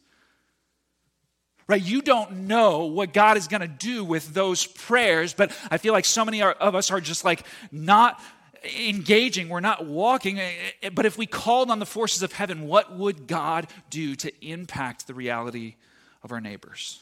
Right? 1.66 1.82
You 1.82 2.02
don't 2.02 2.46
know 2.46 2.86
what 2.86 3.14
God 3.14 3.38
is 3.38 3.48
going 3.48 3.62
to 3.62 3.68
do 3.68 4.04
with 4.04 4.34
those 4.34 4.66
prayers, 4.66 5.32
but 5.32 5.50
I 5.70 5.78
feel 5.78 5.94
like 5.94 6.04
so 6.04 6.24
many 6.24 6.42
of 6.42 6.74
us 6.74 6.90
are 6.90 7.00
just 7.00 7.24
like 7.24 7.46
not 7.72 8.20
engaging, 8.64 9.48
we're 9.48 9.60
not 9.60 9.86
walking. 9.86 10.38
Eh, 10.38 10.52
eh, 10.82 10.90
but 10.90 11.06
if 11.06 11.16
we 11.16 11.26
called 11.26 11.70
on 11.70 11.78
the 11.78 11.86
forces 11.86 12.22
of 12.22 12.32
heaven, 12.32 12.66
what 12.66 12.94
would 12.94 13.26
God 13.26 13.66
do 13.90 14.14
to 14.16 14.46
impact 14.46 15.06
the 15.06 15.14
reality 15.14 15.76
of 16.22 16.32
our 16.32 16.40
neighbors? 16.40 17.00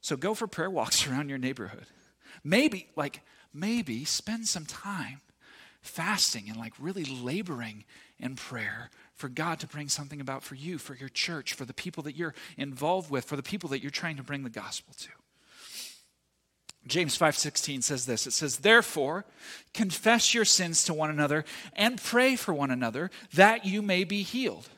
So 0.00 0.16
go 0.16 0.34
for 0.34 0.46
prayer 0.46 0.70
walks 0.70 1.06
around 1.08 1.28
your 1.28 1.38
neighborhood. 1.38 1.86
Maybe, 2.42 2.88
like, 2.96 3.20
maybe 3.52 4.04
spend 4.04 4.46
some 4.46 4.64
time 4.64 5.20
fasting 5.82 6.44
and 6.48 6.58
like 6.58 6.74
really 6.78 7.04
laboring 7.04 7.84
in 8.18 8.36
prayer 8.36 8.90
for 9.20 9.28
God 9.28 9.60
to 9.60 9.66
bring 9.66 9.88
something 9.88 10.20
about 10.20 10.42
for 10.42 10.54
you, 10.54 10.78
for 10.78 10.94
your 10.94 11.10
church, 11.10 11.52
for 11.52 11.64
the 11.64 11.74
people 11.74 12.02
that 12.04 12.16
you're 12.16 12.34
involved 12.56 13.10
with, 13.10 13.26
for 13.26 13.36
the 13.36 13.42
people 13.42 13.68
that 13.68 13.80
you're 13.80 13.90
trying 13.90 14.16
to 14.16 14.22
bring 14.22 14.42
the 14.42 14.50
gospel 14.50 14.94
to. 14.98 15.08
James 16.86 17.16
5:16 17.16 17.82
says 17.82 18.06
this. 18.06 18.26
It 18.26 18.32
says, 18.32 18.58
"Therefore, 18.58 19.26
confess 19.74 20.32
your 20.32 20.46
sins 20.46 20.82
to 20.84 20.94
one 20.94 21.10
another 21.10 21.44
and 21.74 22.02
pray 22.02 22.36
for 22.36 22.54
one 22.54 22.70
another 22.70 23.10
that 23.34 23.66
you 23.66 23.82
may 23.82 24.02
be 24.02 24.22
healed." 24.22 24.70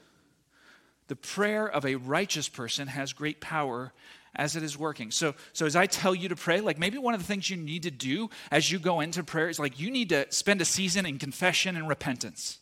The 1.06 1.16
prayer 1.16 1.66
of 1.66 1.86
a 1.86 1.94
righteous 1.94 2.48
person 2.48 2.88
has 2.88 3.12
great 3.12 3.40
power 3.40 3.92
as 4.34 4.56
it 4.56 4.64
is 4.64 4.76
working. 4.76 5.12
So, 5.12 5.34
so 5.52 5.66
as 5.66 5.76
I 5.76 5.86
tell 5.86 6.14
you 6.14 6.28
to 6.30 6.36
pray, 6.36 6.60
like 6.60 6.78
maybe 6.78 6.98
one 6.98 7.14
of 7.14 7.20
the 7.20 7.26
things 7.26 7.50
you 7.50 7.56
need 7.56 7.84
to 7.84 7.90
do 7.90 8.30
as 8.50 8.72
you 8.72 8.80
go 8.80 9.00
into 9.00 9.22
prayer 9.22 9.48
is 9.48 9.60
like 9.60 9.78
you 9.78 9.90
need 9.90 10.08
to 10.08 10.26
spend 10.32 10.60
a 10.60 10.64
season 10.64 11.06
in 11.06 11.18
confession 11.18 11.76
and 11.76 11.88
repentance 11.88 12.58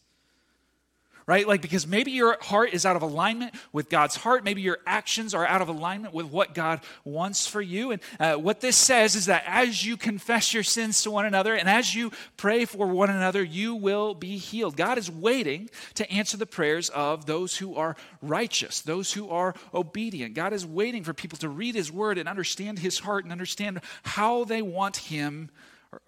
right? 1.30 1.46
Like, 1.46 1.62
because 1.62 1.86
maybe 1.86 2.10
your 2.10 2.36
heart 2.40 2.74
is 2.74 2.84
out 2.84 2.96
of 2.96 3.02
alignment 3.02 3.54
with 3.72 3.88
God's 3.88 4.16
heart. 4.16 4.42
Maybe 4.42 4.62
your 4.62 4.78
actions 4.84 5.32
are 5.32 5.46
out 5.46 5.62
of 5.62 5.68
alignment 5.68 6.12
with 6.12 6.26
what 6.26 6.54
God 6.54 6.80
wants 7.04 7.46
for 7.46 7.62
you. 7.62 7.92
And 7.92 8.02
uh, 8.18 8.34
what 8.34 8.60
this 8.60 8.76
says 8.76 9.14
is 9.14 9.26
that 9.26 9.44
as 9.46 9.86
you 9.86 9.96
confess 9.96 10.52
your 10.52 10.64
sins 10.64 11.04
to 11.04 11.10
one 11.12 11.26
another 11.26 11.54
and 11.54 11.68
as 11.68 11.94
you 11.94 12.10
pray 12.36 12.64
for 12.64 12.84
one 12.88 13.10
another, 13.10 13.44
you 13.44 13.76
will 13.76 14.12
be 14.12 14.38
healed. 14.38 14.76
God 14.76 14.98
is 14.98 15.08
waiting 15.08 15.70
to 15.94 16.10
answer 16.10 16.36
the 16.36 16.46
prayers 16.46 16.88
of 16.88 17.26
those 17.26 17.58
who 17.58 17.76
are 17.76 17.94
righteous, 18.20 18.80
those 18.80 19.12
who 19.12 19.30
are 19.30 19.54
obedient. 19.72 20.34
God 20.34 20.52
is 20.52 20.66
waiting 20.66 21.04
for 21.04 21.14
people 21.14 21.38
to 21.38 21.48
read 21.48 21.76
His 21.76 21.92
word 21.92 22.18
and 22.18 22.28
understand 22.28 22.80
His 22.80 22.98
heart 22.98 23.22
and 23.22 23.30
understand 23.30 23.82
how 24.02 24.42
they 24.42 24.62
want 24.62 24.96
Him 24.96 25.50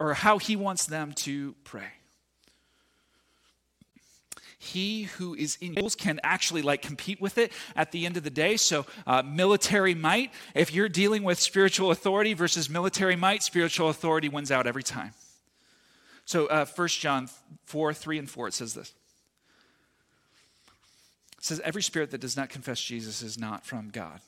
or 0.01 0.15
how 0.15 0.39
He 0.39 0.57
wants 0.57 0.87
them 0.87 1.13
to 1.13 1.55
pray 1.63 1.93
he 4.63 5.03
who 5.03 5.35
is 5.35 5.59
in 5.61 5.75
rules 5.75 5.97
can 5.97 6.21
actually 6.23 6.63
like 6.63 6.83
compete 6.83 7.21
with 7.21 7.37
it 7.37 7.51
at 7.75 7.91
the 7.91 8.07
end 8.07 8.17
of 8.17 8.23
the 8.23 8.31
day. 8.31 8.57
So 8.57 8.87
uh, 9.09 9.23
military 9.23 9.95
might 9.95 10.31
if 10.55 10.73
you're 10.73 10.89
dealing 10.89 11.25
with 11.25 11.41
spiritual 11.41 11.91
authority 11.91 12.33
versus 12.33 12.71
military 12.71 13.17
might 13.17 13.43
spiritual 13.43 13.89
authority 13.89 14.29
wins 14.29 14.53
out 14.53 14.69
every 14.69 14.85
time. 14.85 15.15
So 16.25 16.47
uh, 16.47 16.65
1 16.65 16.89
john 16.89 17.29
4 17.65 17.93
3 17.93 18.19
and 18.21 18.31
4 18.31 18.49
it 18.49 18.55
says 18.55 18.75
this. 18.75 18.93
It 21.39 21.45
says 21.45 21.61
every 21.65 21.83
spirit 21.83 22.13
that 22.13 22.21
does 22.21 22.37
not 22.37 22.49
confess 22.49 22.81
jesus 22.81 23.21
is 23.21 23.37
not 23.37 23.67
from 23.67 23.91
god 23.91 24.21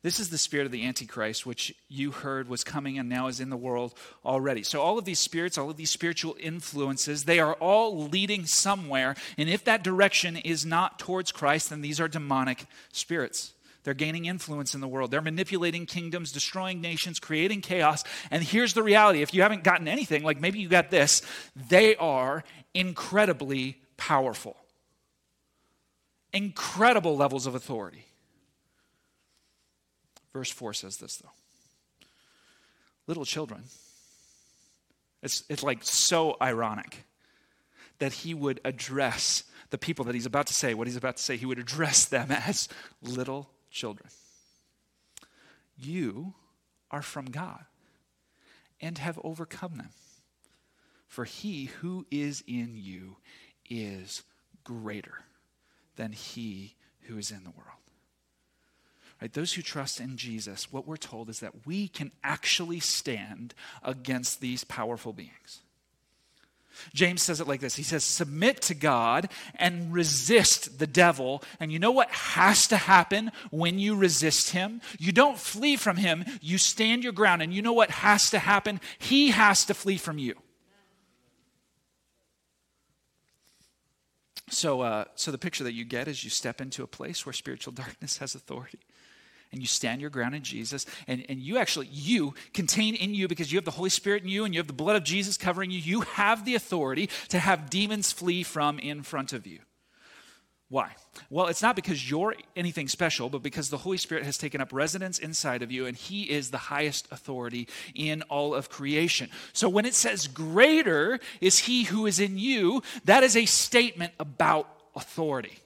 this 0.00 0.18
is 0.18 0.30
the 0.30 0.38
spirit 0.38 0.66
of 0.66 0.72
the 0.72 0.86
Antichrist, 0.86 1.44
which 1.44 1.74
you 1.88 2.10
heard 2.10 2.48
was 2.48 2.64
coming 2.64 2.98
and 2.98 3.08
now 3.08 3.26
is 3.26 3.40
in 3.40 3.50
the 3.50 3.56
world 3.56 3.94
already. 4.24 4.62
So, 4.62 4.80
all 4.80 4.98
of 4.98 5.04
these 5.04 5.20
spirits, 5.20 5.58
all 5.58 5.70
of 5.70 5.76
these 5.76 5.90
spiritual 5.90 6.36
influences, 6.40 7.24
they 7.24 7.38
are 7.38 7.54
all 7.54 8.08
leading 8.08 8.46
somewhere. 8.46 9.14
And 9.36 9.48
if 9.48 9.64
that 9.64 9.84
direction 9.84 10.36
is 10.36 10.64
not 10.64 10.98
towards 10.98 11.32
Christ, 11.32 11.70
then 11.70 11.82
these 11.82 12.00
are 12.00 12.08
demonic 12.08 12.66
spirits. 12.92 13.52
They're 13.84 13.94
gaining 13.94 14.26
influence 14.26 14.74
in 14.74 14.80
the 14.80 14.88
world. 14.88 15.10
They're 15.10 15.20
manipulating 15.20 15.86
kingdoms, 15.86 16.30
destroying 16.30 16.80
nations, 16.80 17.18
creating 17.18 17.62
chaos. 17.62 18.04
And 18.30 18.42
here's 18.42 18.74
the 18.74 18.82
reality 18.82 19.22
if 19.22 19.34
you 19.34 19.42
haven't 19.42 19.64
gotten 19.64 19.88
anything, 19.88 20.22
like 20.22 20.40
maybe 20.40 20.60
you 20.60 20.68
got 20.68 20.90
this, 20.90 21.22
they 21.68 21.96
are 21.96 22.44
incredibly 22.74 23.80
powerful. 23.96 24.56
Incredible 26.32 27.16
levels 27.16 27.46
of 27.46 27.54
authority. 27.54 28.06
Verse 30.32 30.50
4 30.50 30.72
says 30.74 30.96
this, 30.96 31.16
though 31.16 31.30
Little 33.06 33.24
children, 33.24 33.64
it's, 35.22 35.44
it's 35.48 35.62
like 35.62 35.82
so 35.82 36.36
ironic 36.40 37.04
that 37.98 38.12
he 38.12 38.34
would 38.34 38.60
address 38.64 39.44
the 39.70 39.78
people 39.78 40.04
that 40.04 40.14
he's 40.14 40.26
about 40.26 40.46
to 40.48 40.54
say, 40.54 40.74
what 40.74 40.86
he's 40.86 40.96
about 40.96 41.16
to 41.16 41.22
say, 41.22 41.36
he 41.36 41.46
would 41.46 41.58
address 41.58 42.04
them 42.04 42.30
as 42.30 42.68
little 43.02 43.50
children. 43.70 44.08
You 45.76 46.34
are 46.90 47.02
from 47.02 47.26
God 47.26 47.64
and 48.80 48.98
have 48.98 49.18
overcome 49.24 49.78
them. 49.78 49.90
For 51.06 51.24
he 51.24 51.66
who 51.66 52.06
is 52.10 52.42
in 52.46 52.72
you 52.74 53.16
is 53.68 54.22
greater 54.64 55.24
than 55.96 56.12
he 56.12 56.76
who 57.02 57.18
is 57.18 57.30
in 57.30 57.44
the 57.44 57.50
world. 57.50 57.81
Right? 59.22 59.32
Those 59.32 59.52
who 59.52 59.62
trust 59.62 60.00
in 60.00 60.16
Jesus, 60.16 60.72
what 60.72 60.84
we're 60.84 60.96
told 60.96 61.28
is 61.28 61.38
that 61.40 61.64
we 61.64 61.86
can 61.86 62.10
actually 62.24 62.80
stand 62.80 63.54
against 63.84 64.40
these 64.40 64.64
powerful 64.64 65.12
beings. 65.12 65.60
James 66.92 67.22
says 67.22 67.40
it 67.40 67.46
like 67.46 67.60
this 67.60 67.76
He 67.76 67.84
says, 67.84 68.02
Submit 68.02 68.60
to 68.62 68.74
God 68.74 69.28
and 69.54 69.92
resist 69.92 70.80
the 70.80 70.88
devil. 70.88 71.44
And 71.60 71.70
you 71.70 71.78
know 71.78 71.92
what 71.92 72.10
has 72.10 72.66
to 72.66 72.76
happen 72.76 73.30
when 73.52 73.78
you 73.78 73.94
resist 73.94 74.50
him? 74.50 74.80
You 74.98 75.12
don't 75.12 75.38
flee 75.38 75.76
from 75.76 75.98
him, 75.98 76.24
you 76.40 76.58
stand 76.58 77.04
your 77.04 77.12
ground. 77.12 77.42
And 77.42 77.54
you 77.54 77.62
know 77.62 77.74
what 77.74 77.92
has 77.92 78.28
to 78.30 78.40
happen? 78.40 78.80
He 78.98 79.30
has 79.30 79.64
to 79.66 79.74
flee 79.74 79.98
from 79.98 80.18
you. 80.18 80.34
So, 84.48 84.80
uh, 84.80 85.04
so 85.14 85.30
the 85.30 85.38
picture 85.38 85.62
that 85.62 85.74
you 85.74 85.84
get 85.84 86.08
is 86.08 86.24
you 86.24 86.30
step 86.30 86.60
into 86.60 86.82
a 86.82 86.88
place 86.88 87.24
where 87.24 87.32
spiritual 87.32 87.72
darkness 87.84 88.18
has 88.18 88.34
authority 88.34 88.80
and 89.52 89.60
you 89.60 89.66
stand 89.66 90.00
your 90.00 90.10
ground 90.10 90.34
in 90.34 90.42
Jesus, 90.42 90.86
and, 91.06 91.24
and 91.28 91.40
you 91.40 91.58
actually, 91.58 91.86
you 91.86 92.34
contain 92.54 92.94
in 92.94 93.14
you 93.14 93.28
because 93.28 93.52
you 93.52 93.58
have 93.58 93.64
the 93.64 93.70
Holy 93.70 93.90
Spirit 93.90 94.22
in 94.22 94.28
you 94.28 94.44
and 94.44 94.54
you 94.54 94.58
have 94.58 94.66
the 94.66 94.72
blood 94.72 94.96
of 94.96 95.04
Jesus 95.04 95.36
covering 95.36 95.70
you, 95.70 95.78
you 95.78 96.00
have 96.00 96.44
the 96.44 96.54
authority 96.54 97.08
to 97.28 97.38
have 97.38 97.70
demons 97.70 98.12
flee 98.12 98.42
from 98.42 98.78
in 98.78 99.02
front 99.02 99.32
of 99.32 99.46
you. 99.46 99.60
Why? 100.72 100.92
Well, 101.28 101.48
it's 101.48 101.60
not 101.60 101.76
because 101.76 102.10
you're 102.10 102.34
anything 102.56 102.88
special, 102.88 103.28
but 103.28 103.42
because 103.42 103.68
the 103.68 103.76
Holy 103.76 103.98
Spirit 103.98 104.24
has 104.24 104.38
taken 104.38 104.62
up 104.62 104.72
residence 104.72 105.18
inside 105.18 105.60
of 105.60 105.70
you, 105.70 105.84
and 105.84 105.94
He 105.94 106.22
is 106.30 106.50
the 106.50 106.56
highest 106.56 107.08
authority 107.10 107.68
in 107.94 108.22
all 108.22 108.54
of 108.54 108.70
creation. 108.70 109.28
So 109.52 109.68
when 109.68 109.84
it 109.84 109.92
says, 109.92 110.28
Greater 110.28 111.20
is 111.42 111.58
He 111.58 111.82
who 111.82 112.06
is 112.06 112.18
in 112.18 112.38
you, 112.38 112.82
that 113.04 113.22
is 113.22 113.36
a 113.36 113.44
statement 113.44 114.14
about 114.18 114.66
authority. 114.96 115.58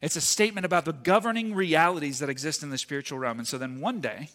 It's 0.00 0.16
a 0.16 0.20
statement 0.20 0.64
about 0.64 0.84
the 0.84 0.92
governing 0.92 1.54
realities 1.54 2.20
that 2.20 2.28
exist 2.28 2.62
in 2.62 2.70
the 2.70 2.78
spiritual 2.78 3.18
realm. 3.18 3.38
And 3.38 3.48
so 3.48 3.58
then 3.58 3.80
one 3.80 4.00
day, 4.00 4.30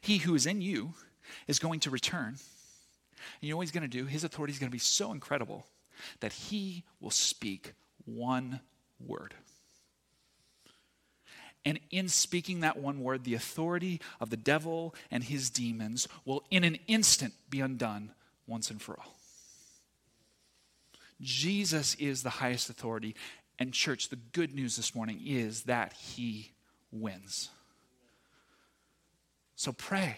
he 0.00 0.18
who 0.18 0.34
is 0.34 0.46
in 0.46 0.60
you 0.60 0.94
is 1.46 1.58
going 1.58 1.80
to 1.80 1.90
return. 1.90 2.28
And 2.28 2.38
you 3.40 3.50
know 3.50 3.56
what 3.56 3.62
he's 3.62 3.70
going 3.70 3.88
to 3.88 3.88
do? 3.88 4.06
His 4.06 4.24
authority 4.24 4.52
is 4.52 4.58
going 4.58 4.70
to 4.70 4.74
be 4.74 4.78
so 4.78 5.12
incredible 5.12 5.66
that 6.20 6.32
he 6.32 6.84
will 7.00 7.10
speak 7.10 7.74
one 8.04 8.60
word. 8.98 9.34
And 11.64 11.80
in 11.90 12.08
speaking 12.08 12.60
that 12.60 12.78
one 12.78 13.00
word, 13.00 13.24
the 13.24 13.34
authority 13.34 14.00
of 14.20 14.30
the 14.30 14.36
devil 14.36 14.94
and 15.10 15.24
his 15.24 15.48
demons 15.48 16.08
will 16.24 16.44
in 16.50 16.62
an 16.64 16.78
instant 16.86 17.32
be 17.48 17.60
undone 17.60 18.10
once 18.46 18.70
and 18.70 18.82
for 18.82 18.98
all. 18.98 19.16
Jesus 21.20 21.94
is 21.94 22.22
the 22.22 22.30
highest 22.30 22.68
authority. 22.68 23.14
And, 23.58 23.72
church, 23.72 24.08
the 24.08 24.16
good 24.16 24.54
news 24.54 24.76
this 24.76 24.94
morning 24.94 25.20
is 25.24 25.62
that 25.62 25.92
he 25.92 26.52
wins. 26.90 27.50
So 29.54 29.72
pray. 29.72 30.16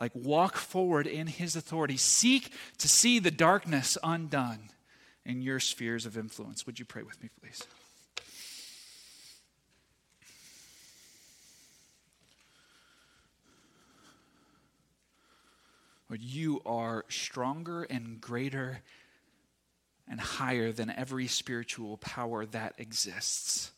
Like, 0.00 0.12
walk 0.14 0.56
forward 0.56 1.06
in 1.06 1.26
his 1.26 1.56
authority. 1.56 1.96
Seek 1.96 2.52
to 2.78 2.88
see 2.88 3.18
the 3.18 3.30
darkness 3.30 3.96
undone 4.02 4.70
in 5.24 5.42
your 5.42 5.60
spheres 5.60 6.06
of 6.06 6.16
influence. 6.16 6.66
Would 6.66 6.78
you 6.78 6.84
pray 6.84 7.02
with 7.02 7.22
me, 7.22 7.28
please? 7.40 7.64
Lord, 16.08 16.22
you 16.22 16.62
are 16.64 17.04
stronger 17.08 17.82
and 17.82 18.20
greater 18.20 18.80
and 20.10 20.20
higher 20.20 20.72
than 20.72 20.90
every 20.90 21.26
spiritual 21.26 21.96
power 21.98 22.46
that 22.46 22.74
exists. 22.78 23.72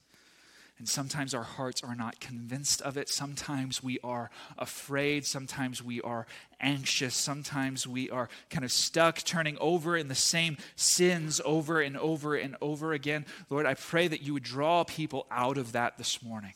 And 0.81 0.89
sometimes 0.89 1.35
our 1.35 1.43
hearts 1.43 1.83
are 1.83 1.95
not 1.95 2.20
convinced 2.20 2.81
of 2.81 2.97
it. 2.97 3.11
Sometimes 3.11 3.83
we 3.83 3.99
are 4.03 4.31
afraid. 4.57 5.26
Sometimes 5.26 5.85
we 5.85 6.01
are 6.01 6.26
anxious. 6.59 7.14
Sometimes 7.14 7.87
we 7.87 8.09
are 8.09 8.31
kind 8.49 8.64
of 8.64 8.72
stuck, 8.72 9.18
turning 9.18 9.59
over 9.61 9.95
in 9.95 10.09
the 10.09 10.14
same 10.14 10.57
sins 10.76 11.39
over 11.45 11.83
and 11.83 11.99
over 11.99 12.35
and 12.35 12.57
over 12.62 12.95
again. 12.95 13.26
Lord, 13.51 13.66
I 13.66 13.74
pray 13.74 14.09
that 14.09 14.22
you 14.22 14.33
would 14.33 14.43
draw 14.43 14.85
people 14.85 15.26
out 15.31 15.59
of 15.59 15.72
that 15.72 15.99
this 15.99 16.22
morning. 16.22 16.55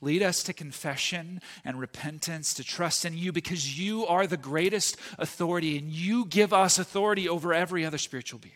Lead 0.00 0.22
us 0.22 0.42
to 0.44 0.54
confession 0.54 1.42
and 1.62 1.78
repentance, 1.78 2.54
to 2.54 2.64
trust 2.64 3.04
in 3.04 3.14
you 3.14 3.30
because 3.30 3.78
you 3.78 4.06
are 4.06 4.26
the 4.26 4.38
greatest 4.38 4.96
authority 5.18 5.76
and 5.76 5.90
you 5.90 6.24
give 6.24 6.54
us 6.54 6.78
authority 6.78 7.28
over 7.28 7.52
every 7.52 7.84
other 7.84 7.98
spiritual 7.98 8.38
being. 8.38 8.54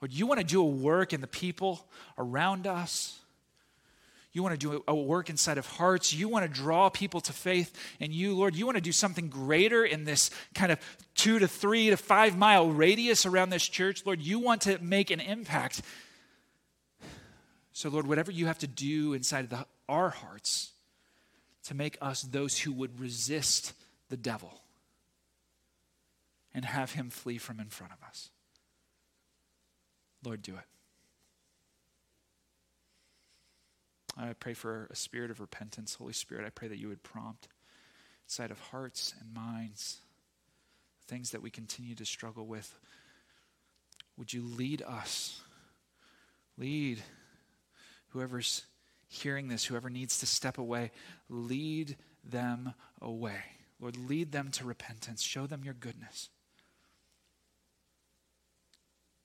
Lord, 0.00 0.12
you 0.12 0.26
want 0.26 0.40
to 0.40 0.46
do 0.46 0.60
a 0.60 0.66
work 0.66 1.12
in 1.12 1.20
the 1.20 1.26
people 1.26 1.86
around 2.18 2.66
us. 2.66 3.18
You 4.32 4.42
want 4.42 4.58
to 4.58 4.70
do 4.70 4.84
a 4.88 4.94
work 4.94 5.30
inside 5.30 5.58
of 5.58 5.66
hearts. 5.66 6.12
You 6.12 6.28
want 6.28 6.44
to 6.44 6.52
draw 6.52 6.88
people 6.88 7.20
to 7.20 7.32
faith 7.32 7.72
in 8.00 8.12
you, 8.12 8.34
Lord. 8.34 8.56
You 8.56 8.66
want 8.66 8.76
to 8.76 8.82
do 8.82 8.90
something 8.90 9.28
greater 9.28 9.84
in 9.84 10.04
this 10.04 10.30
kind 10.54 10.72
of 10.72 10.80
two 11.14 11.38
to 11.38 11.46
three 11.46 11.90
to 11.90 11.96
five 11.96 12.36
mile 12.36 12.68
radius 12.68 13.26
around 13.26 13.50
this 13.50 13.66
church, 13.66 14.04
Lord. 14.04 14.20
You 14.20 14.40
want 14.40 14.62
to 14.62 14.78
make 14.82 15.12
an 15.12 15.20
impact. 15.20 15.82
So, 17.72 17.88
Lord, 17.88 18.08
whatever 18.08 18.32
you 18.32 18.46
have 18.46 18.58
to 18.58 18.66
do 18.66 19.12
inside 19.12 19.44
of 19.44 19.50
the 19.50 19.66
our 19.88 20.10
hearts 20.10 20.72
to 21.64 21.74
make 21.74 21.96
us 22.00 22.22
those 22.22 22.58
who 22.58 22.72
would 22.72 22.98
resist 23.00 23.72
the 24.08 24.16
devil 24.16 24.60
and 26.52 26.64
have 26.64 26.92
him 26.92 27.10
flee 27.10 27.38
from 27.38 27.60
in 27.60 27.68
front 27.68 27.92
of 27.92 28.06
us. 28.06 28.30
Lord, 30.24 30.42
do 30.42 30.54
it. 30.54 30.64
I 34.16 34.32
pray 34.32 34.54
for 34.54 34.88
a 34.90 34.96
spirit 34.96 35.30
of 35.30 35.40
repentance. 35.40 35.94
Holy 35.94 36.12
Spirit, 36.12 36.46
I 36.46 36.50
pray 36.50 36.68
that 36.68 36.78
you 36.78 36.88
would 36.88 37.02
prompt 37.02 37.48
inside 38.26 38.50
of 38.50 38.60
hearts 38.60 39.12
and 39.20 39.34
minds 39.34 40.00
things 41.06 41.32
that 41.32 41.42
we 41.42 41.50
continue 41.50 41.94
to 41.96 42.04
struggle 42.04 42.46
with. 42.46 42.78
Would 44.16 44.32
you 44.32 44.42
lead 44.42 44.82
us? 44.82 45.40
Lead 46.56 47.02
whoever's 48.08 48.64
hearing 49.08 49.48
this, 49.48 49.64
whoever 49.64 49.90
needs 49.90 50.20
to 50.20 50.26
step 50.26 50.56
away, 50.56 50.92
lead 51.28 51.96
them 52.22 52.72
away. 53.02 53.42
Lord, 53.80 53.96
lead 53.96 54.32
them 54.32 54.50
to 54.52 54.64
repentance. 54.64 55.20
Show 55.20 55.46
them 55.46 55.62
your 55.64 55.74
goodness. 55.74 56.30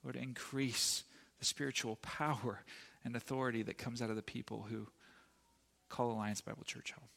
Lord, 0.03 0.15
increase 0.15 1.03
the 1.39 1.45
spiritual 1.45 1.97
power 1.97 2.63
and 3.03 3.15
authority 3.15 3.63
that 3.63 3.77
comes 3.77 4.01
out 4.01 4.09
of 4.09 4.15
the 4.15 4.21
people 4.21 4.67
who 4.69 4.87
call 5.89 6.11
Alliance 6.11 6.41
Bible 6.41 6.63
Church 6.65 6.91
home. 6.91 7.09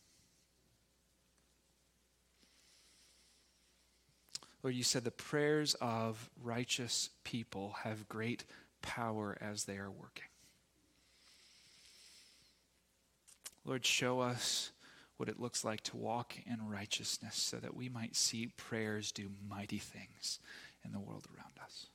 Lord, 4.62 4.74
you 4.76 4.84
said 4.84 5.04
the 5.04 5.10
prayers 5.10 5.74
of 5.80 6.30
righteous 6.42 7.10
people 7.24 7.74
have 7.82 8.08
great 8.08 8.44
power 8.80 9.36
as 9.40 9.64
they 9.64 9.76
are 9.76 9.90
working. 9.90 10.28
Lord, 13.64 13.84
show 13.84 14.20
us 14.20 14.70
what 15.16 15.28
it 15.28 15.40
looks 15.40 15.64
like 15.64 15.82
to 15.82 15.96
walk 15.96 16.34
in 16.46 16.68
righteousness 16.68 17.36
so 17.36 17.58
that 17.58 17.76
we 17.76 17.88
might 17.88 18.16
see 18.16 18.48
prayers 18.56 19.12
do 19.12 19.30
mighty 19.48 19.78
things 19.78 20.40
in 20.84 20.92
the 20.92 21.00
world 21.00 21.26
around 21.36 21.52
us. 21.64 21.86